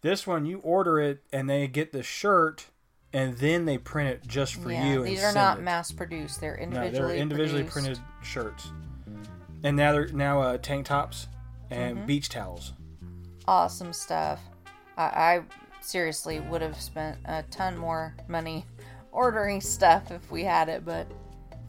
This 0.00 0.26
one, 0.26 0.46
you 0.46 0.58
order 0.58 1.00
it, 1.00 1.22
and 1.32 1.48
they 1.48 1.66
get 1.68 1.92
the 1.92 2.02
shirt, 2.02 2.66
and 3.12 3.36
then 3.38 3.64
they 3.64 3.78
print 3.78 4.10
it 4.10 4.26
just 4.26 4.56
for 4.56 4.70
yeah, 4.70 4.92
you. 4.92 5.04
These 5.04 5.22
are 5.22 5.32
not 5.32 5.58
it. 5.58 5.62
mass 5.62 5.92
produced; 5.92 6.40
they're 6.40 6.56
individually 6.56 7.00
no, 7.00 7.06
they're 7.08 7.16
individually 7.16 7.62
produced. 7.64 8.00
printed 8.00 8.04
shirts. 8.22 8.72
And 9.64 9.76
now 9.76 9.92
they're 9.92 10.08
now 10.08 10.40
uh, 10.40 10.58
tank 10.58 10.86
tops 10.86 11.26
and 11.70 11.98
mm-hmm. 11.98 12.06
beach 12.06 12.28
towels. 12.28 12.74
Awesome 13.46 13.92
stuff. 13.92 14.40
I, 14.96 15.02
I 15.04 15.42
seriously 15.84 16.40
would 16.40 16.62
have 16.62 16.80
spent 16.80 17.18
a 17.24 17.42
ton 17.50 17.76
more 17.76 18.14
money 18.28 18.64
ordering 19.12 19.60
stuff 19.60 20.10
if 20.10 20.30
we 20.30 20.44
had 20.44 20.68
it, 20.68 20.84
but 20.84 21.06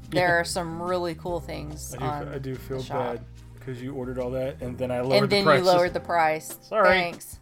there 0.09 0.29
yeah. 0.29 0.33
are 0.33 0.43
some 0.43 0.81
really 0.81 1.15
cool 1.15 1.39
things. 1.39 1.95
I 1.99 2.23
do, 2.23 2.31
I 2.31 2.37
do 2.39 2.55
feel 2.55 2.83
bad 2.83 3.23
because 3.55 3.81
you 3.81 3.93
ordered 3.93 4.19
all 4.19 4.31
that 4.31 4.61
and 4.61 4.77
then 4.77 4.91
I 4.91 5.01
lowered 5.01 5.09
the 5.09 5.09
price. 5.09 5.21
and 5.21 5.31
then 5.31 5.45
the 5.45 5.55
you 5.57 5.63
lowered 5.63 5.93
the 5.93 5.99
price. 5.99 6.57
Sorry. 6.61 6.87
Thanks. 6.87 7.39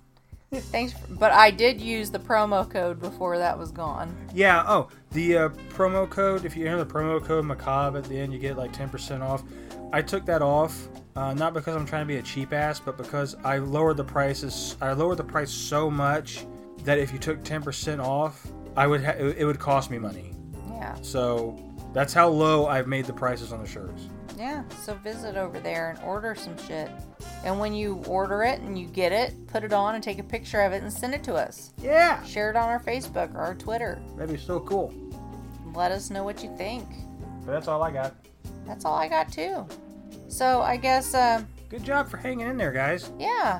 Thanks, 0.50 0.94
for, 0.94 1.14
but 1.16 1.34
I 1.34 1.52
did 1.52 1.82
use 1.82 2.10
the 2.10 2.20
promo 2.20 2.70
code 2.70 3.02
before 3.02 3.38
that 3.38 3.58
was 3.58 3.70
gone. 3.70 4.16
Yeah. 4.34 4.64
Oh, 4.66 4.88
the 5.12 5.38
uh, 5.38 5.50
promo 5.70 6.10
code. 6.10 6.46
If 6.46 6.56
you 6.56 6.66
enter 6.66 6.78
the 6.78 6.86
promo 6.86 7.22
code 7.22 7.44
Macabre 7.44 7.98
at 7.98 8.06
the 8.06 8.18
end, 8.18 8.32
you 8.32 8.40
get 8.40 8.56
like 8.56 8.72
ten 8.72 8.88
percent 8.88 9.22
off. 9.22 9.44
I 9.92 10.02
took 10.02 10.26
that 10.26 10.42
off 10.42 10.88
uh, 11.18 11.34
not 11.34 11.56
because 11.56 11.76
I'm 11.76 11.86
trying 11.86 12.04
to 12.04 12.08
be 12.08 12.18
a 12.18 12.22
cheap 12.22 12.54
ass, 12.54 12.80
but 12.80 12.96
because 12.96 13.36
I 13.44 13.58
lowered 13.58 13.98
the 13.98 14.04
prices. 14.04 14.78
I 14.80 14.94
lowered 14.94 15.18
the 15.18 15.24
price 15.24 15.50
so 15.50 15.90
much 15.90 16.46
that 16.88 16.98
if 16.98 17.12
you 17.12 17.20
took 17.20 17.44
10% 17.44 18.02
off, 18.02 18.48
I 18.78 18.88
would 18.88 19.04
ha- 19.04 19.12
it 19.18 19.44
would 19.44 19.60
cost 19.60 19.92
me 19.92 19.98
money. 19.98 20.32
Yeah. 20.70 20.96
So 21.02 21.62
that's 21.94 22.14
how 22.14 22.30
low 22.30 22.66
I've 22.68 22.88
made 22.88 23.04
the 23.04 23.12
prices 23.12 23.52
on 23.52 23.60
the 23.62 23.68
shirts. 23.68 24.08
Yeah. 24.38 24.64
So 24.86 24.94
visit 24.94 25.36
over 25.36 25.60
there 25.60 25.90
and 25.90 26.00
order 26.06 26.34
some 26.34 26.58
shit. 26.66 26.90
And 27.44 27.60
when 27.60 27.74
you 27.74 28.02
order 28.08 28.44
it 28.44 28.62
and 28.62 28.80
you 28.80 28.88
get 28.88 29.12
it, 29.12 29.34
put 29.48 29.66
it 29.66 29.74
on 29.74 29.96
and 29.96 30.04
take 30.04 30.18
a 30.18 30.24
picture 30.24 30.62
of 30.62 30.72
it 30.72 30.82
and 30.82 30.94
send 30.94 31.14
it 31.14 31.26
to 31.26 31.36
us. 31.36 31.74
Yeah. 31.78 32.24
Share 32.24 32.50
it 32.52 32.56
on 32.56 32.70
our 32.70 32.80
Facebook 32.80 33.36
or 33.36 33.40
our 33.40 33.56
Twitter. 33.56 34.02
That'd 34.16 34.34
be 34.34 34.42
so 34.42 34.62
cool. 34.62 34.94
Let 35.76 35.92
us 35.92 36.10
know 36.10 36.24
what 36.24 36.42
you 36.42 36.56
think. 36.56 36.88
But 37.46 37.52
that's 37.52 37.68
all 37.68 37.84
I 37.84 37.92
got. 37.92 38.16
That's 38.66 38.86
all 38.86 38.96
I 38.96 39.10
got 39.10 39.30
too. 39.30 39.68
So 40.30 40.62
I 40.62 40.78
guess. 40.78 41.14
Uh, 41.14 41.44
Good 41.68 41.84
job 41.84 42.10
for 42.10 42.16
hanging 42.16 42.48
in 42.48 42.56
there, 42.56 42.72
guys. 42.72 43.12
Yeah. 43.20 43.60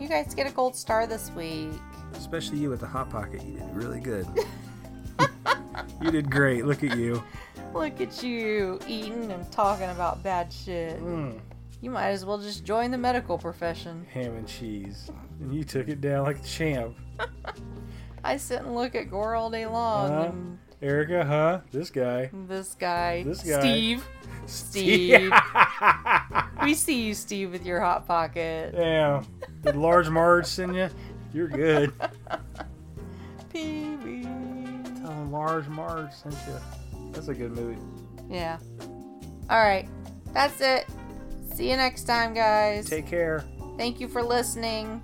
You 0.00 0.08
guys 0.08 0.34
get 0.34 0.46
a 0.46 0.50
gold 0.50 0.74
star 0.74 1.06
this 1.06 1.30
week. 1.32 1.68
Especially 2.16 2.58
you 2.58 2.70
with 2.70 2.80
the 2.80 2.86
hot 2.86 3.10
pocket. 3.10 3.42
You 3.42 3.58
did 3.58 3.74
really 3.74 4.00
good. 4.00 4.26
you 6.02 6.10
did 6.10 6.30
great. 6.30 6.64
Look 6.64 6.82
at 6.82 6.96
you. 6.96 7.22
Look 7.72 8.00
at 8.00 8.22
you 8.22 8.78
eating 8.86 9.30
and 9.32 9.50
talking 9.50 9.90
about 9.90 10.22
bad 10.22 10.52
shit. 10.52 11.00
Mm. 11.02 11.40
You 11.80 11.90
might 11.90 12.10
as 12.10 12.24
well 12.24 12.38
just 12.38 12.64
join 12.64 12.90
the 12.90 12.98
medical 12.98 13.36
profession. 13.36 14.06
Ham 14.12 14.36
and 14.36 14.48
cheese. 14.48 15.10
And 15.40 15.54
you 15.54 15.64
took 15.64 15.88
it 15.88 16.00
down 16.00 16.24
like 16.24 16.38
a 16.38 16.42
champ. 16.42 16.96
I 18.24 18.38
sit 18.38 18.60
and 18.60 18.74
look 18.74 18.94
at 18.94 19.10
gore 19.10 19.34
all 19.34 19.50
day 19.50 19.66
long. 19.66 20.10
Uh, 20.10 20.22
and 20.22 20.58
Erica, 20.80 21.24
huh? 21.24 21.60
This 21.72 21.90
guy. 21.90 22.30
This 22.32 22.74
guy. 22.74 23.22
This 23.22 23.42
guy. 23.42 23.60
Steve. 23.60 24.08
Steve. 24.46 25.32
we 26.62 26.74
see 26.74 27.02
you, 27.02 27.14
Steve, 27.14 27.52
with 27.52 27.66
your 27.66 27.80
hot 27.80 28.06
pocket. 28.06 28.74
Yeah. 28.76 29.22
Did 29.62 29.76
Large 29.76 30.08
Marge 30.08 30.46
send 30.46 30.74
you? 30.74 30.88
You're 31.34 31.48
good. 31.48 31.92
Pee 33.52 33.96
Wee. 33.96 34.22
Tell 34.22 35.10
him 35.10 35.32
Large 35.32 35.66
Marge 35.66 36.12
sent 36.12 36.36
you. 36.46 37.10
That's 37.10 37.26
a 37.26 37.34
good 37.34 37.50
movie. 37.50 37.80
Yeah. 38.30 38.58
All 39.50 39.58
right. 39.58 39.88
That's 40.32 40.60
it. 40.60 40.86
See 41.52 41.68
you 41.70 41.76
next 41.76 42.04
time, 42.04 42.34
guys. 42.34 42.88
Take 42.88 43.08
care. 43.08 43.44
Thank 43.76 44.00
you 44.00 44.06
for 44.06 44.22
listening. 44.22 45.02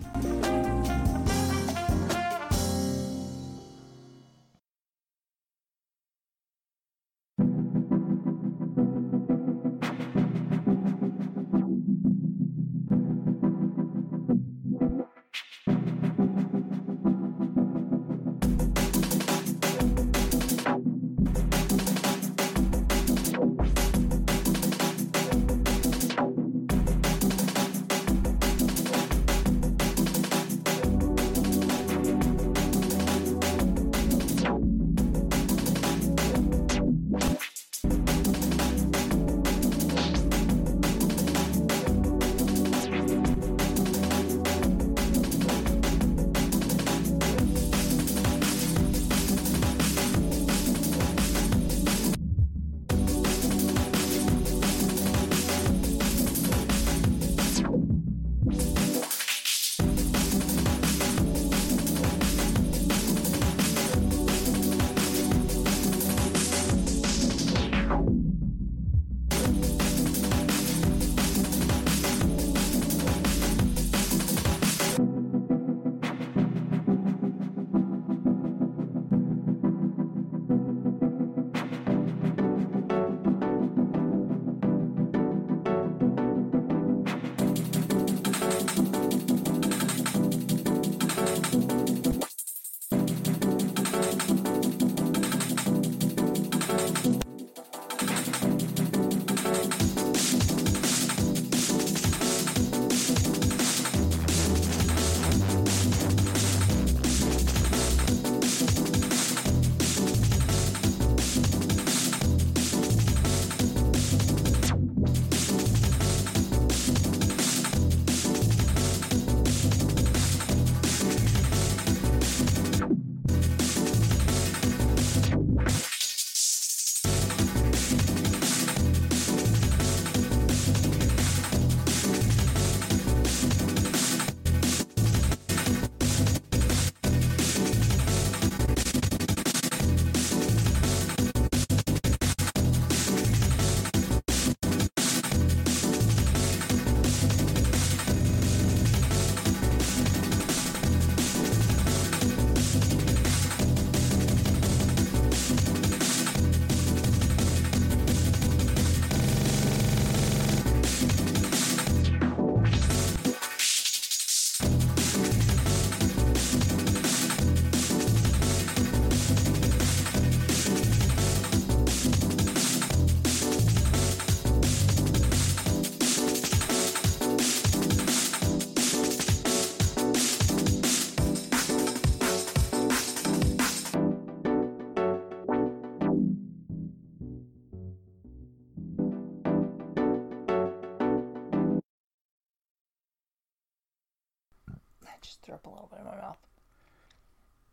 Up 195.61 195.67
a 195.67 195.71
little 195.71 195.89
bit 195.91 196.01
in 196.01 196.07
my 196.07 196.17
mouth. 196.17 196.39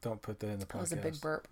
Don't 0.02 0.22
put 0.22 0.40
that 0.40 0.48
in 0.48 0.60
the 0.60 0.66
podcast. 0.66 0.72
That 0.72 0.82
was 0.82 0.92
a 0.94 0.96
big 0.98 1.22
burp. 1.22 1.48